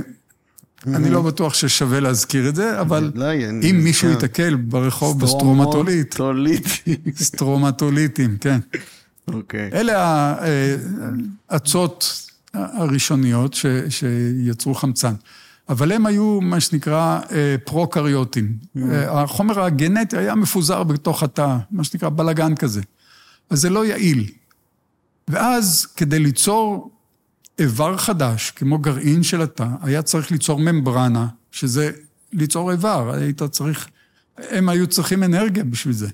אני 0.86 1.10
לא 1.10 1.22
בטוח 1.22 1.54
ששווה 1.54 2.00
להזכיר 2.00 2.48
את 2.48 2.54
זה, 2.54 2.80
אבל 2.80 3.12
לא, 3.14 3.32
אם 3.70 3.80
מישהו 3.84 4.10
ייתקל 4.10 4.54
ברחוב 4.54 5.20
בסטרומטוליט... 5.20 6.16
סטרומטוליטים, 7.16 8.36
כן. 8.40 8.58
אוקיי. 9.28 9.70
אלה 9.72 10.34
האצות 11.48 12.22
הראשוניות 12.54 13.56
שיצרו 13.88 14.74
חמצן. 14.74 15.14
אבל 15.68 15.92
הם 15.92 16.06
היו 16.06 16.40
מה 16.40 16.60
שנקרא 16.60 17.20
אה, 17.32 17.56
פרו-קריוטים. 17.64 18.58
Mm. 18.62 18.80
אה, 18.90 19.22
החומר 19.22 19.60
הגנטי 19.60 20.16
היה 20.16 20.34
מפוזר 20.34 20.82
בתוך 20.82 21.22
התא, 21.22 21.56
מה 21.70 21.84
שנקרא 21.84 22.08
בלאגן 22.08 22.54
כזה. 22.54 22.80
אז 23.50 23.60
זה 23.60 23.70
לא 23.70 23.84
יעיל. 23.84 24.30
ואז 25.28 25.86
כדי 25.96 26.18
ליצור 26.18 26.90
איבר 27.58 27.96
חדש, 27.96 28.50
כמו 28.50 28.78
גרעין 28.78 29.22
של 29.22 29.42
התא, 29.42 29.66
היה 29.82 30.02
צריך 30.02 30.30
ליצור 30.30 30.58
ממברנה, 30.58 31.26
שזה 31.50 31.90
ליצור 32.32 32.72
איבר, 32.72 33.14
היית 33.14 33.42
צריך, 33.42 33.88
הם 34.38 34.68
היו 34.68 34.86
צריכים 34.86 35.22
אנרגיה 35.22 35.64
בשביל 35.64 35.94
זה. 35.94 36.08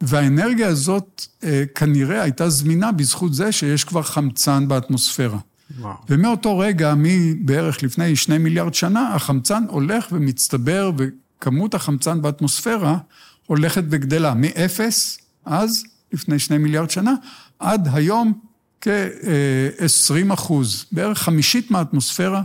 והאנרגיה 0.00 0.68
הזאת 0.68 1.26
אה, 1.44 1.64
כנראה 1.74 2.22
הייתה 2.22 2.48
זמינה 2.48 2.92
בזכות 2.92 3.34
זה 3.34 3.52
שיש 3.52 3.84
כבר 3.84 4.02
חמצן 4.02 4.68
באטמוספירה. 4.68 5.38
וואו. 5.80 5.94
ומאותו 6.08 6.58
רגע, 6.58 6.94
מבערך 6.96 7.82
לפני 7.82 8.16
שני 8.16 8.38
מיליארד 8.38 8.74
שנה, 8.74 9.14
החמצן 9.14 9.64
הולך 9.68 10.06
ומצטבר, 10.12 10.90
וכמות 10.98 11.74
החמצן 11.74 12.22
באטמוספירה 12.22 12.98
הולכת 13.46 13.84
וגדלה, 13.90 14.34
מאפס, 14.34 15.18
אז, 15.44 15.84
לפני 16.12 16.38
שני 16.38 16.58
מיליארד 16.58 16.90
שנה, 16.90 17.14
עד 17.58 17.88
היום 17.92 18.32
כ-20 18.80 20.34
אחוז, 20.34 20.84
בערך 20.92 21.18
חמישית 21.18 21.70
מהאטמוספירה 21.70 22.42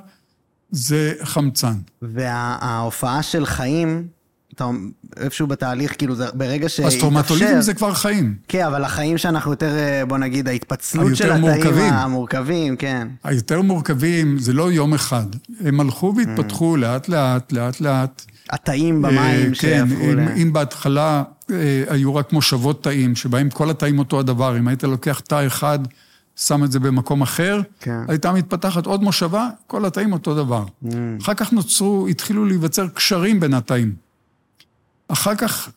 זה 0.71 1.13
חמצן. 1.23 1.75
וההופעה 2.01 3.23
של 3.23 3.45
חיים 3.45 4.07
אתה 4.57 4.69
איפשהו 5.17 5.47
בתהליך, 5.47 5.97
כאילו 5.97 6.15
זה 6.15 6.25
ברגע 6.33 6.69
שהתאפשר... 6.69 6.97
אסטרומטוליזם 6.97 7.61
זה 7.61 7.73
כבר 7.73 7.93
חיים. 7.93 8.35
כן, 8.47 8.65
אבל 8.65 8.83
החיים 8.83 9.17
שאנחנו 9.17 9.51
יותר, 9.51 9.77
אה, 9.77 10.05
בוא 10.05 10.17
נגיד, 10.17 10.47
ההתפצלות 10.47 11.15
של 11.15 11.31
התאים 11.31 11.41
מורכבים. 11.41 11.93
המורכבים, 11.93 12.75
כן. 12.75 13.07
היותר 13.23 13.61
מורכבים 13.61 14.39
זה 14.39 14.53
לא 14.53 14.71
יום 14.71 14.93
אחד. 14.93 15.25
הם 15.59 15.79
הלכו 15.79 16.13
והתפתחו 16.17 16.75
mm. 16.75 16.79
לאט 16.79 17.09
לאט, 17.09 17.51
לאט 17.51 17.81
לאט. 17.81 18.25
התאים 18.49 19.01
במים 19.01 19.17
אה, 19.17 19.43
כן, 19.43 19.53
שהפכו 19.53 20.13
ל... 20.13 20.25
כן, 20.25 20.33
אם 20.37 20.53
בהתחלה 20.53 21.23
אה, 21.51 21.83
היו 21.87 22.15
רק 22.15 22.33
מושבות 22.33 22.83
תאים, 22.83 23.15
שבהם 23.15 23.49
כל 23.49 23.69
התאים 23.69 23.99
אותו 23.99 24.19
הדבר, 24.19 24.57
אם 24.57 24.67
היית 24.67 24.83
לוקח 24.83 25.19
תא 25.19 25.47
אחד, 25.47 25.79
שם 26.35 26.63
את 26.63 26.71
זה 26.71 26.79
במקום 26.79 27.21
אחר, 27.21 27.61
כן. 27.79 27.99
הייתה 28.07 28.31
מתפתחת 28.31 28.85
עוד 28.85 29.03
מושבה, 29.03 29.49
כל 29.67 29.85
התאים 29.85 30.13
אותו 30.13 30.35
דבר. 30.35 30.65
Mm. 30.83 30.87
אחר 31.21 31.33
כך 31.33 31.53
נוצרו, 31.53 32.07
התחילו 32.07 32.45
להיווצר 32.45 32.87
קשרים 32.87 33.39
בין 33.39 33.53
התאים. 33.53 34.06
אחר 35.07 35.35
כך 35.35 35.69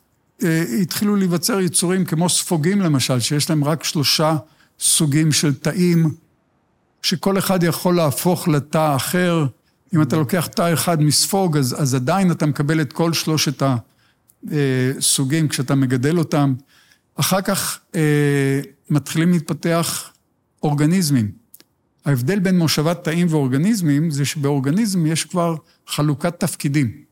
אה, 0.43 0.63
התחילו 0.81 1.15
להיווצר 1.15 1.59
יצורים 1.59 2.05
כמו 2.05 2.29
ספוגים 2.29 2.81
למשל, 2.81 3.19
שיש 3.19 3.49
להם 3.49 3.63
רק 3.63 3.83
שלושה 3.83 4.37
סוגים 4.79 5.31
של 5.31 5.53
תאים, 5.53 6.15
שכל 7.01 7.37
אחד 7.37 7.63
יכול 7.63 7.95
להפוך 7.95 8.47
לתא 8.47 8.95
אחר. 8.95 9.45
אם 9.93 10.01
אתה 10.01 10.15
לוקח 10.15 10.47
תא 10.47 10.73
אחד 10.73 11.01
מספוג, 11.01 11.57
אז, 11.57 11.75
אז 11.81 11.95
עדיין 11.95 12.31
אתה 12.31 12.45
מקבל 12.45 12.81
את 12.81 12.93
כל 12.93 13.13
שלושת 13.13 13.63
הסוגים 14.51 15.47
כשאתה 15.47 15.75
מגדל 15.75 16.17
אותם. 16.17 16.53
אחר 17.15 17.41
כך 17.41 17.79
אה, 17.95 18.61
מתחילים 18.89 19.31
להתפתח 19.31 20.11
אורגניזמים. 20.63 21.31
ההבדל 22.05 22.39
בין 22.39 22.57
מושבת 22.57 23.03
תאים 23.03 23.27
ואורגניזמים 23.29 24.11
זה 24.11 24.25
שבאורגניזם 24.25 25.05
יש 25.05 25.25
כבר 25.25 25.55
חלוקת 25.87 26.39
תפקידים. 26.39 27.10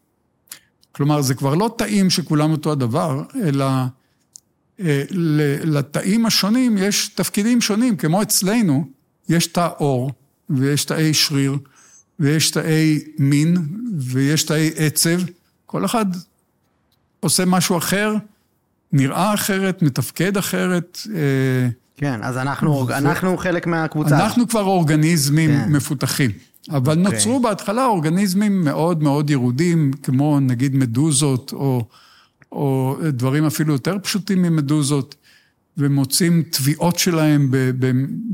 כלומר, 0.91 1.21
זה 1.21 1.35
כבר 1.35 1.55
לא 1.55 1.75
תאים 1.77 2.09
שכולם 2.09 2.51
אותו 2.51 2.71
הדבר, 2.71 3.23
אלא 3.43 3.65
אה, 4.79 5.03
לתאים 5.63 6.25
השונים 6.25 6.77
יש 6.77 7.07
תפקידים 7.07 7.61
שונים, 7.61 7.97
כמו 7.97 8.21
אצלנו, 8.21 8.85
יש 9.29 9.47
תא 9.47 9.69
עור, 9.77 10.11
ויש 10.49 10.85
תאי 10.85 11.13
שריר, 11.13 11.57
ויש 12.19 12.51
תאי 12.51 12.99
מין, 13.19 13.57
ויש 13.99 14.43
תאי 14.43 14.71
עצב, 14.75 15.21
כל 15.65 15.85
אחד 15.85 16.05
עושה 17.19 17.45
משהו 17.45 17.77
אחר, 17.77 18.13
נראה 18.91 19.33
אחרת, 19.33 19.81
מתפקד 19.81 20.37
אחרת. 20.37 20.99
אה, 21.15 21.69
כן, 21.97 22.19
אז 22.23 22.37
אנחנו, 22.37 22.87
ו... 22.87 22.97
אנחנו 22.97 23.37
חלק 23.37 23.67
מהקבוצה. 23.67 24.23
אנחנו 24.23 24.47
כבר 24.47 24.63
אורגניזמים 24.63 25.49
כן. 25.49 25.71
מפותחים. 25.71 26.31
אבל 26.69 26.93
okay. 26.93 26.99
אוקיי. 26.99 27.13
נוצרו 27.13 27.39
בהתחלה 27.39 27.85
אורגניזמים 27.85 28.63
מאוד 28.63 29.03
מאוד 29.03 29.29
ירודים, 29.29 29.91
כמו 30.03 30.39
נגיד 30.39 30.75
מדוזות, 30.75 31.53
או, 31.53 31.87
או 32.51 32.97
דברים 33.09 33.45
אפילו 33.45 33.73
יותר 33.73 33.97
פשוטים 34.03 34.41
ממדוזות, 34.41 35.15
ומוצאים 35.77 36.43
טביעות 36.43 36.99
שלהם 36.99 37.51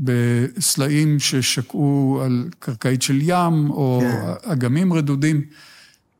בסלעים 0.02 1.18
ששקעו 1.18 2.20
על 2.24 2.48
קרקעית 2.58 3.02
של 3.02 3.18
ים, 3.22 3.70
או 3.70 4.00
כן. 4.02 4.50
אגמים 4.52 4.92
רדודים. 4.92 5.42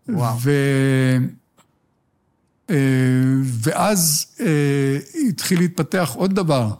וואו. 0.08 0.36
ו... 0.40 0.50
אה, 2.70 2.76
ואז 3.44 4.26
אה, 4.40 4.98
התחיל 5.28 5.58
להתפתח 5.58 6.12
עוד 6.14 6.34
דבר, 6.34 6.70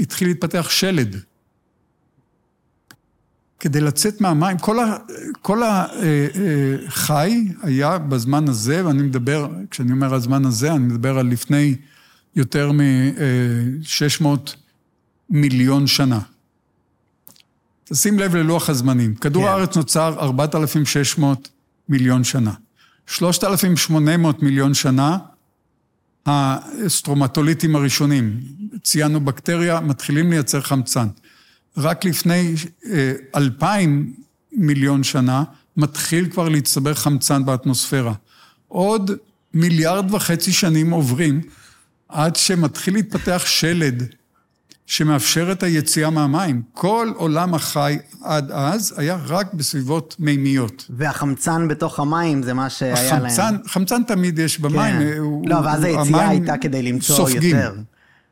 התחיל 0.00 0.28
להתפתח 0.28 0.70
שלד. 0.70 1.16
כדי 3.60 3.80
לצאת 3.80 4.20
מהמים, 4.20 4.58
כל, 4.58 4.78
ה, 4.78 4.96
כל 5.42 5.62
החי 5.62 7.46
אה, 7.48 7.64
אה, 7.64 7.68
היה 7.68 7.98
בזמן 7.98 8.48
הזה, 8.48 8.86
ואני 8.86 9.02
מדבר, 9.02 9.48
כשאני 9.70 9.92
אומר 9.92 10.14
הזמן 10.14 10.44
הזה, 10.44 10.72
אני 10.72 10.84
מדבר 10.84 11.18
על 11.18 11.26
לפני 11.26 11.74
יותר 12.36 12.72
מ-600 12.72 14.26
מיליון 15.30 15.86
שנה. 15.86 16.20
תשים 17.84 18.18
לב 18.18 18.36
ללוח 18.36 18.70
הזמנים. 18.70 19.14
כדור 19.14 19.42
כן. 19.42 19.48
הארץ 19.48 19.76
נוצר 19.76 20.16
4,600 20.20 21.48
מיליון 21.88 22.24
שנה. 22.24 22.52
3,800 23.06 24.42
מיליון 24.42 24.74
שנה, 24.74 25.18
הסטרומטוליטים 26.26 27.76
הראשונים, 27.76 28.40
ציינו 28.82 29.20
בקטריה, 29.20 29.80
מתחילים 29.80 30.30
לייצר 30.30 30.60
חמצן. 30.60 31.06
רק 31.76 32.04
לפני 32.04 32.54
אה, 32.90 33.12
אלפיים 33.36 34.12
מיליון 34.52 35.02
שנה 35.02 35.44
מתחיל 35.76 36.28
כבר 36.30 36.48
להצטבר 36.48 36.94
חמצן 36.94 37.44
באטמוספירה. 37.44 38.12
עוד 38.68 39.10
מיליארד 39.54 40.14
וחצי 40.14 40.52
שנים 40.52 40.90
עוברים 40.90 41.40
עד 42.08 42.36
שמתחיל 42.36 42.94
להתפתח 42.94 43.42
שלד, 43.46 44.02
שמאפשר 44.86 45.52
את 45.52 45.62
היציאה 45.62 46.10
מהמים. 46.10 46.62
כל 46.72 47.12
עולם 47.16 47.54
החי 47.54 47.98
עד 48.22 48.50
אז 48.50 48.94
היה 48.96 49.18
רק 49.26 49.54
בסביבות 49.54 50.16
מימיות. 50.18 50.86
והחמצן 50.90 51.68
בתוך 51.68 52.00
המים 52.00 52.42
זה 52.42 52.54
מה 52.54 52.70
שהיה 52.70 52.94
החמצן, 53.14 53.52
להם. 53.52 53.62
חמצן 53.68 54.02
תמיד 54.02 54.38
יש 54.38 54.60
במים. 54.60 54.98
כן. 54.98 55.12
הוא- 55.18 55.48
לא, 55.48 55.54
ואז 55.64 55.84
היציאה 55.84 56.28
הייתה 56.28 56.56
כדי 56.56 56.82
למצוא 56.82 57.16
סופגים. 57.16 57.56
יותר. 57.56 57.74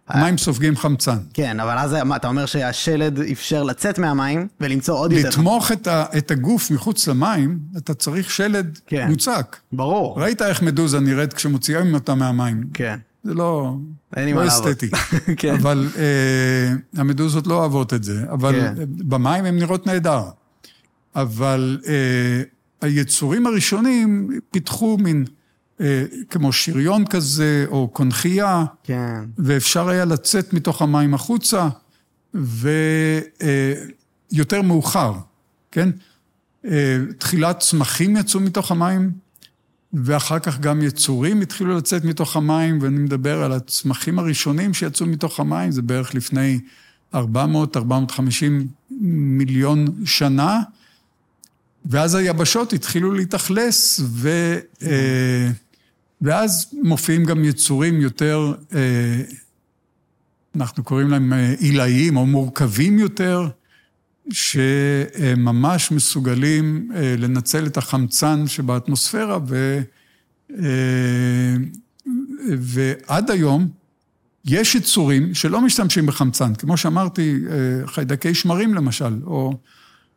המים 0.09 0.39
סופגים 0.39 0.77
חמצן. 0.77 1.17
כן, 1.35 1.61
אבל 1.61 1.79
אז 1.79 1.97
אתה 2.17 2.29
אומר 2.29 2.47
שהשלד 2.47 3.21
אפשר 3.21 3.63
לצאת 3.63 3.99
מהמים 3.99 4.49
ולמצוא 4.61 4.99
עוד 4.99 5.13
יותר. 5.13 5.29
לתמוך 5.29 5.73
את, 5.73 5.87
ה, 5.87 6.05
את 6.19 6.31
הגוף 6.31 6.71
מחוץ 6.71 7.09
למים, 7.09 7.59
אתה 7.77 7.95
צריך 7.95 8.31
שלד 8.31 8.79
כן. 8.87 9.09
מוצק. 9.11 9.57
ברור. 9.73 10.21
ראית 10.21 10.43
איך 10.43 10.63
מדוזה 10.63 11.01
נראית 11.01 11.33
כשמוציאים 11.33 11.95
אותה 11.95 12.15
מהמים. 12.15 12.65
כן. 12.75 12.99
זה 13.25 13.35
לא, 13.35 13.75
לא. 14.17 14.47
אסתטי. 14.47 14.91
כן. 15.37 15.55
אבל 15.55 15.89
אה, 15.97 17.01
המדוזות 17.01 17.47
לא 17.47 17.55
אוהבות 17.55 17.95
את 17.95 18.05
זה. 18.05 18.25
אבל 18.33 18.53
כן. 18.53 18.75
במים 18.89 19.45
הן 19.45 19.59
נראות 19.59 19.87
נהדר. 19.87 20.23
אבל 21.17 21.79
אה, 21.87 22.43
היצורים 22.81 23.47
הראשונים 23.47 24.31
פיתחו 24.51 24.97
מין, 25.01 25.25
אה, 25.29 25.33
כמו 26.31 26.53
שריון 26.53 27.07
כזה, 27.07 27.65
או 27.69 27.89
קונכייה, 27.89 28.65
כן. 28.85 29.25
ואפשר 29.39 29.89
היה 29.89 30.05
לצאת 30.05 30.53
מתוך 30.53 30.83
המים 30.83 31.15
החוצה, 31.15 31.69
ויותר 32.35 33.43
מאוחר, 34.63 35.13
כן? 35.71 35.91
אה, 36.65 36.99
תחילת 37.19 37.61
צמחים 37.61 38.17
יצאו 38.17 38.41
מתוך 38.41 38.71
המים, 38.71 39.11
ואחר 39.93 40.39
כך 40.39 40.61
גם 40.61 40.83
יצורים 40.83 41.41
התחילו 41.41 41.77
לצאת 41.77 42.05
מתוך 42.05 42.37
המים, 42.37 42.79
ואני 42.83 42.99
מדבר 42.99 43.43
על 43.43 43.53
הצמחים 43.53 44.19
הראשונים 44.19 44.75
שיצאו 44.75 45.07
מתוך 45.07 45.41
המים, 45.41 45.71
זה 45.71 45.83
בערך 45.83 46.15
לפני 46.15 46.59
400-450 47.15 47.19
מיליון 49.01 49.87
שנה, 50.05 50.61
ואז 51.87 52.15
היבשות 52.15 52.73
התחילו 52.73 53.13
להתאכלס, 53.13 54.01
ו, 54.05 54.29
אה, 54.83 55.51
ואז 56.21 56.67
מופיעים 56.83 57.25
גם 57.25 57.45
יצורים 57.45 58.01
יותר, 58.01 58.53
אה, 58.75 59.23
אנחנו 60.57 60.85
קוראים 60.85 61.09
להם 61.09 61.33
אה, 61.33 61.55
עילאיים 61.59 62.17
או 62.17 62.27
מורכבים 62.27 62.99
יותר, 62.99 63.49
שממש 64.31 65.93
מסוגלים 65.93 66.91
אה, 66.95 67.15
לנצל 67.19 67.67
את 67.67 67.77
החמצן 67.77 68.47
שבאטמוספירה, 68.47 69.39
ו, 69.49 69.81
ועד 72.59 73.31
היום 73.31 73.69
יש 74.45 74.75
יצורים 74.75 75.35
שלא 75.35 75.61
משתמשים 75.61 76.07
בחמצן, 76.07 76.55
כמו 76.55 76.77
שאמרתי, 76.77 77.39
חיידקי 77.87 78.35
שמרים 78.35 78.75
למשל, 78.75 79.21
או 79.27 79.59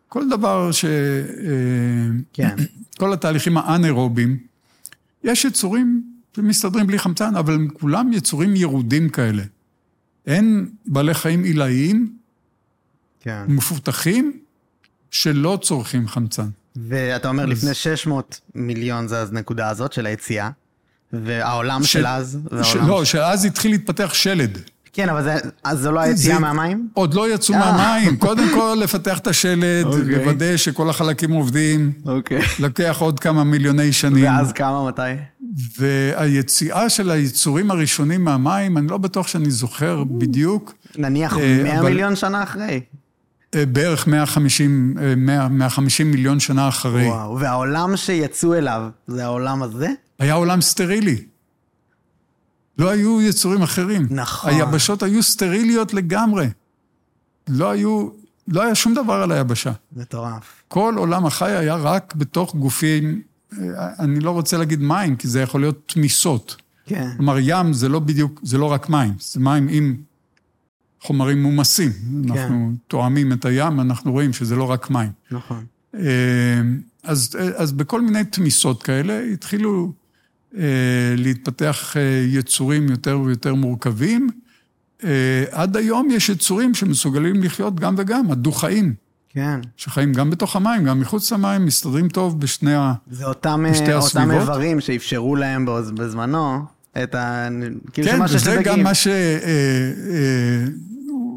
כל 0.08 0.30
דבר 0.30 0.72
ש... 0.72 0.86
כן. 2.34 2.56
כל 3.00 3.14
התהליכים 3.14 3.58
האנאירובים, 3.58 4.38
יש 5.24 5.46
יצורים 5.46 6.04
שמסתדרים 6.36 6.88
בלי 6.88 7.00
חמצן, 7.00 7.36
אבל 7.36 7.54
הם 7.54 7.68
כולם 7.74 8.14
יצורים 8.14 8.56
ירודים 8.56 9.10
כאלה. 9.10 9.44
אין 10.28 10.70
בעלי 10.86 11.14
חיים 11.14 11.44
עילאיים, 11.44 12.14
כן. 13.20 13.44
מפותחים, 13.48 14.40
שלא 15.12 15.60
צורכים 15.62 16.08
חמצן. 16.08 16.48
ואתה 16.76 17.30
אומר 17.30 17.44
אז- 17.44 17.50
לפני 17.50 17.74
600 17.74 18.42
מיליון 18.56 19.08
זה 19.08 19.20
אז 19.20 19.32
נקודה 19.34 19.70
הזאת 19.70 19.94
של 19.94 20.06
היציאה, 20.06 20.50
והעולם 21.14 21.84
ש- 21.84 21.94
של 21.94 22.08
אז, 22.08 22.40
ש- 22.52 22.54
והעולם... 22.76 22.88
לא, 22.88 23.06
שאז 23.06 23.46
התחיל 23.46 23.72
להתפתח 23.72 24.14
שלד. 24.14 24.58
כן, 24.94 25.10
אבל 25.10 25.24
זה, 25.24 25.36
אז 25.64 25.80
זו 25.80 25.92
לא 25.92 26.00
היציאה 26.00 26.40
מהמים? 26.40 26.88
עוד 26.94 27.14
לא 27.14 27.34
יצאו 27.34 27.56
אה. 27.56 27.72
מהמים. 27.78 28.18
קודם 28.18 28.48
כל 28.54 28.78
לפתח 28.84 29.18
את 29.18 29.28
השלד, 29.28 29.86
אוקיי. 29.86 30.02
לוודא 30.04 30.58
שכל 30.58 30.90
החלקים 30.90 31.32
עובדים. 31.32 31.92
אוקיי. 32.06 32.42
לוקח 32.60 32.98
עוד 33.00 33.20
כמה 33.20 33.44
מיליוני 33.44 33.94
שנים. 33.94 34.24
ואז 34.26 34.52
כמה, 34.52 34.88
מתי? 34.88 35.02
והיציאה 35.80 36.90
של 36.90 37.12
היצורים 37.12 37.72
הראשונים 37.72 38.24
מהמים, 38.24 38.78
אני 38.78 38.88
לא 38.88 38.98
בטוח 38.98 39.28
שאני 39.28 39.52
זוכר 39.52 40.04
בדיוק, 40.04 40.74
נניח 40.98 41.38
אה, 41.38 41.60
100 41.64 41.80
אבל- 41.80 41.90
מיליון 41.90 42.16
שנה 42.16 42.44
אחרי. 42.44 42.82
אה, 43.56 43.66
בערך 43.66 44.08
150, 44.08 44.96
אה, 45.02 45.14
100, 45.18 45.48
150 45.48 46.12
מיליון 46.12 46.40
שנה 46.40 46.68
אחרי. 46.68 47.06
וואו, 47.08 47.40
והעולם 47.40 47.98
שיצאו 47.98 48.54
אליו, 48.54 48.82
זה 49.08 49.24
העולם 49.26 49.64
הזה? 49.64 49.88
היה 50.20 50.34
עולם 50.34 50.62
סטרילי. 50.62 51.18
לא 52.80 52.90
היו 52.90 53.22
יצורים 53.22 53.62
אחרים. 53.62 54.08
נכון. 54.10 54.54
היבשות 54.54 55.04
היו 55.04 55.24
סטריליות 55.24 55.94
לגמרי. 55.94 56.48
לא 57.48 57.70
היו, 57.70 58.10
לא 58.48 58.62
היה 58.64 58.76
שום 58.76 58.94
דבר 58.94 59.14
על 59.14 59.32
היבשה. 59.32 59.72
מטורף. 59.96 60.64
כל 60.68 60.94
עולם 60.98 61.26
החי 61.26 61.52
היה 61.52 61.76
רק 61.76 62.14
בתוך 62.16 62.56
גופים, 62.56 63.22
אה, 63.58 63.90
אני 64.00 64.20
לא 64.20 64.32
רוצה 64.32 64.58
להגיד 64.58 64.82
מים, 64.82 65.16
כי 65.16 65.28
זה 65.28 65.42
יכול 65.42 65.62
להיות 65.62 65.94
תמיסות. 65.94 66.56
כן. 66.86 67.10
כלומר, 67.18 67.38
ים 67.40 67.74
זה 67.74 67.90
לא 67.90 68.00
בדיוק, 68.00 68.40
זה 68.44 68.58
לא 68.58 68.66
רק 68.66 68.90
מים, 68.90 69.14
זה 69.20 69.40
מים 69.40 69.68
עם 69.72 69.96
חומרים 71.02 71.44
מומסים. 71.44 71.92
אנחנו 72.26 72.72
תואמים 72.88 73.34
את 73.34 73.46
הים, 73.46 73.80
אנחנו 73.80 74.12
רואים 74.12 74.34
שזה 74.34 74.56
לא 74.56 74.64
רק 74.64 74.90
מים. 74.90 75.12
נכון. 75.32 75.66
אה, 75.96 76.02
אז, 77.04 77.36
אז 77.56 77.72
בכל 77.72 78.02
מיני 78.02 78.24
תמיסות 78.24 78.84
כאלה 78.84 79.20
התחילו 79.34 79.86
אה, 79.86 79.92
להתפתח 81.18 81.98
אה, 81.98 82.02
יצורים 82.28 82.90
יותר 82.90 83.20
ויותר 83.20 83.54
מורכבים. 83.56 84.30
אה, 85.04 85.10
עד 85.52 85.78
היום 85.78 86.10
יש 86.12 86.30
יצורים 86.30 86.74
שמסוגלים 86.74 87.44
לחיות 87.44 87.80
גם 87.80 87.96
וגם, 87.98 88.32
הדו-חיים, 88.32 88.94
כן. 89.30 89.60
שחיים 89.78 90.14
גם 90.14 90.30
בתוך 90.30 90.56
המים, 90.56 90.84
גם 90.84 91.00
מחוץ 91.00 91.32
למים, 91.32 91.66
מסתדרים 91.66 92.08
טוב 92.10 92.40
בשני 92.42 92.76
ה... 92.76 92.94
זה 93.12 93.26
אותם, 93.26 93.66
בשתי 93.72 93.84
אה, 93.92 93.96
אותם 93.96 93.98
הסביבות? 94.06 94.42
איברים 94.42 94.82
שאפשרו 94.82 95.36
להם 95.36 95.66
בז- 95.66 95.92
בזמנו 95.92 96.60
את 97.04 97.16
ה... 97.16 97.48
כאילו 97.94 98.08
כן, 98.10 98.20
וזה 98.22 98.56
לדגים. 98.56 98.74
גם 98.74 98.84
מה 98.84 98.92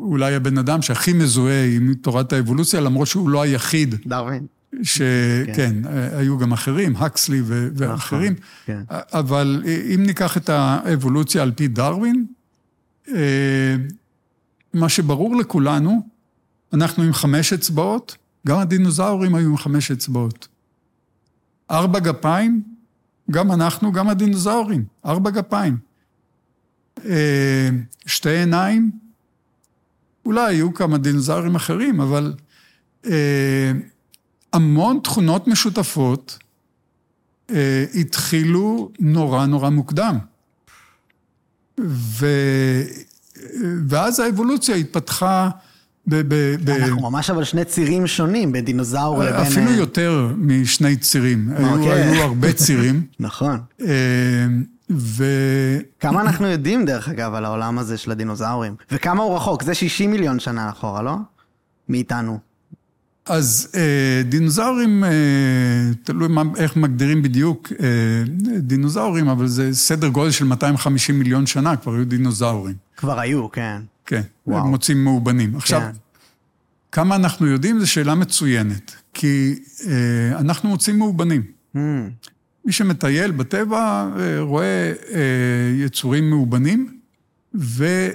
שאולי 0.02 0.34
הבן 0.34 0.58
אדם 0.58 0.82
שהכי 0.82 1.12
מזוהה 1.12 1.64
עם 1.66 1.94
תורת 1.94 2.32
האבולוציה, 2.32 2.80
למרות 2.80 3.06
שהוא 3.08 3.28
לא 3.28 3.42
היחיד, 3.42 3.94
דרווין. 4.06 4.46
שכן, 4.82 5.74
היו 6.12 6.38
גם 6.38 6.52
אחרים, 6.52 6.96
הקסלי 6.96 7.40
ו- 7.44 7.68
ואחרים, 7.74 8.34
כן. 8.66 8.82
אבל 8.90 9.62
אם 9.94 10.02
ניקח 10.06 10.36
את 10.36 10.48
האבולוציה 10.48 11.42
על 11.42 11.52
פי 11.52 11.68
דרווין, 11.68 12.26
אה, 13.08 13.76
מה 14.74 14.88
שברור 14.88 15.36
לכולנו, 15.36 16.08
אנחנו 16.72 17.02
עם 17.02 17.12
חמש 17.12 17.52
אצבעות, 17.52 18.16
גם 18.46 18.58
הדינוזאורים 18.58 19.34
היו 19.34 19.48
עם 19.48 19.56
חמש 19.56 19.90
אצבעות. 19.90 20.48
ארבע 21.70 21.98
גפיים, 21.98 22.62
גם 23.30 23.52
אנחנו, 23.52 23.92
גם 23.92 24.08
הדינוזאורים, 24.08 24.84
ארבע 25.06 25.30
גפיים. 25.30 25.78
אה, 27.04 27.70
שתי 28.06 28.30
עיניים, 28.30 28.90
אולי 30.26 30.54
היו 30.54 30.74
כמה 30.74 30.98
דינוזאורים 30.98 31.54
אחרים, 31.54 32.00
אבל 32.00 32.34
אה, 33.06 33.72
המון 34.52 35.00
תכונות 35.04 35.48
משותפות 35.48 36.38
אה, 37.50 37.84
התחילו 37.94 38.90
נורא 39.00 39.46
נורא 39.46 39.70
מוקדם. 39.70 40.18
ו... 41.88 42.26
ואז 43.88 44.20
האבולוציה 44.20 44.76
התפתחה 44.76 45.50
ב... 46.06 46.14
ב... 46.28 46.34
ב... 46.64 46.70
אנחנו 46.70 47.10
ממש 47.10 47.30
אבל 47.30 47.44
שני 47.44 47.64
צירים 47.64 48.06
שונים 48.06 48.52
בין 48.52 48.64
דינוזאור 48.64 49.24
לבין... 49.24 49.40
אפילו 49.40 49.70
אה, 49.70 49.76
יותר 49.76 50.32
משני 50.36 50.96
צירים. 50.96 51.48
היו, 51.56 51.78
אוקיי. 51.78 52.02
היו 52.02 52.22
הרבה 52.22 52.52
צירים. 52.62 53.06
נכון. 53.20 53.60
אה, 53.80 53.86
ו... 54.90 55.24
כמה 56.00 56.20
אנחנו 56.20 56.46
יודעים, 56.46 56.84
דרך 56.84 57.08
אגב, 57.08 57.34
על 57.34 57.44
העולם 57.44 57.78
הזה 57.78 57.98
של 57.98 58.10
הדינוזאורים? 58.10 58.74
וכמה 58.90 59.22
הוא 59.22 59.36
רחוק? 59.36 59.62
זה 59.62 59.74
60 59.74 60.10
מיליון 60.10 60.40
שנה 60.40 60.68
אחורה, 60.70 61.02
לא? 61.02 61.16
מאיתנו. 61.88 62.51
אז 63.26 63.68
אה, 63.74 64.22
דינוזאורים, 64.24 65.04
אה, 65.04 65.10
תלוי 66.04 66.28
מה, 66.28 66.42
איך 66.56 66.76
מגדירים 66.76 67.22
בדיוק 67.22 67.72
אה, 67.80 67.86
דינוזאורים, 68.58 69.28
אבל 69.28 69.46
זה 69.46 69.74
סדר 69.74 70.08
גודל 70.08 70.30
של 70.30 70.44
250 70.44 71.18
מיליון 71.18 71.46
שנה, 71.46 71.76
כבר 71.76 71.94
היו 71.94 72.04
דינוזאורים. 72.04 72.74
כבר 72.96 73.20
היו, 73.20 73.50
כן. 73.50 73.82
כן, 74.06 74.22
וואו. 74.46 74.64
הם 74.64 74.70
מוצאים 74.70 75.04
מאובנים. 75.04 75.56
עכשיו, 75.56 75.80
כן. 75.80 75.90
כמה 76.92 77.16
אנחנו 77.16 77.46
יודעים 77.46 77.80
זו 77.80 77.90
שאלה 77.90 78.14
מצוינת, 78.14 78.94
כי 79.14 79.58
אנחנו 80.38 80.68
מוצאים 80.68 80.98
מאובנים. 80.98 81.42
Hmm, 81.76 81.78
מי 82.64 82.72
שמטייל 82.72 83.30
בטבע 83.30 84.08
אה, 84.18 84.40
רואה 84.40 84.92
אה, 85.14 85.74
יצורים 85.76 86.30
מאובנים, 86.30 86.98
וזה 87.54 88.12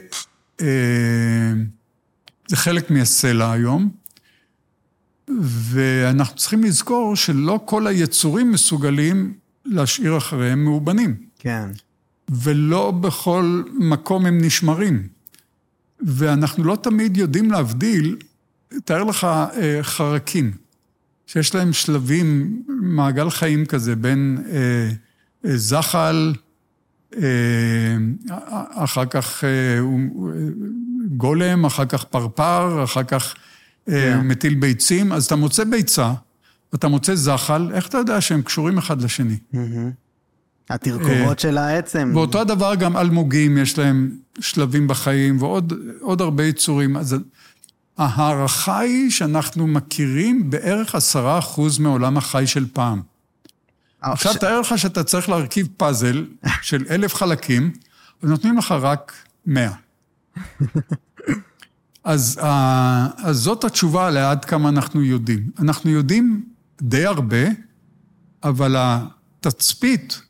חלק 2.54 2.92
מהסלע 2.92 3.52
היום. 3.52 3.90
ואנחנו 5.40 6.36
צריכים 6.36 6.64
לזכור 6.64 7.16
שלא 7.16 7.60
כל 7.66 7.88
היצורים 7.88 8.52
מסוגלים 8.52 9.34
להשאיר 9.66 10.18
אחריהם 10.18 10.64
מאובנים, 10.64 11.16
כן. 11.40 11.70
ולא 12.30 12.92
בכל 12.92 13.64
מקום 13.74 14.26
הם 14.26 14.42
נשמרים. 14.42 15.08
ואנחנו 16.00 16.64
לא 16.64 16.76
תמיד 16.76 17.18
יודעים 17.18 17.52
להבדיל, 17.52 18.18
תאר 18.86 19.04
לך 19.04 19.24
אה, 19.24 19.80
חרקים, 19.82 20.52
שיש 21.28 21.56
להם 21.56 21.74
שלבים, 21.74 22.62
מעגל 22.68 23.30
חיים 23.30 23.66
כזה, 23.66 23.96
בין 23.96 24.38
אה, 24.50 24.90
אה, 25.46 25.58
זחל, 25.58 26.34
אה, 27.16 27.22
אחר 28.70 29.06
כך 29.06 29.44
אה, 29.44 29.80
גולם, 31.18 31.66
אחר 31.66 31.86
כך 31.86 32.04
פרפר, 32.04 32.84
אחר 32.84 33.04
כך 33.04 33.36
אה, 33.90 33.94
כן. 33.94 34.28
מטיל 34.28 34.56
ביצים, 34.56 35.12
אז 35.12 35.26
אתה 35.26 35.36
מוצא 35.36 35.64
ביצה, 35.64 36.14
אתה 36.76 36.88
מוצא 36.88 37.16
זחל, 37.16 37.72
איך 37.74 37.88
אתה 37.88 37.98
יודע 37.98 38.22
שהם 38.22 38.42
קשורים 38.42 38.78
אחד 38.78 39.02
לשני? 39.02 39.38
התרכובות 40.70 41.40
של 41.40 41.58
העצם. 41.58 42.12
ואותו 42.14 42.42
הדבר 42.42 42.76
גם 42.76 42.98
אלמוגים, 42.98 43.58
יש 43.58 43.78
להם 43.78 44.18
שלבים 44.40 44.88
בחיים, 44.88 45.42
ועוד 45.42 46.22
הרבה 46.22 46.46
יצורים. 46.46 46.98
אז 46.98 47.16
ההערכה 47.98 48.80
היא 48.80 49.12
שאנחנו 49.12 49.68
מכירים 49.68 50.50
בערך 50.50 50.96
עשרה 50.96 51.40
אחוז 51.40 51.80
מעולם 51.80 52.18
החי 52.18 52.48
של 52.48 52.66
פעם. 52.74 53.02
עכשיו 54.02 54.34
תאר 54.34 54.60
לך 54.60 54.78
שאתה 54.78 55.04
צריך 55.04 55.30
להרכיב 55.30 55.68
פאזל 55.78 56.26
של 56.62 56.86
אלף 56.90 57.16
חלקים, 57.16 57.72
ונותנים 58.24 58.58
לך 58.58 58.72
רק 58.72 59.14
מאה. 59.46 59.74
אז, 62.08 62.40
אז 63.18 63.38
זאת 63.38 63.64
התשובה 63.64 64.10
לעד 64.10 64.46
כמה 64.46 64.70
אנחנו 64.70 65.04
יודעים. 65.04 65.50
אנחנו 65.60 65.90
יודעים 65.90 66.44
די 66.82 67.06
הרבה, 67.06 67.48
אבל 68.44 68.76
התצפית 68.78 70.22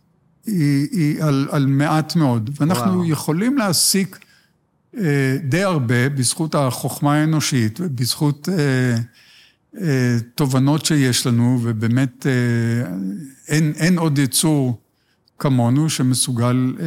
היא, 0.46 0.88
היא 0.92 1.24
על, 1.24 1.48
על 1.52 1.66
מעט 1.66 2.16
מאוד. 2.16 2.50
ואנחנו 2.60 2.92
וואו. 2.94 3.06
יכולים 3.06 3.58
להסיק 3.58 4.20
אה, 4.98 5.38
די 5.44 5.64
הרבה 5.64 6.10
בזכות 6.10 6.56
החוכמה 6.56 7.16
האנושית 7.16 7.80
ובזכות 7.82 8.50
אה, 8.50 8.98
אה, 9.82 10.18
תובנות 10.36 10.86
שיש 10.86 11.28
לנו, 11.28 11.60
ובאמת 11.64 12.28
אה, 12.28 12.92
אין, 13.48 13.74
אין 13.76 13.98
עוד 13.98 14.20
יצור 14.20 14.82
כמונו 15.40 15.90
שמסוגל 15.90 16.76
אה, 16.80 16.86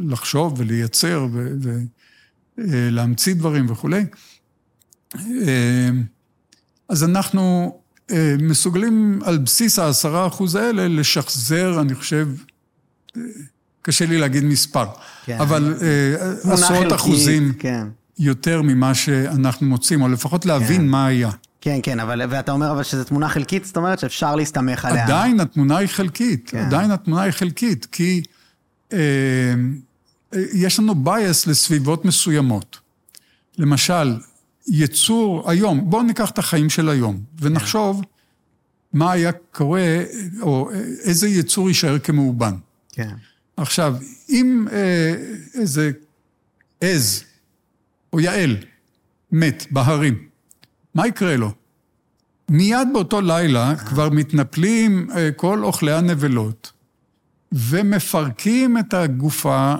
לחשוב 0.00 0.54
ולייצר 0.56 1.26
ולהמציא 1.32 1.93
אה, 2.58 3.34
דברים 3.34 3.70
וכולי. 3.70 4.04
אה, 5.16 5.90
אז 6.88 7.04
אנחנו 7.04 7.74
אה, 8.10 8.34
מסוגלים 8.38 9.20
על 9.24 9.38
בסיס 9.38 9.78
העשרה 9.78 10.26
אחוז 10.26 10.54
האלה 10.54 10.88
לשחזר, 10.88 11.80
אני 11.80 11.94
חושב, 11.94 12.28
קשה 13.82 14.06
לי 14.06 14.18
להגיד 14.18 14.44
מספר, 14.44 14.86
כן. 15.24 15.38
אבל 15.40 15.74
עשרות 16.42 16.78
חלקי, 16.78 16.94
אחוזים 16.94 17.52
כן. 17.58 17.86
יותר 18.18 18.62
ממה 18.62 18.94
שאנחנו 18.94 19.66
מוצאים, 19.66 20.02
או 20.02 20.08
לפחות 20.08 20.46
להבין 20.46 20.80
כן. 20.80 20.86
מה 20.86 21.06
היה. 21.06 21.30
כן, 21.60 21.80
כן, 21.82 22.00
אבל, 22.00 22.22
ואתה 22.28 22.52
אומר 22.52 22.70
אבל 22.70 22.82
שזו 22.82 23.04
תמונה 23.04 23.28
חלקית, 23.28 23.64
זאת 23.64 23.76
אומרת 23.76 23.98
שאפשר 23.98 24.34
להסתמך 24.34 24.84
עליה. 24.84 25.04
עדיין 25.04 25.40
התמונה 25.40 25.76
היא 25.76 25.88
חלקית, 25.88 26.50
כן. 26.50 26.58
עדיין 26.58 26.90
התמונה 26.90 27.22
היא 27.22 27.32
חלקית, 27.32 27.86
כי 27.92 28.22
יש 30.52 30.78
לנו 30.78 30.92
bias 31.04 31.50
לסביבות 31.50 32.04
מסוימות. 32.04 32.78
למשל, 33.58 34.16
יצור 34.66 35.50
היום, 35.50 35.90
בואו 35.90 36.02
ניקח 36.02 36.30
את 36.30 36.38
החיים 36.38 36.70
של 36.70 36.88
היום, 36.88 37.20
ונחשוב 37.40 38.00
כן. 38.00 38.08
מה 38.98 39.12
היה 39.12 39.32
קורה, 39.32 40.02
או 40.40 40.70
איזה 41.04 41.28
יצור 41.28 41.68
יישאר 41.68 41.98
כמאובן. 41.98 42.54
כן. 42.92 43.14
עכשיו, 43.56 43.96
אם 44.28 44.66
אה, 44.72 45.14
איזה 45.54 45.90
עז 46.80 47.24
או 48.12 48.20
יעל 48.20 48.56
מת 49.32 49.66
בהרים, 49.70 50.28
מה 50.94 51.06
יקרה 51.06 51.36
לו? 51.36 51.52
מיד 52.48 52.88
באותו 52.92 53.20
לילה 53.20 53.76
כבר 53.76 54.10
מתנפלים 54.10 55.08
אה, 55.16 55.30
כל 55.36 55.64
אוכלי 55.64 55.92
הנבלות 55.92 56.72
ומפרקים 57.54 58.78
את 58.78 58.94
הגופה 58.94 59.74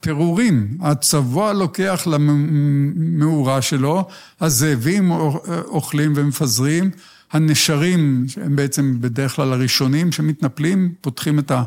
לפירורים. 0.00 0.78
הצבוע 0.80 1.52
לוקח 1.52 2.06
למאורה 2.06 3.62
שלו, 3.62 4.08
הזאבים 4.40 5.10
אוכלים 5.10 6.12
ומפזרים, 6.16 6.90
הנשרים, 7.32 8.24
שהם 8.28 8.56
בעצם 8.56 8.96
בדרך 9.00 9.36
כלל 9.36 9.52
הראשונים 9.52 10.12
שמתנפלים, 10.12 10.94
פותחים 11.00 11.38
את 11.38 11.50
ה... 11.50 11.62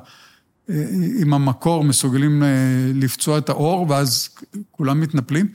עם 1.20 1.34
המקור 1.34 1.84
מסוגלים 1.84 2.44
לפצוע 2.94 3.38
את 3.38 3.50
האור, 3.50 3.86
ואז 3.90 4.30
כולם 4.72 5.02
מתנפלים. 5.02 5.48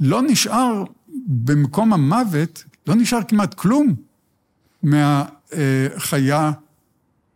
לא 0.00 0.22
נשאר 0.22 0.84
במקום 1.26 1.92
המוות, 1.92 2.64
לא 2.86 2.94
נשאר 2.94 3.18
כמעט 3.28 3.54
כלום 3.54 3.94
מהחיה 4.82 6.52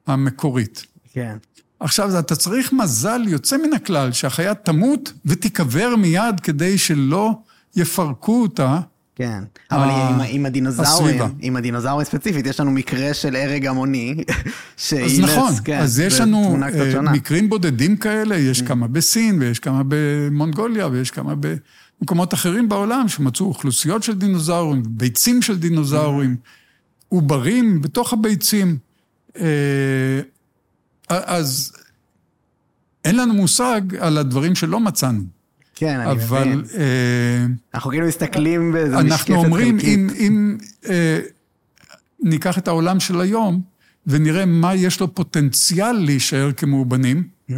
המקורית. 0.07 0.87
כן. 1.13 1.37
עכשיו, 1.81 2.19
אתה 2.19 2.37
צריך 2.37 2.73
מזל 2.73 3.21
יוצא 3.27 3.57
מן 3.57 3.73
הכלל 3.73 4.13
שהחיה 4.13 4.55
תמות 4.55 5.13
ותיקבר 5.27 5.97
מיד 5.97 6.41
כדי 6.43 6.79
שלא 6.79 7.33
יפרקו 7.77 8.43
אותה. 8.43 8.81
כן, 9.15 9.43
אבל 9.71 9.91
עם, 9.91 10.21
עם 10.29 10.47
הדינוזאורים, 10.47 11.21
עם 11.41 11.57
הדינוזאורים 11.57 12.05
ספציפית, 12.05 12.47
יש 12.47 12.61
לנו 12.61 12.71
מקרה 12.71 13.15
של 13.15 13.37
הרג 13.37 13.67
המוני, 13.67 14.25
שאילץ, 14.77 15.13
אז 15.13 15.21
נכון, 15.21 15.53
כן, 15.65 15.79
אז 15.79 16.01
יש 16.01 16.21
לנו 16.21 16.59
uh, 16.63 17.01
מקרים 17.01 17.51
בודדים 17.51 17.97
כאלה, 17.97 18.37
יש 18.37 18.61
mm. 18.61 18.67
כמה 18.67 18.89
בסין, 18.89 19.43
ויש 19.43 19.59
כמה 19.59 19.83
במונגוליה, 19.89 20.87
ויש 20.87 21.11
כמה 21.11 21.35
במקומות 22.01 22.35
אחרים 22.35 22.69
בעולם, 22.69 23.09
שמצאו 23.09 23.47
אוכלוסיות 23.47 24.03
של 24.03 24.15
דינוזאורים, 24.15 24.83
ביצים 24.87 25.43
של 25.43 25.59
דינוזאורים, 25.59 26.37
mm. 26.39 26.47
עוברים 27.09 27.83
בתוך 27.83 28.13
הביצים. 28.13 28.79
אז 31.11 31.73
אין 33.05 33.17
לנו 33.17 33.35
מושג 33.35 33.81
על 33.99 34.19
הדברים 34.19 34.55
שלא 34.55 34.81
מצאנו. 34.81 35.23
כן, 35.75 36.01
אני 36.01 36.11
אבל, 36.11 36.45
מבין. 36.45 36.53
אבל... 36.53 36.65
אה, 36.79 37.47
אנחנו 37.75 37.91
כאילו 37.91 38.07
מסתכלים 38.07 38.73
באיזה 38.73 38.97
משקפת 38.97 39.11
חלקית. 39.11 39.31
אנחנו 39.31 39.45
אומרים, 39.45 39.79
אם, 39.81 40.09
אם 40.19 40.59
אה, 40.89 41.21
ניקח 42.21 42.59
את 42.59 42.69
העולם 42.69 43.01
של 43.01 43.21
היום, 43.21 43.63
ונראה 44.07 44.45
מה 44.47 44.75
יש 44.75 45.01
לו 45.01 45.15
פוטנציאל 45.15 45.93
להישאר 45.93 46.53
כמאובנים, 46.53 47.29
mm. 47.51 47.55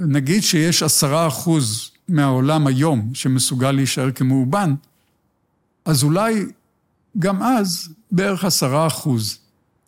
נגיד 0.00 0.42
שיש 0.42 0.82
עשרה 0.82 1.26
אחוז 1.28 1.90
מהעולם 2.08 2.66
היום 2.66 3.10
שמסוגל 3.14 3.70
להישאר 3.70 4.10
כמאובן, 4.10 4.74
אז 5.84 6.04
אולי 6.04 6.46
גם 7.18 7.42
אז 7.42 7.88
בערך 8.10 8.44
עשרה 8.44 8.86
אחוז. 8.86 9.38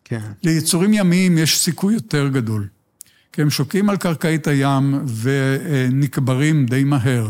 כן. 0.09 0.21
ליצורים 0.43 0.93
ימיים 0.93 1.37
יש 1.37 1.59
סיכוי 1.59 1.93
יותר 1.93 2.27
גדול. 2.27 2.67
כי 3.33 3.41
הם 3.41 3.49
שוקעים 3.49 3.89
על 3.89 3.97
קרקעית 3.97 4.47
הים 4.47 5.05
ונקברים 5.21 6.65
די 6.65 6.83
מהר. 6.83 7.27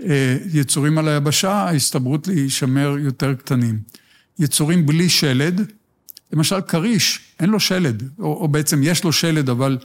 אה, 0.00 0.36
יצורים 0.52 0.98
על 0.98 1.08
היבשה, 1.08 1.52
ההסתברות 1.52 2.28
להישמר 2.28 2.96
יותר 2.98 3.34
קטנים. 3.34 3.78
יצורים 4.38 4.86
בלי 4.86 5.08
שלד, 5.08 5.72
למשל 6.32 6.60
כריש, 6.60 7.20
אין 7.40 7.50
לו 7.50 7.60
שלד, 7.60 8.02
או, 8.18 8.24
או 8.24 8.48
בעצם 8.48 8.80
יש 8.82 9.04
לו 9.04 9.12
שלד, 9.12 9.50
אבל 9.50 9.78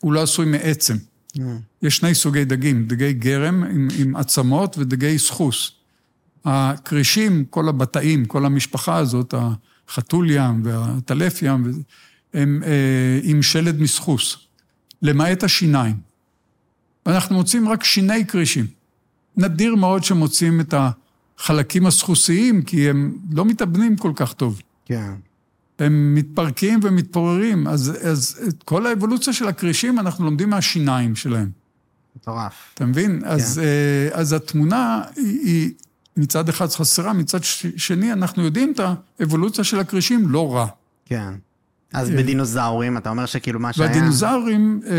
הוא 0.00 0.12
לא 0.12 0.22
עשוי 0.22 0.46
מעצם. 0.46 0.96
Mm. 1.36 1.40
יש 1.82 1.96
שני 1.96 2.14
סוגי 2.14 2.44
דגים, 2.44 2.86
דגי 2.86 3.12
גרם 3.12 3.64
עם, 3.64 3.88
עם 3.98 4.16
עצמות 4.16 4.78
ודגי 4.78 5.18
סחוס. 5.18 5.70
הכרישים, 6.44 7.44
כל 7.50 7.68
הבתאים, 7.68 8.24
כל 8.24 8.44
המשפחה 8.44 8.96
הזאת, 8.96 9.34
החתול 9.88 10.30
ים 10.30 10.60
והטלף 10.64 11.42
ים, 11.42 11.82
הם 12.34 12.62
אה, 12.66 13.20
עם 13.22 13.42
שלד 13.42 13.80
מסחוס. 13.80 14.36
למעט 15.02 15.44
השיניים. 15.44 15.96
ואנחנו 17.06 17.36
מוצאים 17.36 17.68
רק 17.68 17.84
שיני 17.84 18.26
כרישים. 18.26 18.66
נדיר 19.36 19.74
מאוד 19.74 20.04
שמוצאים 20.04 20.60
את 20.60 20.74
החלקים 21.38 21.86
הסחוסיים, 21.86 22.62
כי 22.62 22.90
הם 22.90 23.18
לא 23.32 23.44
מתאבנים 23.44 23.96
כל 23.96 24.12
כך 24.16 24.32
טוב. 24.32 24.62
כן. 24.84 25.12
הם 25.78 26.14
מתפרקים 26.14 26.80
ומתפוררים, 26.82 27.68
אז, 27.68 27.98
אז 28.10 28.40
את 28.48 28.62
כל 28.62 28.86
האבולוציה 28.86 29.32
של 29.32 29.48
הכרישים 29.48 29.98
אנחנו 29.98 30.24
לומדים 30.24 30.50
מהשיניים 30.50 31.16
שלהם. 31.16 31.50
מטורף. 32.16 32.54
אתה 32.74 32.86
מבין? 32.86 33.20
כן. 33.20 33.26
אז, 33.26 33.58
אה, 33.58 34.20
אז 34.20 34.32
התמונה 34.32 35.02
היא, 35.16 35.40
היא 35.44 35.72
מצד 36.16 36.48
אחד 36.48 36.68
חסרה, 36.68 37.12
מצד 37.12 37.38
שני 37.76 38.12
אנחנו 38.12 38.44
יודעים 38.44 38.72
את 38.72 38.80
האבולוציה 39.20 39.64
של 39.64 39.78
הכרישים 39.78 40.28
לא 40.28 40.54
רע. 40.54 40.66
כן. 41.04 41.34
אז 41.92 42.10
אה, 42.10 42.16
בדינוזאורים, 42.16 42.96
אתה 42.96 43.10
אומר 43.10 43.26
שכאילו 43.26 43.60
מה 43.60 43.72
שהיה... 43.72 43.88
והדינוזאורים, 43.88 44.80
אה, 44.86 44.92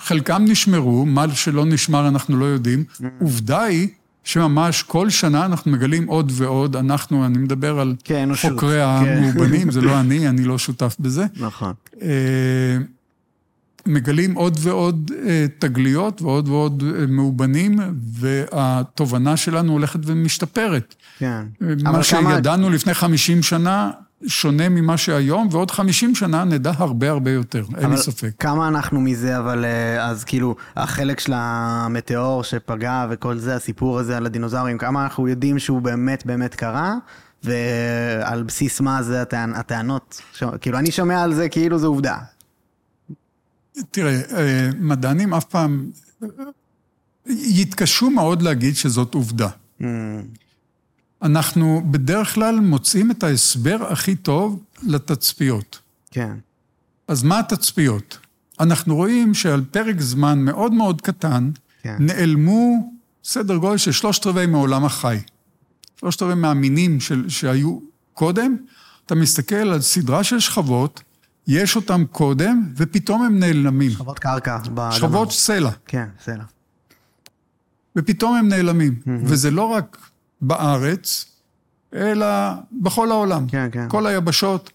חלקם 0.00 0.44
נשמרו, 0.48 1.06
מה 1.06 1.34
שלא 1.34 1.64
נשמר 1.66 2.08
אנחנו 2.08 2.36
לא 2.36 2.44
יודעים. 2.44 2.84
Mm. 2.90 3.04
עובדה 3.20 3.62
היא 3.62 3.88
שממש 4.24 4.82
כל 4.82 5.10
שנה 5.10 5.46
אנחנו 5.46 5.72
מגלים 5.72 6.06
עוד 6.06 6.32
ועוד, 6.34 6.76
אנחנו, 6.76 7.26
אני 7.26 7.38
מדבר 7.38 7.80
על 7.80 7.94
כן, 8.04 8.28
חוקרי 8.42 8.78
כן. 8.78 9.16
המאובנים, 9.18 9.70
זה 9.70 9.80
לא 9.80 10.00
אני, 10.00 10.28
אני 10.28 10.44
לא 10.44 10.58
שותף 10.58 10.96
בזה. 11.00 11.26
נכון. 11.40 11.72
אה, 13.88 13.92
מגלים 13.92 14.34
עוד 14.34 14.56
ועוד 14.60 15.10
אה, 15.26 15.46
תגליות 15.58 16.22
ועוד 16.22 16.48
ועוד 16.48 16.82
אה, 17.00 17.06
מאובנים, 17.06 17.78
והתובנה 18.12 19.36
שלנו 19.36 19.72
הולכת 19.72 20.00
ומשתפרת. 20.06 20.94
כן. 21.18 21.42
מה 21.60 21.90
אבל 21.90 22.02
כמה- 22.02 22.34
שידענו 22.34 22.70
לפני 22.70 22.94
50 22.94 23.42
שנה 23.42 23.90
שונה 24.26 24.68
ממה 24.68 24.96
שהיום, 24.96 25.48
ועוד 25.50 25.70
50 25.70 26.14
שנה 26.14 26.44
נדע 26.44 26.72
הרבה 26.76 27.10
הרבה 27.10 27.30
יותר, 27.30 27.64
אין 27.78 27.90
לי 27.90 27.96
ספק. 27.96 28.30
כמה 28.38 28.68
אנחנו 28.68 29.00
מזה, 29.00 29.38
אבל 29.38 29.64
אה, 29.64 30.06
אז 30.06 30.24
כאילו, 30.24 30.56
החלק 30.76 31.20
של 31.20 31.32
המטאור 31.36 32.44
שפגע 32.44 33.06
וכל 33.10 33.38
זה, 33.38 33.54
הסיפור 33.56 33.98
הזה 33.98 34.16
על 34.16 34.26
הדינוזאורים, 34.26 34.78
כמה 34.78 35.02
אנחנו 35.02 35.28
יודעים 35.28 35.58
שהוא 35.58 35.82
באמת 35.82 36.26
באמת 36.26 36.54
קרה, 36.54 36.94
ועל 37.44 38.42
בסיס 38.42 38.80
מה 38.80 39.02
זה 39.02 39.22
הטענ... 39.22 39.54
הטענות. 39.54 40.20
ש... 40.32 40.44
כאילו, 40.60 40.78
אני 40.78 40.90
שומע 40.90 41.22
על 41.22 41.34
זה 41.34 41.48
כאילו 41.48 41.78
זה 41.78 41.86
עובדה. 41.86 42.16
תראה, 43.90 44.20
אה, 44.36 44.70
מדענים 44.78 45.34
אף 45.34 45.44
פעם 45.44 45.90
יתקשו 47.26 48.10
מאוד 48.10 48.42
להגיד 48.42 48.76
שזאת 48.76 49.14
עובדה. 49.14 49.48
Mm, 49.80 49.84
אנחנו 51.22 51.82
בדרך 51.90 52.34
כלל 52.34 52.60
מוצאים 52.60 53.10
את 53.10 53.22
ההסבר 53.22 53.76
הכי 53.92 54.16
טוב 54.16 54.62
לתצפיות. 54.82 55.78
כן. 56.10 56.34
אז 57.08 57.22
מה 57.22 57.38
התצפיות? 57.38 58.18
אנחנו 58.60 58.96
רואים 58.96 59.34
שעל 59.34 59.64
פרק 59.70 60.00
זמן 60.00 60.38
מאוד 60.38 60.72
מאוד 60.72 61.00
קטן, 61.00 61.50
כן. 61.82 61.96
נעלמו 62.00 62.92
סדר 63.24 63.56
גודל 63.56 63.76
של 63.76 63.92
שלושת 63.92 64.26
רבעי 64.26 64.46
מעולם 64.46 64.84
החי. 64.84 65.18
שלושת 66.00 66.22
רבעי 66.22 66.34
מהמינים 66.34 67.00
של, 67.00 67.28
שהיו 67.28 67.78
קודם, 68.14 68.56
אתה 69.06 69.14
מסתכל 69.14 69.54
על 69.54 69.80
סדרה 69.80 70.24
של 70.24 70.40
שכבות, 70.40 71.02
יש 71.46 71.76
אותם 71.76 72.04
קודם, 72.10 72.72
ופתאום 72.76 73.22
הם 73.22 73.38
נעלמים. 73.38 73.90
שכבות 73.90 74.18
קרקע 74.18 74.58
באדמה. 74.58 74.92
שכבות 74.92 75.32
סלע, 75.32 75.70
כן, 75.86 76.08
בסדר. 76.20 76.42
ופתאום 77.96 78.36
הם 78.36 78.48
נעלמים. 78.48 78.94
וזה 79.06 79.50
לא 79.50 79.62
רק 79.64 79.98
בארץ, 80.40 81.24
אלא 81.94 82.26
בכל 82.72 83.10
העולם. 83.10 83.48
כן, 83.48 83.68
כן. 83.72 83.88
כל 83.88 84.06
היבשות. 84.06 84.70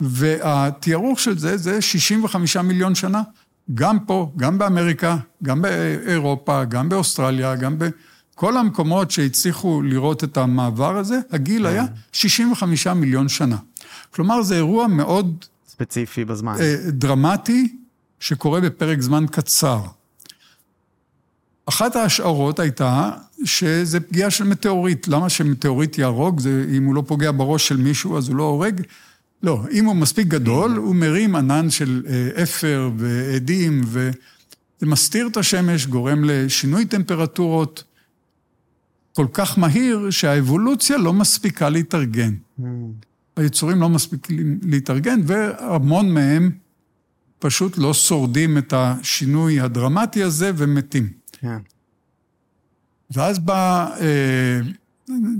והתיארוך 0.00 1.20
של 1.20 1.38
זה, 1.38 1.56
זה 1.56 1.80
65 1.80 2.56
מיליון 2.56 2.94
שנה. 2.94 3.22
גם 3.74 3.98
פה, 3.98 4.32
גם 4.36 4.58
באמריקה, 4.58 5.16
גם 5.42 5.62
באירופה, 5.62 6.64
גם 6.64 6.88
באוסטרליה, 6.88 7.56
גם 7.56 7.76
בכל 7.78 8.56
המקומות 8.56 9.10
שהצליחו 9.10 9.82
לראות 9.82 10.24
את 10.24 10.36
המעבר 10.36 10.96
הזה, 10.96 11.20
הגיל 11.30 11.66
היה 11.66 11.84
65 12.12 12.86
מיליון 12.86 13.28
שנה. 13.28 13.56
כלומר, 14.10 14.42
זה 14.42 14.56
אירוע 14.56 14.86
מאוד 14.86 15.44
ספציפי 15.76 16.24
בזמן. 16.24 16.56
אה, 16.60 16.76
דרמטי 16.88 17.76
שקורה 18.20 18.60
בפרק 18.60 19.00
זמן 19.00 19.24
קצר. 19.30 19.80
אחת 21.66 21.96
ההשערות 21.96 22.58
הייתה 22.58 23.10
שזה 23.44 24.00
פגיעה 24.00 24.30
של 24.30 24.44
מטאוריט. 24.44 25.08
למה 25.08 25.28
שמטאוריט 25.28 25.98
יהרוג? 25.98 26.40
זה, 26.40 26.66
אם 26.76 26.84
הוא 26.84 26.94
לא 26.94 27.02
פוגע 27.06 27.30
בראש 27.32 27.68
של 27.68 27.76
מישהו, 27.76 28.18
אז 28.18 28.28
הוא 28.28 28.36
לא 28.36 28.42
הורג? 28.42 28.80
לא, 29.42 29.62
אם 29.72 29.84
הוא 29.84 29.96
מספיק 29.96 30.26
גדול, 30.26 30.76
הוא 30.76 30.94
מרים 30.94 31.36
ענן 31.36 31.70
של 31.70 32.02
אה, 32.08 32.42
אפר 32.42 32.90
ועדים, 32.96 33.80
וזה 33.84 34.10
מסתיר 34.82 35.26
את 35.26 35.36
השמש, 35.36 35.86
גורם 35.86 36.24
לשינוי 36.24 36.86
טמפרטורות 36.86 37.84
כל 39.12 39.26
כך 39.32 39.58
מהיר, 39.58 40.10
שהאבולוציה 40.10 40.98
לא 40.98 41.12
מספיקה 41.12 41.68
להתארגן. 41.68 42.34
היצורים 43.36 43.80
לא 43.80 43.88
מספיקים 43.88 44.58
להתארגן, 44.62 45.20
והמון 45.24 46.14
מהם 46.14 46.50
פשוט 47.38 47.78
לא 47.78 47.94
שורדים 47.94 48.58
את 48.58 48.72
השינוי 48.76 49.60
הדרמטי 49.60 50.22
הזה 50.22 50.50
ומתים. 50.56 51.08
כן. 51.32 51.58
ואז 53.10 53.38
בא, 53.38 53.88
אה, 54.00 54.60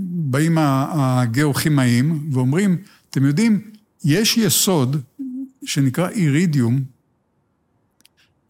באים 0.09 0.59
הגיאוכימאים 0.61 2.29
ואומרים, 2.33 2.77
אתם 3.11 3.25
יודעים, 3.25 3.61
יש 4.05 4.37
יסוד 4.37 4.97
שנקרא 5.65 6.09
אירידיום, 6.09 6.81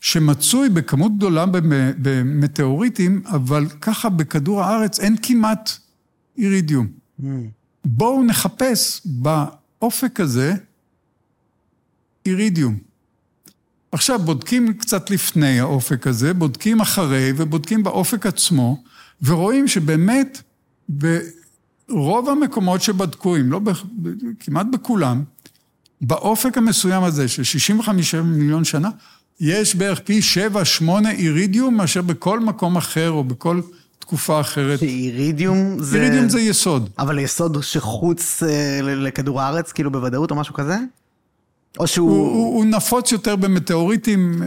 שמצוי 0.01 0.69
בכמות 0.69 1.17
גדולה 1.17 1.47
במ- 1.47 1.71
במטאוריטים, 2.03 3.23
אבל 3.27 3.67
ככה 3.81 4.09
בכדור 4.09 4.63
הארץ 4.63 5.01
אין 5.01 5.17
כמעט 5.23 5.71
אירידיום. 6.39 6.87
Mm, 7.21 7.25
בואו 7.89 8.25
נחפש 8.25 9.01
באופק 9.05 10.21
הזה 10.21 10.55
אירידיום. 12.27 12.79
עכשיו, 13.93 14.19
בודקים 14.19 14.73
קצת 14.73 15.11
לפני 15.11 15.61
האופק 15.61 16.07
הזה, 16.07 16.35
בודקים 16.35 16.81
אחרי 16.81 17.33
ובודקים 17.37 17.83
באופק 17.83 18.27
עצמו, 18.27 18.83
ורואים 19.23 19.69
שבאמת 19.69 20.43
ברוב 20.89 22.29
המקומות 22.29 22.83
שבדקו, 22.83 23.37
אם 23.37 23.53
לא 23.53 23.61
כמעט 24.41 24.67
בכולם, 24.73 25.25
באופק 26.01 26.59
המסוים 26.59 27.03
הזה 27.03 27.29
של 27.29 27.45
65 27.45 28.15
מיליון 28.15 28.65
שנה, 28.65 28.91
יש 29.41 29.75
בערך 29.75 30.01
פי 30.01 30.21
7-8 30.83 30.91
אירידיום 31.11 31.77
מאשר 31.77 32.03
בכל 32.03 32.41
מקום 32.41 32.77
אחר 32.77 33.11
או 33.11 33.25
בכל 33.25 33.61
תקופה 34.07 34.41
אחרת. 34.41 34.79
שאירידיום 34.79 35.77
זה... 35.83 35.97
אירידיום 35.97 36.29
זה 36.29 36.41
יסוד. 36.41 36.91
אבל 36.99 37.19
יסוד 37.19 37.63
שחוץ 37.63 38.43
אה, 38.43 38.81
לכדור 38.83 39.41
הארץ, 39.41 39.73
כאילו 39.73 39.91
בוודאות 39.91 40.31
או 40.31 40.37
משהו 40.37 40.55
כזה? 40.55 40.79
או 41.79 41.87
שהוא... 41.87 42.11
הוא, 42.11 42.27
הוא, 42.29 42.57
הוא 42.57 42.65
נפוץ 42.65 43.13
יותר 43.13 43.37
במטאוריטים, 43.37 44.43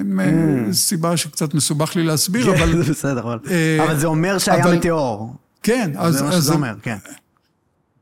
מסיבה 0.68 1.18
שקצת 1.18 1.54
מסובך 1.54 1.96
לי 1.96 2.04
להסביר, 2.04 2.46
כן, 2.56 2.62
אבל 2.62 2.76
זה 2.84 2.92
בסדר, 2.92 3.20
אבל... 3.20 3.40
אה, 3.50 3.84
אבל 3.86 4.00
זה 4.00 4.08
אומר 4.08 4.38
שהיה 4.38 4.64
אבל- 4.64 4.76
מטאור. 4.76 5.36
כן, 5.64 5.92
אז, 5.98 6.14
זה 6.18 6.24
מה 6.24 6.32
שזה 6.32 6.54
אומר, 6.54 6.74
כן. 6.82 6.98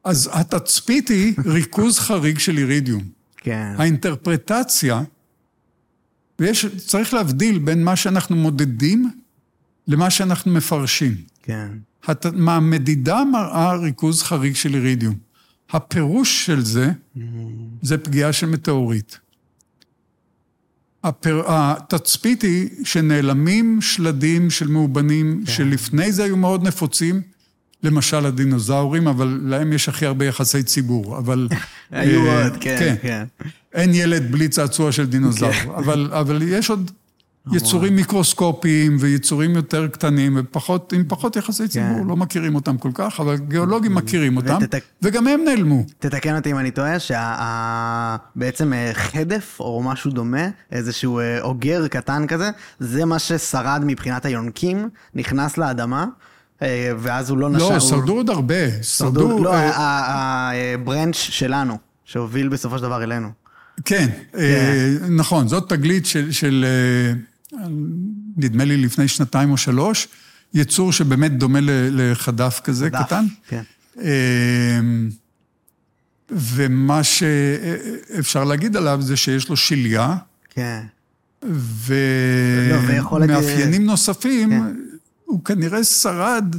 אז 0.04 0.30
התצפית 0.34 1.08
היא 1.10 1.34
ריכוז 1.46 2.00
חריג 2.00 2.40
של 2.40 2.58
אירידיום. 2.58 3.04
כן. 3.38 3.74
האינטרפרטציה, 3.78 5.02
ויש, 6.40 6.66
צריך 6.86 7.14
להבדיל 7.14 7.60
בין 7.60 7.84
מה 7.84 7.96
שאנחנו 7.96 8.36
מודדים 8.36 9.12
למה 9.88 10.10
שאנחנו 10.10 10.52
מפרשים. 10.52 11.16
כן. 11.48 11.68
הת... 12.04 12.26
מה 12.26 12.56
המדידה 12.56 13.24
מראה 13.32 13.76
ריכוז 13.76 14.24
חריג 14.24 14.56
של 14.56 14.76
אירידיום. 14.76 15.16
הפירוש 15.70 16.46
של 16.46 16.62
זה, 16.62 16.92
זה 17.82 17.98
פגיעה 17.98 18.34
של 18.34 18.48
מטאוריט. 18.48 19.16
הפר... 21.04 21.44
התצפית 21.48 22.42
היא 22.42 22.70
שנעלמים 22.84 23.82
שלדים 23.82 24.50
של 24.50 24.68
מאובנים, 24.68 25.44
כן. 25.46 25.52
שלפני 25.52 26.12
זה 26.12 26.24
היו 26.24 26.38
מאוד 26.38 26.64
נפוצים, 26.64 27.22
למשל 27.84 28.26
הדינוזאורים, 28.26 29.08
אבל 29.08 29.40
להם 29.44 29.74
יש 29.74 29.90
הכי 29.90 30.06
הרבה 30.06 30.26
יחסי 30.26 30.64
ציבור, 30.64 31.18
אבל... 31.18 31.48
היו 31.92 32.28
אה, 32.28 32.44
עוד, 32.44 32.58
כן, 32.60 32.96
כן. 33.02 33.24
אין 33.74 33.94
ילד 33.94 34.32
בלי 34.32 34.48
צעצוע 34.48 34.92
של 34.92 35.06
דינוזאור, 35.06 35.52
אבל, 35.76 36.10
אבל 36.12 36.42
יש 36.42 36.70
עוד 36.70 36.92
יצורים 37.52 37.96
מיקרוסקופיים 37.96 38.98
ויצורים 39.00 39.56
יותר 39.56 39.88
קטנים, 39.88 40.38
ופחות, 40.40 40.94
עם 40.94 41.04
פחות 41.08 41.36
יחסי 41.36 41.68
ציבור, 41.68 42.06
לא 42.06 42.16
מכירים 42.16 42.56
אותם 42.56 42.78
כל 42.78 42.92
כך, 42.94 43.20
אבל 43.20 43.38
גיאולוגים 43.38 43.96
מכירים 43.96 44.38
אותם, 44.38 44.60
וגם 45.02 45.28
הם 45.28 45.42
נעלמו. 45.46 45.86
תתקן 46.00 46.36
אותי 46.36 46.52
אם 46.52 46.58
אני 46.58 46.72
טועה, 46.72 46.96
שבעצם 47.00 48.74
חדף 48.94 49.58
או 49.60 49.84
משהו 49.84 50.12
דומה, 50.12 50.48
איזשהו 50.72 51.20
אה, 51.20 51.42
אוגר 51.42 51.88
קטן 51.88 52.28
כזה, 52.28 52.50
זה 52.80 53.06
מה 53.06 53.20
ששרד 53.20 53.82
מבחינת 53.86 54.26
היונקים, 54.26 54.90
נכנס 55.16 55.58
לאדמה, 55.58 56.06
אה, 56.62 56.92
ואז 56.98 57.30
הוא 57.30 57.38
לא 57.38 57.50
נשאר... 57.50 57.70
לא, 57.74 57.80
שרדו 57.80 58.14
עוד 58.14 58.30
הרבה. 58.30 58.84
שרדו... 58.84 59.44
לא, 59.44 59.54
אה, 59.54 60.74
הברנץ' 60.74 61.16
שלנו, 61.16 61.78
שהוביל 62.06 62.50
בסופו 62.50 62.78
של 62.78 62.84
דבר 62.84 63.04
אלינו. 63.04 63.30
כן, 63.86 64.10
אה, 64.38 64.94
נכון, 65.10 65.48
זאת 65.48 65.70
תגלית 65.70 66.06
של, 66.06 66.32
של, 66.32 66.66
אה, 66.68 67.14
נדמה 68.38 68.66
לי 68.66 68.78
לפני 68.78 69.08
שנתיים 69.08 69.52
או 69.52 69.58
שלוש, 69.58 70.08
יצור 70.54 70.92
שבאמת 70.92 71.38
דומה 71.38 71.60
לחדף 71.92 72.62
כזה 72.64 72.90
דף, 72.90 73.00
קטן. 73.06 73.26
כן. 73.48 73.62
אה, 74.02 74.80
ומה 76.32 77.04
שאפשר 77.04 78.44
להגיד 78.44 78.76
עליו 78.76 79.02
זה 79.02 79.18
שיש 79.18 79.50
לו 79.50 79.58
שליה, 79.58 80.16
כן. 80.50 80.84
לא, 81.42 81.50
ומאפיינים 83.12 83.86
נוספים, 83.86 84.50
כן. 84.50 84.76
הוא 85.26 85.44
כנראה 85.44 85.84
שרד 85.84 86.56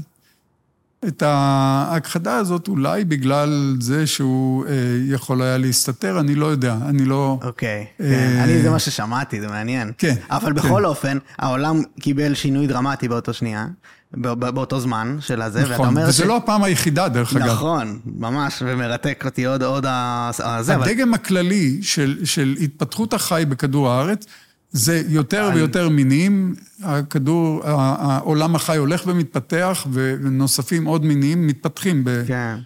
את 1.07 1.23
ההכחדה 1.27 2.37
הזאת, 2.37 2.69
אולי 2.69 3.05
בגלל 3.05 3.77
זה 3.81 4.07
שהוא 4.07 4.67
אה, 4.67 4.71
יכול 5.09 5.43
היה 5.43 5.57
להסתתר, 5.59 6.21
אני 6.21 6.35
לא 6.35 6.47
יודע, 6.47 6.77
אני 6.89 7.05
לא... 7.05 7.39
אוקיי, 7.43 7.87
אה, 8.01 8.07
כן. 8.09 8.41
אני, 8.43 8.63
זה 8.63 8.71
מה 8.71 8.79
ששמעתי, 8.79 9.41
זה 9.41 9.49
מעניין. 9.49 9.93
כן, 9.99 10.15
אבל 10.31 10.53
בכל 10.53 10.85
אופן, 10.85 11.19
העולם 11.39 11.83
קיבל 12.01 12.35
שינוי 12.35 12.67
דרמטי 12.67 13.09
באותו 13.09 13.33
שנייה, 13.33 13.67
בא- 14.15 14.35
בא- 14.35 14.51
באותו 14.51 14.81
זמן 14.81 15.17
של 15.21 15.43
הזה, 15.43 15.63
ואתה 15.63 15.75
נכון, 15.75 15.87
אומר 15.89 16.05
וזה 16.09 16.25
לא 16.25 16.37
הפעם 16.37 16.63
היחידה, 16.65 17.09
דרך 17.09 17.37
אגב. 17.37 17.47
נכון, 17.47 17.99
ממש, 18.17 18.63
ומרתק 18.67 19.23
אותי 19.25 19.47
עוד, 19.47 19.63
עוד 19.63 19.87
הזה, 19.89 20.75
אבל... 20.75 20.89
הדגם 20.91 21.15
הכללי 21.15 21.79
של, 21.83 22.19
של 22.25 22.57
התפתחות 22.61 23.15
החי 23.15 23.45
בכדור 23.49 23.91
הארץ, 23.91 24.27
זה 24.71 25.03
יותר 25.09 25.51
ויותר 25.55 25.89
מינים, 25.89 26.55
הכדור, 26.83 27.61
העולם 27.65 28.55
החי 28.55 28.77
הולך 28.77 29.03
ומתפתח, 29.07 29.87
ונוספים 29.93 30.85
עוד 30.85 31.05
מינים 31.05 31.47
מתפתחים 31.47 32.05
ב, 32.05 32.25
כן. 32.27 32.59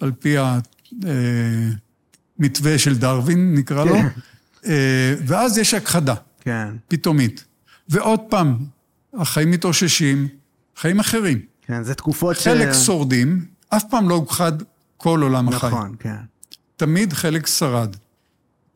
על 0.00 0.12
פי 0.18 0.36
המתווה 2.38 2.78
של 2.78 2.98
דרווין, 2.98 3.54
נקרא 3.54 3.84
לו, 3.84 3.94
כן. 3.94 4.08
אה, 4.66 5.14
ואז 5.26 5.58
יש 5.58 5.74
הכחדה, 5.74 6.14
כן. 6.40 6.68
פתאומית. 6.88 7.44
ועוד 7.88 8.20
פעם, 8.28 8.56
החיים 9.14 9.50
מתאוששים, 9.50 10.28
חיים 10.76 11.00
אחרים. 11.00 11.40
כן, 11.66 11.82
זה 11.82 11.94
תקופות 11.94 12.36
ש... 12.36 12.48
חלק 12.48 12.72
שורדים, 12.72 13.44
אף 13.68 13.84
פעם 13.90 14.08
לא 14.08 14.14
הוכחד 14.14 14.52
כל 14.96 15.22
עולם 15.22 15.48
החי. 15.48 15.66
נכון, 15.66 15.94
כן. 15.98 16.16
תמיד 16.76 17.12
חלק 17.12 17.46
שרד. 17.46 17.96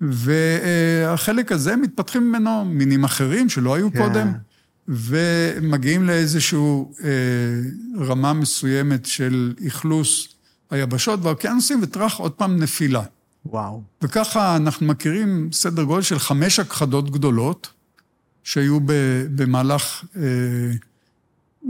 והחלק 0.01 1.53
הזה, 1.53 1.77
מתפתחים 1.77 2.29
ממנו 2.29 2.65
מינים 2.65 3.05
אחרים 3.05 3.49
שלא 3.49 3.75
היו 3.75 3.93
כן. 3.93 3.99
קודם, 3.99 4.33
ומגיעים 4.89 6.07
לאיזושהי 6.07 6.59
אה, 7.05 7.11
רמה 7.99 8.33
מסוימת 8.33 9.07
של 9.07 9.55
אכלוס 9.67 10.29
היבשות 10.71 11.21
והאוקיינוסים, 11.23 11.81
וטראח 11.83 12.17
עוד 12.17 12.33
פעם 12.33 12.57
נפילה. 12.57 13.03
וואו. 13.47 13.83
וככה 14.03 14.57
אנחנו 14.57 14.87
מכירים 14.87 15.49
סדר 15.53 15.83
גודל 15.83 16.03
של 16.03 16.19
חמש 16.19 16.59
הכחדות 16.59 17.11
גדולות, 17.11 17.73
שהיו 18.43 18.79
במהלך, 19.35 20.05
אה, 20.17 20.23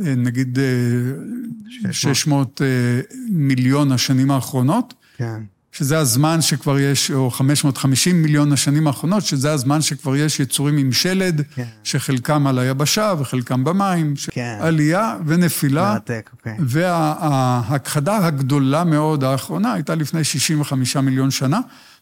אה, 0.07 0.15
נגיד, 0.15 0.59
אה, 0.59 1.93
600 1.93 2.63
אה, 2.63 3.01
מיליון 3.29 3.93
השנים 3.93 4.31
האחרונות, 4.31 4.95
כן. 5.17 5.43
שזה 5.77 5.99
הזמן 5.99 6.43
שכבר 6.43 6.79
יש, 6.79 7.11
או 7.11 7.31
550 7.31 8.23
מיליון 8.23 8.53
השנים 8.53 8.87
האחרונות, 8.87 9.23
שזה 9.25 9.53
הזמן 9.53 9.81
שכבר 9.83 10.17
יש 10.17 10.41
יצורים 10.41 10.77
עם 10.77 10.93
שלד, 10.93 11.43
כן. 11.55 11.65
שחלקם 11.85 12.47
על 12.47 12.59
היבשה 12.59 13.15
וחלקם 13.19 13.65
במים, 13.65 14.17
ש- 14.17 14.31
כן. 14.33 14.59
עלייה 14.61 15.17
ונפילה. 15.27 15.93
מרתק, 15.93 16.31
אוקיי. 16.33 16.57
וההכחדה 16.61 18.27
הגדולה 18.27 18.85
מאוד 18.85 19.25
האחרונה 19.25 19.73
הייתה 19.73 19.95
לפני 19.95 20.25
65 20.25 20.97
מיליון 20.97 21.31
שנה, 21.31 21.61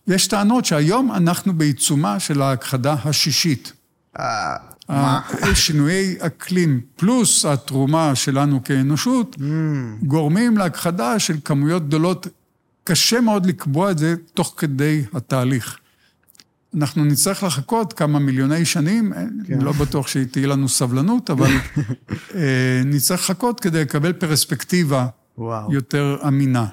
ויש 0.08 0.26
טענות 0.26 0.64
שהיום 0.64 1.12
אנחנו 1.12 1.52
בעיצומה 1.52 2.20
של 2.20 2.42
ההכחדה 2.42 2.94
השישית. 3.04 3.72
אה? 4.20 4.56
שינויי 5.54 6.16
אקלים 6.20 6.80
פלוס 6.96 7.44
התרומה 7.44 8.14
שלנו 8.14 8.64
כאנושות, 8.64 9.36
Mm. 9.38 9.42
גורמים 10.06 10.56
להכחדה 10.56 11.18
של 11.18 11.36
כמויות 11.44 11.86
גדולות. 11.88 12.26
קשה 12.84 13.20
מאוד 13.20 13.46
לקבוע 13.46 13.90
את 13.90 13.98
זה 13.98 14.14
תוך 14.34 14.54
כדי 14.56 15.04
התהליך. 15.12 15.78
אנחנו 16.74 17.04
נצטרך 17.04 17.42
לחכות 17.42 17.92
כמה 17.92 18.18
מיליוני 18.18 18.64
שנים, 18.64 19.12
כן. 19.46 19.60
לא 19.60 19.72
בטוח 19.72 20.06
שתהיה 20.06 20.46
לנו 20.46 20.68
סבלנות, 20.68 21.30
אבל 21.30 21.50
אה, 22.34 22.82
נצטרך 22.84 23.20
לחכות 23.20 23.60
כדי 23.60 23.80
לקבל 23.80 24.12
פרספקטיבה 24.12 25.06
וואו. 25.38 25.72
יותר 25.72 26.16
אמינה. 26.28 26.66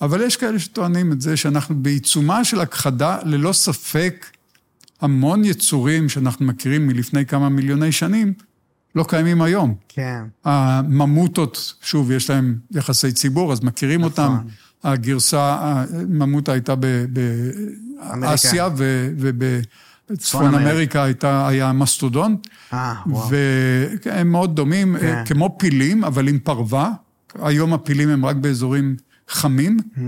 אבל 0.00 0.20
יש 0.20 0.36
כאלה 0.36 0.58
שטוענים 0.58 1.12
את 1.12 1.20
זה 1.20 1.36
שאנחנו 1.36 1.82
בעיצומה 1.82 2.44
של 2.44 2.60
הכחדה, 2.60 3.18
ללא 3.24 3.52
ספק, 3.52 4.26
המון 5.00 5.44
יצורים 5.44 6.08
שאנחנו 6.08 6.46
מכירים 6.46 6.86
מלפני 6.86 7.26
כמה 7.26 7.48
מיליוני 7.48 7.92
שנים, 7.92 8.32
לא 8.94 9.04
קיימים 9.08 9.42
היום. 9.42 9.74
כן. 9.88 10.24
הממוטות, 10.44 11.74
שוב, 11.82 12.10
יש 12.10 12.30
להם 12.30 12.58
יחסי 12.70 13.12
ציבור, 13.12 13.52
אז 13.52 13.60
מכירים 13.60 14.00
נכון. 14.00 14.10
אותם. 14.10 14.36
הגרסה, 14.92 15.56
הממוטה 15.60 16.52
הייתה 16.52 16.74
באסיה, 18.20 18.68
ובצפון 19.18 20.16
צפון 20.16 20.54
אמריקה. 20.54 21.02
הייתה, 21.04 21.48
היה 21.48 21.72
מסטודון, 21.72 22.36
אה, 22.72 22.94
וואו. 23.06 23.28
והם 24.04 24.32
מאוד 24.32 24.56
דומים, 24.56 24.96
כן. 25.00 25.22
כמו 25.26 25.56
פילים, 25.58 26.04
אבל 26.04 26.28
עם 26.28 26.38
פרווה. 26.38 26.92
היום 27.42 27.72
הפילים 27.72 28.08
הם 28.08 28.26
רק 28.26 28.36
באזורים 28.36 28.96
חמים, 29.28 29.76
Hmm. 29.80 29.98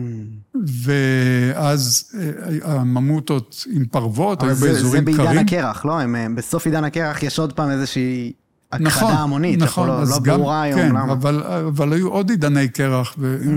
ואז 0.82 2.04
אה, 2.18 2.30
הממוטות 2.72 3.64
עם 3.72 3.84
פרוות 3.84 4.42
היו 4.42 4.54
זה, 4.54 4.60
זה 4.60 4.68
באזורים 4.72 5.04
בעידן 5.04 5.24
קרים. 5.24 5.38
הקרח, 5.38 5.84
לא? 5.84 6.00
הם, 6.00 6.34
בסוף 6.34 6.66
עידן 6.66 6.84
הקרח 6.84 7.22
יש 7.22 7.38
עוד 7.38 7.52
פעם 7.52 7.70
איזושהי 7.70 8.32
הכחדה 8.72 8.86
נכון, 8.88 9.12
המונית, 9.14 9.58
נכון, 9.58 9.88
לא, 9.88 10.02
לא 10.08 10.18
ברורה 10.18 10.62
היום 10.62 10.80
כן, 10.80 10.88
למה. 10.88 11.12
אבל, 11.12 11.42
אבל 11.68 11.92
היו 11.92 12.08
עוד 12.08 12.30
עידני 12.30 12.68
קרח, 12.68 13.14
וזה 13.18 13.50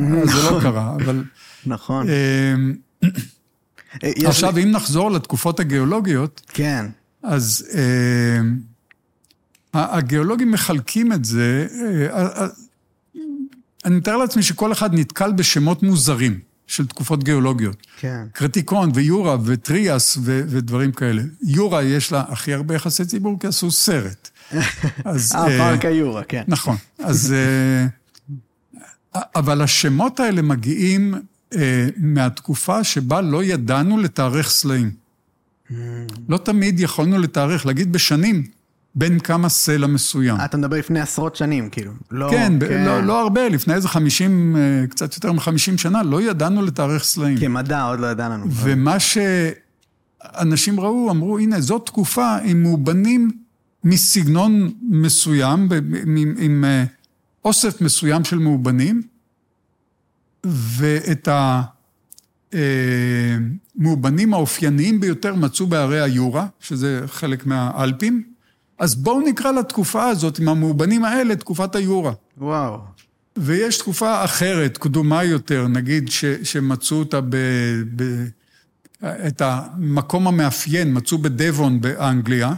לא 0.51 0.59
קרה, 0.61 0.95
אבל... 0.95 1.23
נכון. 1.65 2.07
אמ, 2.09 2.73
אה, 4.03 4.11
עכשיו, 4.25 4.57
אם 4.57 4.71
נחזור 4.71 5.11
לתקופות 5.11 5.59
הגיאולוגיות, 5.59 6.41
כן, 6.47 6.85
אז 7.23 7.67
אמ, 7.73 8.57
ה- 9.73 9.97
הגיאולוגים 9.97 10.51
מחלקים 10.51 11.13
את 11.13 11.25
זה, 11.25 11.67
אה, 12.13 12.27
אה, 12.41 12.47
אני 13.85 13.95
מתאר 13.95 14.17
לעצמי 14.17 14.43
שכל 14.43 14.71
אחד 14.71 14.93
נתקל 14.93 15.31
בשמות 15.31 15.83
מוזרים 15.83 16.39
של 16.67 16.87
תקופות 16.87 17.23
גיאולוגיות. 17.23 17.87
כן. 17.99 18.23
קרטיקון 18.33 18.91
ויורה 18.93 19.37
וטריאס 19.45 20.17
ו- 20.21 20.41
ודברים 20.47 20.91
כאלה. 20.91 21.21
יורה 21.43 21.83
יש 21.83 22.11
לה 22.11 22.23
הכי 22.27 22.53
הרבה 22.53 22.75
יחסי 22.75 23.05
ציבור 23.05 23.39
כי 23.39 23.47
עשו 23.47 23.71
סרט. 23.71 24.29
אז, 25.05 25.35
אה, 25.35 25.47
אה, 25.47 25.57
פארק 25.57 25.85
היורה, 25.85 26.23
כן. 26.23 26.43
נכון. 26.47 26.75
אז... 26.99 27.33
אה, 27.33 27.87
אבל 29.35 29.61
השמות 29.61 30.19
האלה 30.19 30.41
מגיעים 30.41 31.13
אה, 31.55 31.87
מהתקופה 31.97 32.83
שבה 32.83 33.21
לא 33.21 33.43
ידענו 33.43 33.97
לתארך 33.97 34.49
סלעים. 34.49 34.91
לא 36.29 36.37
תמיד 36.37 36.79
יכולנו 36.79 37.19
לתארך, 37.19 37.65
להגיד 37.65 37.91
בשנים, 37.93 38.43
בין 38.95 39.19
כמה 39.19 39.49
סלע 39.49 39.87
מסוים. 39.87 40.39
אה, 40.39 40.45
אתה 40.45 40.57
מדבר 40.57 40.77
לפני 40.77 40.99
עשרות 40.99 41.35
שנים, 41.35 41.69
כאילו. 41.69 41.91
לא, 42.11 42.27
כן, 42.31 42.59
ב- 42.59 42.63
לא, 42.63 43.03
לא 43.03 43.21
הרבה, 43.21 43.49
לפני 43.49 43.73
איזה 43.73 43.87
50, 43.87 44.55
אה, 44.55 44.87
קצת 44.87 45.15
יותר 45.15 45.31
מ-50 45.31 45.77
שנה, 45.77 46.03
לא 46.03 46.21
ידענו 46.21 46.61
לתארך 46.61 47.03
סלעים. 47.03 47.37
כמדע 47.37 47.83
עוד 47.83 47.99
לא 47.99 48.07
ידע 48.07 48.29
לנו. 48.29 48.45
ומה 48.49 48.95
שאנשים 48.99 50.79
ראו, 50.79 51.11
אמרו, 51.11 51.39
הנה, 51.39 51.61
זאת 51.61 51.85
תקופה 51.85 52.37
עם 52.43 52.63
מאובנים 52.63 53.31
מסגנון 53.83 54.73
מסוים, 54.81 55.69
עם, 56.07 56.35
עם 56.39 56.65
אה, 56.65 56.83
אוסף 57.45 57.81
מסוים 57.81 58.23
של 58.23 58.37
מאובנים, 58.37 59.01
ואת 60.43 61.27
המאובנים 63.77 64.33
האופייניים 64.33 64.99
ביותר 64.99 65.35
מצאו 65.35 65.67
בהרי 65.67 66.01
היורה, 66.01 66.47
שזה 66.59 67.01
חלק 67.05 67.45
מהאלפים. 67.45 68.23
אז 68.79 68.95
בואו 68.95 69.21
נקרא 69.21 69.51
לתקופה 69.51 70.07
הזאת, 70.07 70.39
עם 70.39 70.49
המאובנים 70.49 71.05
האלה, 71.05 71.35
תקופת 71.35 71.75
היורה. 71.75 72.13
וואו. 72.37 72.79
ויש 73.37 73.77
תקופה 73.77 74.23
אחרת, 74.23 74.77
קדומה 74.77 75.23
יותר, 75.23 75.67
נגיד 75.67 76.09
ש, 76.09 76.25
שמצאו 76.25 76.97
אותה 76.97 77.21
ב, 77.21 77.35
ב... 77.95 78.25
את 79.03 79.41
המקום 79.41 80.27
המאפיין, 80.27 80.97
מצאו 80.97 81.17
בדבון 81.17 81.81
באנגליה, 81.81 82.53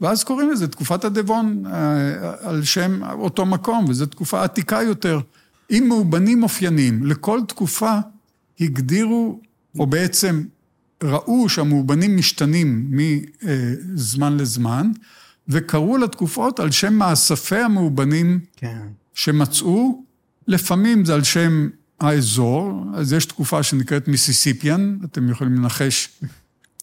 ואז 0.00 0.24
קוראים 0.24 0.50
לזה 0.50 0.68
תקופת 0.68 1.04
הדבון 1.04 1.62
אה, 1.66 2.48
על 2.48 2.64
שם 2.64 3.00
אותו 3.12 3.46
מקום, 3.46 3.84
וזו 3.88 4.06
תקופה 4.06 4.44
עתיקה 4.44 4.82
יותר, 4.82 5.20
עם 5.68 5.88
מאובנים 5.88 6.42
אופייניים. 6.42 7.06
לכל 7.06 7.40
תקופה 7.48 7.98
הגדירו, 8.60 9.40
או 9.78 9.86
בעצם 9.86 10.42
ראו 11.02 11.48
שהמאובנים 11.48 12.16
משתנים 12.16 12.90
מזמן 12.90 14.36
לזמן, 14.36 14.90
וקראו 15.48 15.96
לתקופות 15.98 16.60
על 16.60 16.70
שם 16.70 16.94
מאספי 16.94 17.58
המאובנים 17.58 18.40
כן. 18.56 18.78
שמצאו, 19.14 20.04
לפעמים 20.48 21.04
זה 21.04 21.14
על 21.14 21.22
שם 21.24 21.68
האזור, 22.00 22.84
אז 22.94 23.12
יש 23.12 23.26
תקופה 23.26 23.62
שנקראת 23.62 24.08
מיסיסיפיאן, 24.08 24.98
אתם 25.04 25.30
יכולים 25.30 25.54
לנחש 25.54 26.08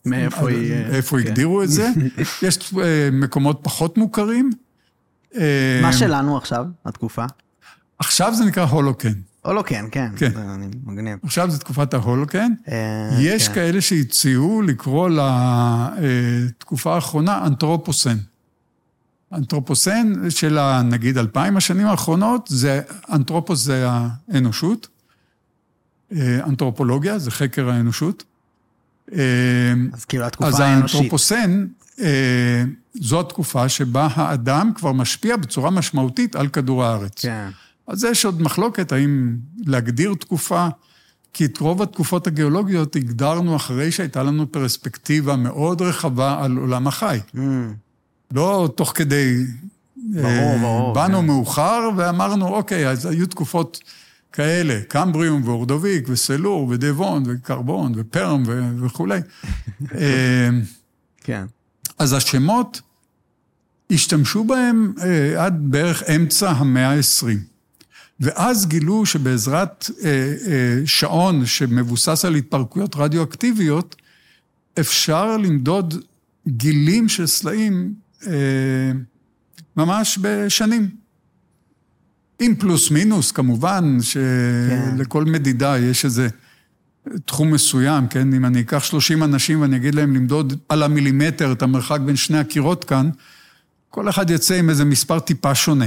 מאיפה 0.05 0.49
היא... 0.49 0.73
איפה 0.73 1.17
כן. 1.21 1.27
הגדירו 1.27 1.63
את 1.63 1.69
זה. 1.69 1.89
יש 2.47 2.73
אה, 2.83 3.09
מקומות 3.11 3.59
פחות 3.63 3.97
מוכרים. 3.97 4.51
אה, 5.35 5.79
מה 5.81 5.93
שלנו 5.93 6.37
עכשיו, 6.37 6.65
התקופה? 6.85 7.25
עכשיו 7.99 8.33
זה 8.35 8.45
נקרא 8.45 8.63
הולוקן. 8.63 9.13
לא 9.45 9.63
כן, 9.65 9.85
כן. 9.91 10.11
זה 10.17 10.29
מגניב. 10.83 11.19
עכשיו 11.23 11.51
זה 11.51 11.59
תקופת 11.59 11.93
ההולוקן. 11.93 12.51
אה, 12.67 13.17
יש 13.19 13.47
כן. 13.47 13.53
כאלה 13.53 13.81
שהציעו 13.81 14.61
לקרוא 14.61 15.09
לתקופה 15.99 16.95
האחרונה 16.95 17.45
אנתרופוסן. 17.47 18.17
אנתרופוסן 19.33 20.29
של 20.29 20.81
נגיד 20.83 21.17
אלפיים 21.17 21.57
השנים 21.57 21.87
האחרונות, 21.87 22.47
זה, 22.51 22.81
אנתרופוס 23.11 23.63
זה 23.63 23.87
האנושות, 23.89 24.87
אנתרופולוגיה 26.21 27.19
זה 27.19 27.31
חקר 27.31 27.69
האנושות. 27.69 28.23
אה, 29.11 29.17
אז 29.93 30.05
כאילו 30.05 30.25
התקופה 30.25 30.47
אז 30.47 30.59
האנושית. 30.59 30.95
האנתרופוסן, 30.95 31.65
אה, 32.01 32.63
זו 32.93 33.19
התקופה 33.19 33.69
שבה 33.69 34.07
האדם 34.13 34.71
כבר 34.75 34.91
משפיע 34.91 35.37
בצורה 35.37 35.69
משמעותית 35.69 36.35
על 36.35 36.47
כדור 36.47 36.83
הארץ. 36.85 37.21
כן. 37.21 37.49
אז 37.87 38.03
יש 38.03 38.25
עוד 38.25 38.41
מחלוקת 38.41 38.91
האם 38.91 39.35
להגדיר 39.65 40.13
תקופה, 40.19 40.67
כי 41.33 41.45
את 41.45 41.57
רוב 41.57 41.81
התקופות 41.81 42.27
הגיאולוגיות 42.27 42.95
הגדרנו 42.95 43.55
אחרי 43.55 43.91
שהייתה 43.91 44.23
לנו 44.23 44.51
פרספקטיבה 44.51 45.35
מאוד 45.35 45.81
רחבה 45.81 46.43
על 46.43 46.57
עולם 46.57 46.87
החי. 46.87 47.19
Mm, 47.35 47.39
לא 48.31 48.69
תוך 48.75 48.91
כדי... 48.95 49.45
ברור, 49.95 50.25
אה, 50.25 50.57
ברור, 50.61 50.93
באנו 50.93 51.19
כן. 51.19 51.25
מאוחר 51.25 51.89
ואמרנו, 51.95 52.47
אוקיי, 52.47 52.89
אז 52.89 53.05
היו 53.05 53.25
תקופות 53.25 53.79
כאלה, 54.33 54.79
קמבריום 54.87 55.47
ואורדוביק 55.47 56.05
וסלור 56.09 56.67
ודבון 56.67 57.23
וקרבון 57.27 57.93
ופרם 57.95 58.43
ו- 58.47 58.85
וכולי. 58.85 59.19
אה, 59.95 60.49
כן. 61.23 61.45
אז 61.99 62.13
השמות, 62.13 62.81
השתמשו 63.91 64.43
בהם 64.43 64.93
אה, 65.01 65.45
עד 65.45 65.53
בערך 65.61 66.03
אמצע 66.03 66.51
המאה 66.51 66.89
ה-20. 66.89 67.37
ואז 68.19 68.65
גילו 68.65 69.05
שבעזרת 69.05 69.89
אה, 70.03 70.09
אה, 70.47 70.81
שעון 70.85 71.45
שמבוסס 71.45 72.25
על 72.25 72.35
התפרקויות 72.35 72.95
רדיואקטיביות, 72.95 73.95
אפשר 74.79 75.37
למדוד 75.37 75.93
גילים 76.47 77.09
של 77.09 77.27
סלעים 77.27 77.93
אה, 78.27 78.91
ממש 79.77 80.19
בשנים. 80.21 81.02
עם 82.39 82.55
פלוס 82.55 82.91
מינוס, 82.91 83.31
כמובן, 83.31 83.97
שלכל 84.01 85.25
מדידה 85.25 85.77
יש 85.79 86.05
איזה 86.05 86.27
תחום 87.25 87.51
מסוים, 87.51 88.07
כן? 88.07 88.33
אם 88.33 88.45
אני 88.45 88.61
אקח 88.61 88.83
30 88.83 89.23
אנשים 89.23 89.61
ואני 89.61 89.75
אגיד 89.75 89.95
להם 89.95 90.15
למדוד 90.15 90.53
על 90.69 90.83
המילימטר 90.83 91.51
את 91.51 91.61
המרחק 91.61 91.99
בין 91.99 92.15
שני 92.15 92.37
הקירות 92.37 92.83
כאן, 92.83 93.09
כל 93.89 94.09
אחד 94.09 94.29
יצא 94.29 94.55
עם 94.55 94.69
איזה 94.69 94.85
מספר 94.85 95.19
טיפה 95.19 95.55
שונה. 95.55 95.85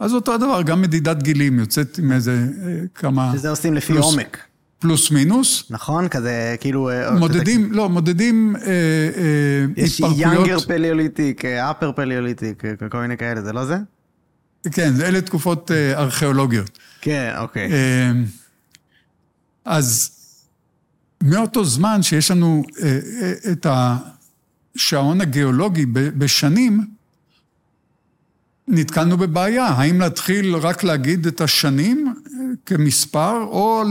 אז 0.00 0.14
אותו 0.14 0.34
הדבר, 0.34 0.62
גם 0.62 0.82
מדידת 0.82 1.22
גילים 1.22 1.58
יוצאת 1.58 1.98
עם 1.98 2.12
איזה 2.12 2.46
אה, 2.66 2.78
כמה... 2.94 3.32
שזה 3.36 3.50
עושים 3.50 3.74
לפי 3.74 3.92
פלוס- 3.92 4.04
עומק, 4.04 4.38
פלוס 4.78 5.10
מינוס. 5.10 5.64
נכון? 5.70 6.08
כזה 6.08 6.56
כאילו... 6.60 6.90
אה, 6.90 7.10
מודדים, 7.10 7.72
לא, 7.72 7.88
מודדים 7.88 8.56
אה, 8.56 8.62
אה, 8.66 9.64
יש 9.76 10.00
התפרקויות. 10.00 10.34
Younger 10.34 10.60
Paleolithic, 10.60 11.44
Upper 11.44 11.92
Paleolithic, 11.92 12.64
אה, 12.64 12.88
כל 12.88 13.00
מיני 13.00 13.16
כאלה, 13.16 13.42
זה 13.42 13.52
לא 13.52 13.64
זה? 13.64 13.76
כן, 14.72 14.92
אלה 15.00 15.20
תקופות 15.20 15.70
אה, 15.70 15.98
ארכיאולוגיות. 15.98 16.78
כן, 17.00 17.34
אוקיי. 17.38 17.72
אה, 17.72 18.12
אז 19.64 20.10
מאותו 21.22 21.64
זמן 21.64 22.02
שיש 22.02 22.30
לנו 22.30 22.64
אה, 22.82 22.98
את 23.52 23.66
השעון 24.76 25.20
הגיאולוגי 25.20 25.86
בשנים, 25.92 26.86
נתקלנו 28.68 29.16
בבעיה, 29.16 29.66
האם 29.66 30.00
להתחיל 30.00 30.56
רק 30.56 30.84
להגיד 30.84 31.26
את 31.26 31.40
השנים 31.40 32.14
כמספר, 32.66 33.42
או 33.42 33.82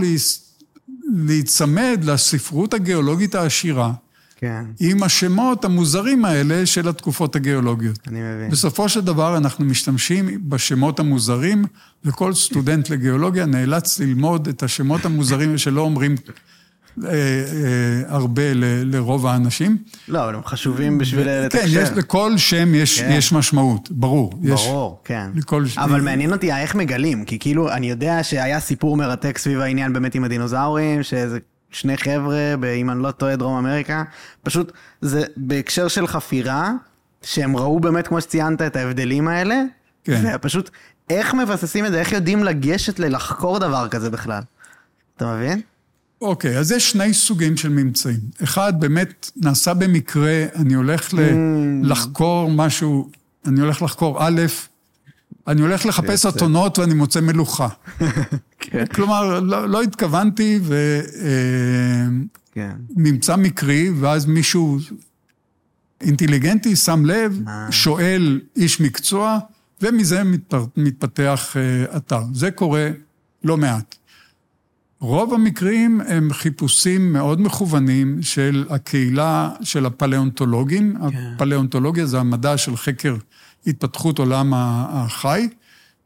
להיצמד 1.13 1.99
לספרות 2.03 2.73
הגיאולוגית 2.73 3.35
העשירה, 3.35 3.93
כן, 4.39 4.63
עם 4.79 5.03
השמות 5.03 5.65
המוזרים 5.65 6.25
האלה 6.25 6.65
של 6.65 6.87
התקופות 6.89 7.35
הגיאולוגיות. 7.35 7.99
אני 8.07 8.19
מבין. 8.21 8.49
בסופו 8.51 8.89
של 8.89 9.01
דבר 9.01 9.37
אנחנו 9.37 9.65
משתמשים 9.65 10.49
בשמות 10.49 10.99
המוזרים, 10.99 11.65
וכל 12.05 12.33
סטודנט 12.33 12.89
לגיאולוגיה 12.89 13.45
נאלץ 13.45 13.99
ללמוד 13.99 14.47
את 14.47 14.63
השמות 14.63 15.05
המוזרים 15.05 15.57
שלא 15.57 15.81
אומרים 15.81 16.15
אה, 17.03 17.09
אה, 17.09 17.15
הרבה 18.07 18.53
ל- 18.53 18.95
לרוב 18.95 19.27
האנשים. 19.27 19.77
לא, 20.07 20.23
אבל 20.25 20.35
הם 20.35 20.41
חשובים 20.45 20.97
בשביל 20.97 21.23
כן, 21.23 21.43
לתקשר. 21.45 21.81
יש, 21.81 21.89
לכל 21.95 22.37
שם 22.37 22.75
יש, 22.75 23.01
כן. 23.01 23.11
יש 23.11 23.31
משמעות, 23.31 23.91
ברור. 23.91 24.33
יש, 24.43 24.65
ברור, 24.67 25.01
כן. 25.05 25.29
לכל 25.35 25.65
ש- 25.65 25.77
אבל 25.77 26.01
מעניין 26.01 26.33
אותי 26.33 26.53
איך 26.53 26.75
מגלים, 26.75 27.25
כי 27.25 27.39
כאילו, 27.39 27.71
אני 27.71 27.89
יודע 27.89 28.23
שהיה 28.23 28.59
סיפור 28.59 28.97
מרתק 28.97 29.37
סביב 29.37 29.59
העניין 29.59 29.93
באמת 29.93 30.15
עם 30.15 30.23
הדינוזאורים, 30.23 31.03
שאיזה 31.03 31.39
שני 31.71 31.97
חבר'ה, 31.97 32.53
ב- 32.59 32.65
אם 32.65 32.89
אני 32.89 33.03
לא 33.03 33.11
טועה, 33.11 33.35
דרום 33.35 33.57
אמריקה, 33.57 34.03
פשוט 34.43 34.71
זה 35.01 35.23
בהקשר 35.37 35.87
של 35.87 36.07
חפירה, 36.07 36.71
שהם 37.21 37.57
ראו 37.57 37.79
באמת, 37.79 38.07
כמו 38.07 38.21
שציינת, 38.21 38.61
את 38.61 38.75
ההבדלים 38.75 39.27
האלה, 39.27 39.61
כן. 40.03 40.31
ופשוט 40.35 40.69
איך 41.09 41.33
מבססים 41.33 41.85
את 41.85 41.91
זה, 41.91 41.99
איך 41.99 42.11
יודעים 42.11 42.43
לגשת 42.43 42.99
ללחקור 42.99 43.59
דבר 43.59 43.87
כזה 43.87 44.09
בכלל. 44.09 44.41
אתה 45.17 45.35
מבין? 45.35 45.61
אוקיי, 46.21 46.57
אז 46.57 46.71
יש 46.71 46.91
שני 46.91 47.13
סוגים 47.13 47.57
של 47.57 47.69
ממצאים. 47.69 48.19
אחד, 48.43 48.73
באמת, 48.79 49.31
נעשה 49.35 49.73
במקרה, 49.73 50.45
אני 50.55 50.73
הולך 50.73 51.13
ל- 51.13 51.19
לחקור 51.83 52.51
משהו, 52.51 53.09
אני 53.47 53.59
הולך 53.61 53.81
לחקור 53.81 54.27
א', 54.27 54.41
אני 55.47 55.61
הולך 55.61 55.85
לחפש. 55.85 56.25
אתונות 56.25 56.79
ואני 56.79 56.93
מוצא 56.93 57.21
מלוכה. 57.21 57.67
כן. 58.59 58.85
כלומר, 58.85 59.39
לא, 59.39 59.69
לא 59.69 59.81
התכוונתי, 59.81 60.59
כן. 62.51 62.71
וממצא 62.97 63.35
מקרי, 63.35 63.89
ואז 63.99 64.25
מישהו 64.25 64.79
אינטליגנטי 66.01 66.75
שם 66.75 67.05
לב, 67.05 67.41
אה. 67.47 67.67
שואל 67.71 68.41
איש 68.55 68.81
מקצוע, 68.81 69.39
ומזה 69.81 70.21
מתפ- 70.23 70.55
מתפתח 70.77 71.55
אה, 71.57 71.97
אתר. 71.97 72.21
זה 72.33 72.51
קורה 72.51 72.89
לא 73.43 73.57
מעט. 73.57 73.95
רוב 74.99 75.33
המקרים 75.33 76.01
הם 76.07 76.33
חיפושים 76.33 77.13
מאוד 77.13 77.41
מכוונים 77.41 78.17
של 78.21 78.65
הקהילה 78.69 79.49
של 79.61 79.85
הפלאונטולוגים. 79.85 80.95
כן. 81.11 81.31
הפלאונטולוגיה 81.35 82.05
זה 82.05 82.19
המדע 82.19 82.57
של 82.57 82.77
חקר 82.77 83.15
התפתחות 83.67 84.19
עולם 84.19 84.53
החי, 84.55 85.47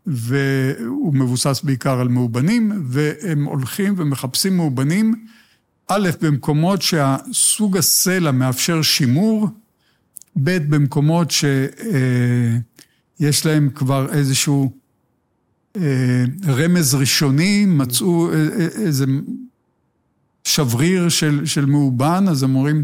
והוא 0.05 1.13
מבוסס 1.13 1.61
בעיקר 1.63 1.99
על 1.99 2.07
מאובנים, 2.07 2.83
והם 2.87 3.43
הולכים 3.43 3.93
ומחפשים 3.97 4.57
מאובנים, 4.57 5.25
א', 5.87 6.09
במקומות 6.21 6.81
שהסוג 6.81 7.77
הסלע 7.77 8.31
מאפשר 8.31 8.81
שימור, 8.81 9.47
ב', 10.35 10.75
במקומות 10.75 11.31
שיש 11.31 11.45
להם 13.45 13.69
כבר 13.75 14.13
איזשהו 14.13 14.71
אה, 15.77 16.23
רמז 16.47 16.95
ראשוני, 16.95 17.65
מצאו 17.65 18.33
איזה 18.75 19.05
שבריר 20.43 21.09
של, 21.09 21.45
של 21.45 21.65
מאובן, 21.65 22.25
אז 22.29 22.43
הם 22.43 22.55
אומרים, 22.55 22.83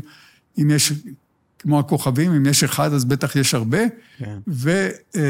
אם 0.61 0.71
יש, 0.71 0.93
כמו 1.59 1.79
הכוכבים, 1.79 2.31
אם 2.31 2.45
יש 2.45 2.63
אחד 2.63 2.93
אז 2.93 3.05
בטח 3.05 3.35
יש 3.35 3.53
הרבה, 3.53 3.81
כן. 4.17 4.37
ו, 4.47 4.89
אה, 5.15 5.21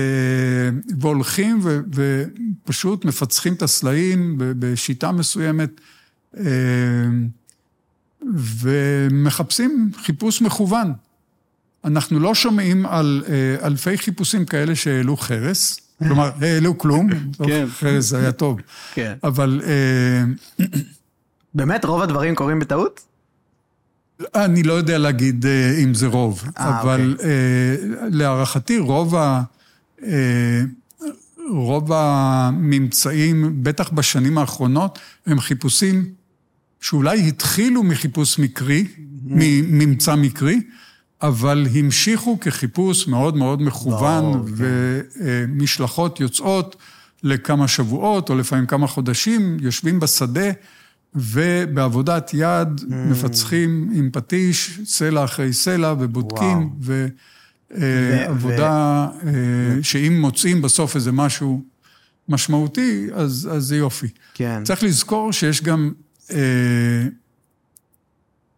והולכים 0.99 1.59
ו, 1.63 1.79
ופשוט 1.93 3.05
מפצחים 3.05 3.53
את 3.53 3.61
הסלעים 3.61 4.35
בשיטה 4.37 5.11
מסוימת, 5.11 5.69
אה, 6.37 6.43
ומחפשים 8.33 9.91
חיפוש 10.03 10.41
מכוון. 10.41 10.93
אנחנו 11.85 12.19
לא 12.19 12.35
שומעים 12.35 12.85
על 12.85 13.23
אה, 13.29 13.67
אלפי 13.67 13.97
חיפושים 13.97 14.45
כאלה 14.45 14.75
שהעלו 14.75 15.17
חרס, 15.17 15.79
כלומר, 15.99 16.31
העלו 16.41 16.77
כלום, 16.77 17.09
כן. 17.47 17.65
חרס 17.69 18.13
היה 18.13 18.31
טוב, 18.31 18.59
כן. 18.93 19.13
אבל 19.23 19.61
באמת, 21.53 21.85
רוב 21.85 22.01
הדברים 22.01 22.35
קורים 22.35 22.59
בטעות? 22.59 23.06
אני 24.35 24.63
לא 24.63 24.73
יודע 24.73 24.97
להגיד 24.97 25.45
אה, 25.45 25.77
אם 25.83 25.93
זה 25.93 26.07
רוב, 26.07 26.43
אה, 26.57 26.81
אבל 26.81 27.17
אה, 27.23 27.29
להערכתי 28.11 28.77
רוב 28.77 29.15
ה... 29.15 29.43
רוב 31.49 31.91
הממצאים, 31.93 33.63
בטח 33.63 33.89
בשנים 33.89 34.37
האחרונות, 34.37 34.99
הם 35.25 35.39
חיפושים 35.39 36.05
שאולי 36.81 37.27
התחילו 37.27 37.83
מחיפוש 37.83 38.39
מקרי, 38.39 38.87
מממצא 39.23 40.15
מקרי, 40.15 40.61
אבל 41.21 41.67
המשיכו 41.75 42.37
כחיפוש 42.41 43.07
מאוד 43.07 43.37
מאוד 43.37 43.61
מכוון, 43.61 44.23
ברור, 44.23 44.47
כן. 44.57 44.63
ומשלחות 45.17 46.19
יוצאות 46.19 46.75
לכמה 47.23 47.67
שבועות, 47.67 48.29
או 48.29 48.35
לפעמים 48.35 48.65
כמה 48.65 48.87
חודשים, 48.87 49.57
יושבים 49.61 49.99
בשדה, 49.99 50.51
ובעבודת 51.15 52.31
יד 52.33 52.67
Mm. 52.79 52.93
מפצחים 52.93 53.89
עם 53.93 54.09
פטיש, 54.13 54.79
סלע 54.85 55.23
אחרי 55.23 55.53
סלע, 55.53 55.93
ובודקים, 55.99 56.69
ו- 56.81 57.07
ועבודה 57.71 59.07
שאם 59.81 60.17
מוצאים 60.21 60.61
בסוף 60.61 60.95
איזה 60.95 61.11
משהו 61.11 61.61
משמעותי, 62.29 63.07
אז 63.13 63.49
אז 63.51 63.63
זה 63.63 63.77
יופי. 63.77 64.07
כן. 64.33 64.61
צריך 64.63 64.83
לזכור 64.83 65.33
שיש 65.33 65.63
גם 65.63 65.91
אה, 66.31 66.37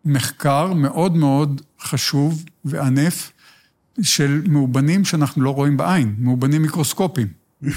מחקר 0.06 0.74
מאוד 0.74 1.16
מאוד 1.16 1.62
חשוב 1.82 2.44
וענף 2.66 3.32
של 4.02 4.42
מאובנים 4.48 5.06
שאנחנו 5.06 5.42
לא 5.44 5.50
רואים 5.50 5.78
בעין, 5.78 6.16
מאובנים 6.20 6.62
מיקרוסקופיים. 6.62 7.28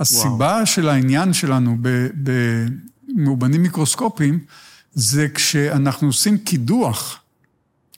הסיבה 0.00 0.66
של 0.66 0.88
העניין 0.88 1.32
שלנו 1.32 1.76
ב- 1.82 2.08
במאובנים 3.08 3.62
מיקרוסקופיים 3.62 4.38
זה 4.92 5.28
כשאנחנו 5.34 6.06
עושים 6.06 6.38
קידוח 6.38 7.20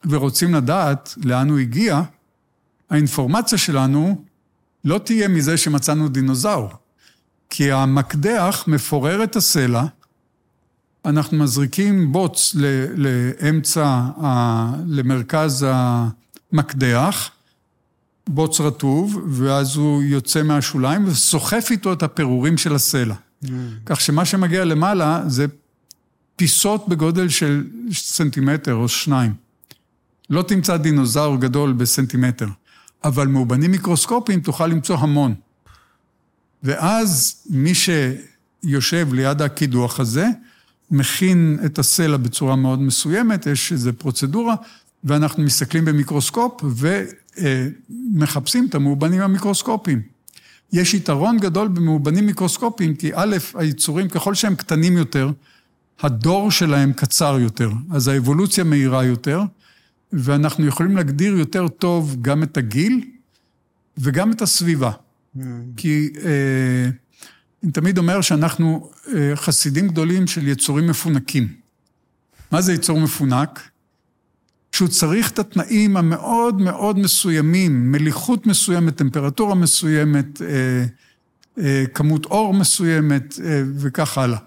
ורוצים 0.05 0.55
לדעת 0.55 1.15
לאן 1.25 1.51
הוא 1.51 1.59
הגיע, 1.59 2.03
האינפורמציה 2.91 3.59
שלנו 3.59 4.25
לא 4.85 4.99
תהיה 4.99 5.29
מזה 5.29 5.57
שמצאנו 5.57 6.09
דינוזאור. 6.09 6.71
כי 7.51 7.73
המקדח 7.73 8.65
מפורר 8.67 9.25
את 9.25 9.37
הסלע, 9.37 9.85
אנחנו 11.05 11.39
מזריקים 11.39 12.13
בוץ 12.13 12.55
לאמצע, 12.95 13.87
ה- 14.23 14.73
למרכז 14.87 15.67
המקדח, 15.69 17.31
בוץ 18.29 18.61
רטוב, 18.61 19.25
ואז 19.31 19.77
הוא 19.77 20.03
יוצא 20.03 20.43
מהשוליים 20.43 21.09
וסוחף 21.09 21.69
איתו 21.71 21.93
את 21.93 22.03
הפירורים 22.03 22.59
של 22.59 22.75
הסלע. 22.75 23.15
כך 23.87 24.01
שמה 24.01 24.25
שמגיע 24.25 24.65
למעלה 24.65 25.23
זה 25.27 25.47
פיסות 26.37 26.89
בגודל 26.89 27.29
של 27.29 27.67
סנטימטר 27.93 28.75
או 28.75 28.89
שניים. 28.89 29.35
לא 30.31 30.43
תמצא 30.43 30.77
דינוזאור 30.77 31.37
גדול 31.37 31.73
בסנטימטר, 31.73 32.49
אבל 33.05 33.27
מאובנים 33.27 33.71
מיקרוסקופיים 33.71 34.41
תוכל 34.41 34.67
למצוא 34.67 34.97
המון. 34.97 35.35
ואז 36.63 37.37
מי 37.51 37.73
שיושב 37.75 39.09
ליד 39.13 39.43
הקידוח 39.43 40.01
הזה, 40.01 40.27
מכין 40.91 41.59
את 41.65 41.79
הסלע 41.79 42.17
בצורה 42.17 42.57
מאוד 42.57 42.81
מסוימת, 42.81 43.47
יש 43.47 43.73
איזו 43.73 43.91
פרוצדורה, 43.99 44.55
ואנחנו 45.05 45.43
מסתכלים 45.43 45.85
במיקרוסקופ 45.85 46.63
ומחפשים 48.15 48.67
את 48.67 48.75
המאובנים 48.75 49.21
המיקרוסקופיים. 49.21 50.14
יש 50.75 50.95
יתרון 50.95 51.39
גדול 51.39 51.69
במאובנים 51.69 52.27
מיקרוסקופיים, 52.27 52.95
כי 52.95 53.11
א', 53.15 53.37
היצורים, 53.55 54.09
ככל 54.09 54.35
שהם 54.35 54.55
קטנים 54.55 54.97
יותר, 54.97 55.31
הדור 56.01 56.51
שלהם 56.51 56.93
קצר 56.93 57.39
יותר, 57.41 57.71
אז 57.91 58.09
האבולוציה 58.09 58.65
מהירה 58.65 59.05
יותר, 59.05 59.43
ואנחנו 60.13 60.67
יכולים 60.67 60.97
להגדיר 60.97 61.37
יותר 61.37 61.69
טוב 61.69 62.17
גם 62.23 62.43
את 62.43 62.57
הגיל 62.57 63.05
וגם 63.99 64.33
את 64.33 64.43
הסביבה. 64.43 64.91
Mm. 64.91 65.41
כי 65.77 66.11
אה, 66.25 66.91
אני 67.63 67.73
תמיד 67.73 67.99
אומר 67.99 68.21
שאנחנו 68.21 68.91
אה, 69.15 69.33
חסידים 69.35 69.89
גדולים 69.89 70.27
של 70.27 70.49
יצורים 70.49 70.87
מפונקים. 70.87 71.49
מה 72.51 72.61
זה 72.61 72.73
יצור 72.73 73.01
מפונק? 73.01 73.61
שהוא 74.75 74.89
צריך 74.89 75.31
את 75.31 75.39
התנאים 75.39 75.97
המאוד 75.97 76.61
מאוד 76.61 76.99
מסוימים, 76.99 77.93
מליחות 77.93 78.47
מסוימת, 78.47 78.97
טמפרטורה 78.97 79.55
מסוימת, 79.55 80.43
אה, 81.59 81.85
כמות 81.95 82.27
אור 82.27 82.55
מסוימת 82.55 83.35
וכך 83.77 84.19
הלאה. 84.19 84.39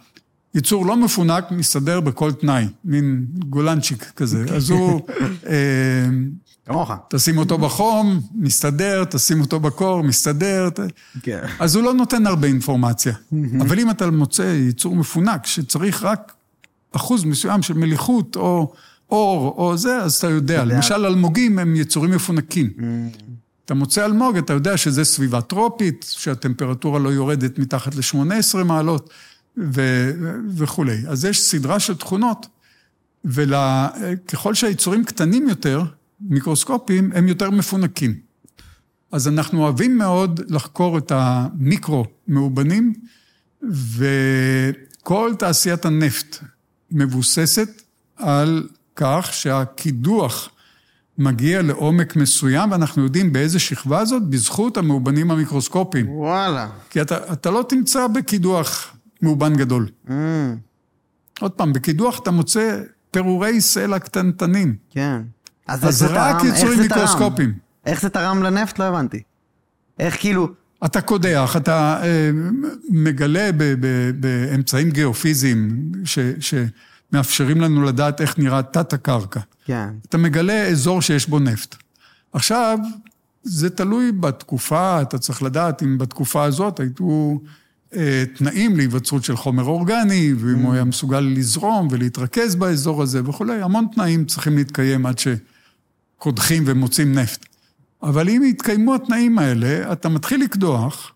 יצור 0.55 0.85
לא 0.85 0.97
מפונק 0.97 1.43
מסתדר 1.51 1.99
בכל 1.99 2.31
תנאי, 2.31 2.67
מין 2.85 3.25
גולנצ'יק 3.49 4.11
כזה. 4.15 4.45
אז 4.55 4.69
הוא... 4.69 5.01
כמוך. 6.65 6.91
תשים 7.09 7.37
אותו 7.37 7.57
בחום, 7.57 8.21
מסתדר, 8.35 9.03
תשים 9.03 9.41
אותו 9.41 9.59
בקור, 9.59 10.03
מסתדר. 10.03 10.69
כן. 11.21 11.45
אז 11.59 11.75
הוא 11.75 11.83
לא 11.83 11.93
נותן 11.93 12.27
הרבה 12.27 12.47
אינפורמציה. 12.47 13.13
אבל 13.61 13.79
אם 13.79 13.89
אתה 13.89 14.11
מוצא 14.11 14.41
ייצור 14.41 14.95
מפונק 14.95 15.45
שצריך 15.45 16.03
רק 16.03 16.33
אחוז 16.91 17.23
מסוים 17.23 17.61
של 17.61 17.73
מליחות 17.73 18.35
או 18.35 18.73
אור 19.09 19.55
או 19.57 19.77
זה, 19.77 19.97
אז 19.97 20.15
אתה 20.15 20.29
יודע. 20.29 20.65
למשל, 20.65 21.05
אלמוגים 21.05 21.59
הם 21.59 21.75
יצורים 21.75 22.11
מפונקים. 22.11 22.73
אתה 23.65 23.73
מוצא 23.73 24.05
אלמוג, 24.05 24.37
אתה 24.37 24.53
יודע 24.53 24.77
שזה 24.77 25.03
סביבה 25.03 25.41
טרופית, 25.41 26.05
שהטמפרטורה 26.17 26.99
לא 26.99 27.09
יורדת 27.09 27.59
מתחת 27.59 27.95
ל-18 27.95 28.63
מעלות 28.63 29.09
ו- 29.57 30.11
וכולי. 30.55 30.97
אז 31.07 31.25
יש 31.25 31.41
סדרה 31.41 31.79
של 31.79 31.95
תכונות, 31.95 32.47
וככל 33.25 34.53
שהיצורים 34.53 35.03
קטנים 35.03 35.49
יותר, 35.49 35.83
מיקרוסקופיים, 36.21 37.11
הם 37.15 37.27
יותר 37.27 37.49
מפונקים. 37.49 38.15
אז 39.11 39.27
אנחנו 39.27 39.63
אוהבים 39.63 39.97
מאוד 39.97 40.41
לחקור 40.49 40.97
את 40.97 41.11
המיקרו-מאובנים, 41.15 42.93
וכל 43.71 45.33
תעשיית 45.39 45.85
הנפט 45.85 46.37
מבוססת 46.91 47.81
על 48.15 48.67
כך 48.97 49.29
שהקידוח 49.33 50.49
מגיע 51.17 51.61
לעומק 51.61 52.15
מסוים, 52.15 52.71
ואנחנו 52.71 53.03
יודעים 53.03 53.33
באיזה 53.33 53.59
שכבה 53.59 54.05
זאת, 54.05 54.23
בזכות 54.23 54.77
המאובנים 54.77 55.31
המיקרוסקופיים. 55.31 56.09
וואלה. 56.09 56.67
כי 56.89 57.01
אתה, 57.01 57.33
אתה 57.33 57.51
לא 57.51 57.65
תמצא 57.69 58.07
בקידוח 58.07 58.95
מאובן 59.21 59.55
גדול. 59.55 59.87
Mm. 60.07 60.11
עוד 61.39 61.51
פעם, 61.51 61.73
בקידוח 61.73 62.19
אתה 62.19 62.31
מוצא 62.31 62.81
פירורי 63.11 63.61
סלע 63.61 63.99
קטנטנים. 63.99 64.75
כן. 64.89 65.21
אז, 65.67 65.87
אז 65.87 66.03
רק 66.09 66.43
יצורים 66.43 66.79
מיקרוסקופיים. 66.79 67.53
איך 67.85 68.01
זה 68.01 68.09
תרם 68.09 68.43
לנפט? 68.43 68.79
לא 68.79 68.83
הבנתי. 68.83 69.21
איך 69.99 70.19
כאילו... 70.19 70.47
אתה 70.85 71.01
קודח, 71.01 71.55
אתה 71.57 71.99
אה, 72.03 72.31
מגלה 72.89 73.49
באמצעים 74.19 74.89
גיאופיזיים 74.89 75.91
ש, 76.05 76.19
שמאפשרים 77.11 77.61
לנו 77.61 77.83
לדעת 77.83 78.21
איך 78.21 78.39
נראה 78.39 78.63
תת 78.63 78.93
הקרקע. 78.93 79.39
כן. 79.65 79.89
אתה 80.09 80.17
מגלה 80.17 80.67
אזור 80.67 81.01
שיש 81.01 81.27
בו 81.29 81.39
נפט. 81.39 81.75
עכשיו, 82.33 82.77
זה 83.43 83.69
תלוי 83.69 84.11
בתקופה, 84.11 85.01
אתה 85.01 85.17
צריך 85.17 85.43
לדעת 85.43 85.83
אם 85.83 85.97
בתקופה 85.97 86.43
הזאת 86.43 86.79
היו 86.79 87.37
אה, 87.95 88.23
תנאים 88.37 88.75
להיווצרות 88.75 89.23
של 89.23 89.35
חומר 89.37 89.63
אורגני, 89.63 90.33
ואם 90.33 90.55
mm. 90.55 90.65
הוא 90.65 90.73
היה 90.73 90.83
מסוגל 90.83 91.19
לזרום 91.19 91.87
ולהתרכז 91.91 92.55
באזור 92.55 93.03
הזה 93.03 93.21
וכולי, 93.25 93.61
המון 93.61 93.87
תנאים 93.93 94.25
צריכים 94.25 94.57
להתקיים 94.57 95.05
עד 95.05 95.19
ש... 95.19 95.27
קודחים 96.17 96.63
ומוצאים 96.65 97.13
נפט. 97.13 97.45
אבל 98.03 98.29
אם 98.29 98.43
יתקיימו 98.43 98.95
התנאים 98.95 99.39
האלה, 99.39 99.91
אתה 99.91 100.09
מתחיל 100.09 100.43
לקדוח, 100.43 101.11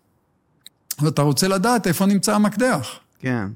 ואתה 1.02 1.22
רוצה 1.22 1.48
לדעת 1.48 1.88
איפה 1.88 2.06
נמצא 2.06 2.36
המקדח. 2.36 2.88
כן. 3.20 3.48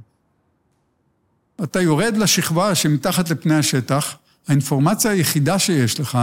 אתה 1.64 1.82
יורד 1.82 2.18
לשכבה 2.18 2.76
שמתחת 2.76 3.30
לפני 3.30 3.56
השטח, 3.56 4.18
האינפורמציה 4.48 5.12
היחידה 5.12 5.60
שיש 5.60 6.00
לך 6.00 6.18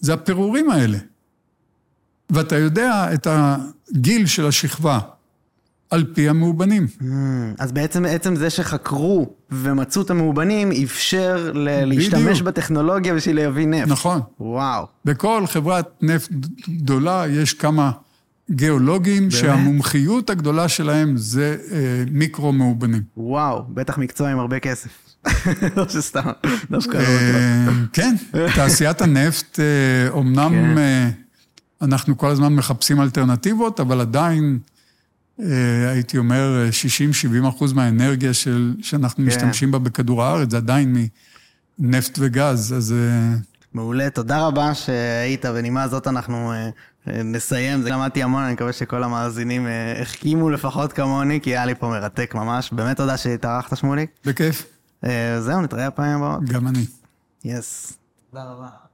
זה 0.00 0.14
הפירורים 0.14 0.70
האלה. 0.70 0.98
ואתה 2.30 2.56
יודע 2.58 3.14
את 3.14 3.26
הגיל 3.30 4.26
של 4.26 4.46
השכבה. 4.46 4.98
על 5.90 6.04
פי 6.14 6.28
המאובנים. 6.28 6.86
Mm, 7.00 7.04
אז 7.58 7.72
בעצם 7.72 8.04
עצם 8.04 8.36
זה 8.36 8.50
שחקרו 8.50 9.30
ומצאו 9.50 10.02
את 10.02 10.10
המאובנים, 10.10 10.72
אפשר 10.84 11.50
ל- 11.54 11.84
להשתמש 11.84 12.42
בטכנולוגיה 12.42 13.14
בשביל 13.14 13.36
להביא 13.36 13.66
נפט. 13.66 13.88
נכון. 13.88 14.20
וואו. 14.40 14.86
בכל 15.04 15.44
חברת 15.46 15.88
נפט 16.02 16.30
גדולה 16.68 17.24
יש 17.28 17.54
כמה 17.54 17.90
גיאולוגים 18.50 19.18
באמת? 19.18 19.32
שהמומחיות 19.32 20.30
הגדולה 20.30 20.68
שלהם 20.68 21.16
זה 21.16 21.56
אה, 21.72 22.04
מיקרו 22.10 22.52
מאובנים. 22.52 23.02
וואו, 23.16 23.62
בטח 23.68 23.98
מקצוע 23.98 24.28
עם 24.30 24.38
הרבה 24.38 24.58
כסף. 24.58 24.88
לא 25.76 25.88
שסתם, 25.88 26.30
דווקא 26.70 26.96
לא. 26.96 27.72
כן, 27.92 28.14
תעשיית 28.54 29.00
הנפט, 29.00 29.58
אומנם 30.10 30.50
כן. 30.50 30.78
אה, 30.78 31.10
אנחנו 31.82 32.18
כל 32.18 32.30
הזמן 32.30 32.54
מחפשים 32.54 33.00
אלטרנטיבות, 33.00 33.80
אבל 33.80 34.00
עדיין... 34.00 34.58
אה, 35.40 35.90
הייתי 35.90 36.18
אומר, 36.18 36.68
60-70 37.44 37.48
אחוז 37.48 37.72
מהאנרגיה 37.72 38.34
של, 38.34 38.74
שאנחנו 38.82 39.16
כן. 39.16 39.28
משתמשים 39.28 39.70
בה 39.70 39.78
בכדור 39.78 40.24
הארץ, 40.24 40.50
זה 40.50 40.56
עדיין 40.56 41.06
מנפט 41.78 42.18
וגז, 42.22 42.74
אז... 42.76 42.94
אה, 43.78 43.82
מעולה, 43.82 44.10
תודה 44.10 44.46
רבה 44.46 44.74
שהיית, 44.74 45.46
בנימה 45.46 45.82
הזאת 45.82 46.06
אנחנו 46.06 46.52
אה, 46.52 47.22
נסיים. 47.22 47.82
זה 47.82 47.90
למדתי 47.90 48.22
המון, 48.22 48.42
אני 48.42 48.52
מקווה 48.52 48.72
שכל 48.72 49.04
המאזינים 49.04 49.66
החכימו 50.02 50.50
לפחות 50.50 50.92
כמוני, 50.92 51.40
כי 51.40 51.50
היה 51.50 51.66
לי 51.66 51.74
פה 51.74 51.88
מרתק 51.88 52.34
ממש. 52.34 52.72
באמת 52.72 52.96
תודה 52.96 53.16
שהתארחת, 53.16 53.76
שמוליק. 53.76 54.10
בכיף. 54.24 54.66
זהו, 55.40 55.60
נתראה 55.60 55.86
הפעמים 55.86 56.22
הבאות. 56.22 56.44
גם 56.44 56.68
אני. 56.68 56.84
יס. 57.44 57.92
Yes. 57.92 57.94
תודה 58.30 58.44
רבה. 58.44 58.85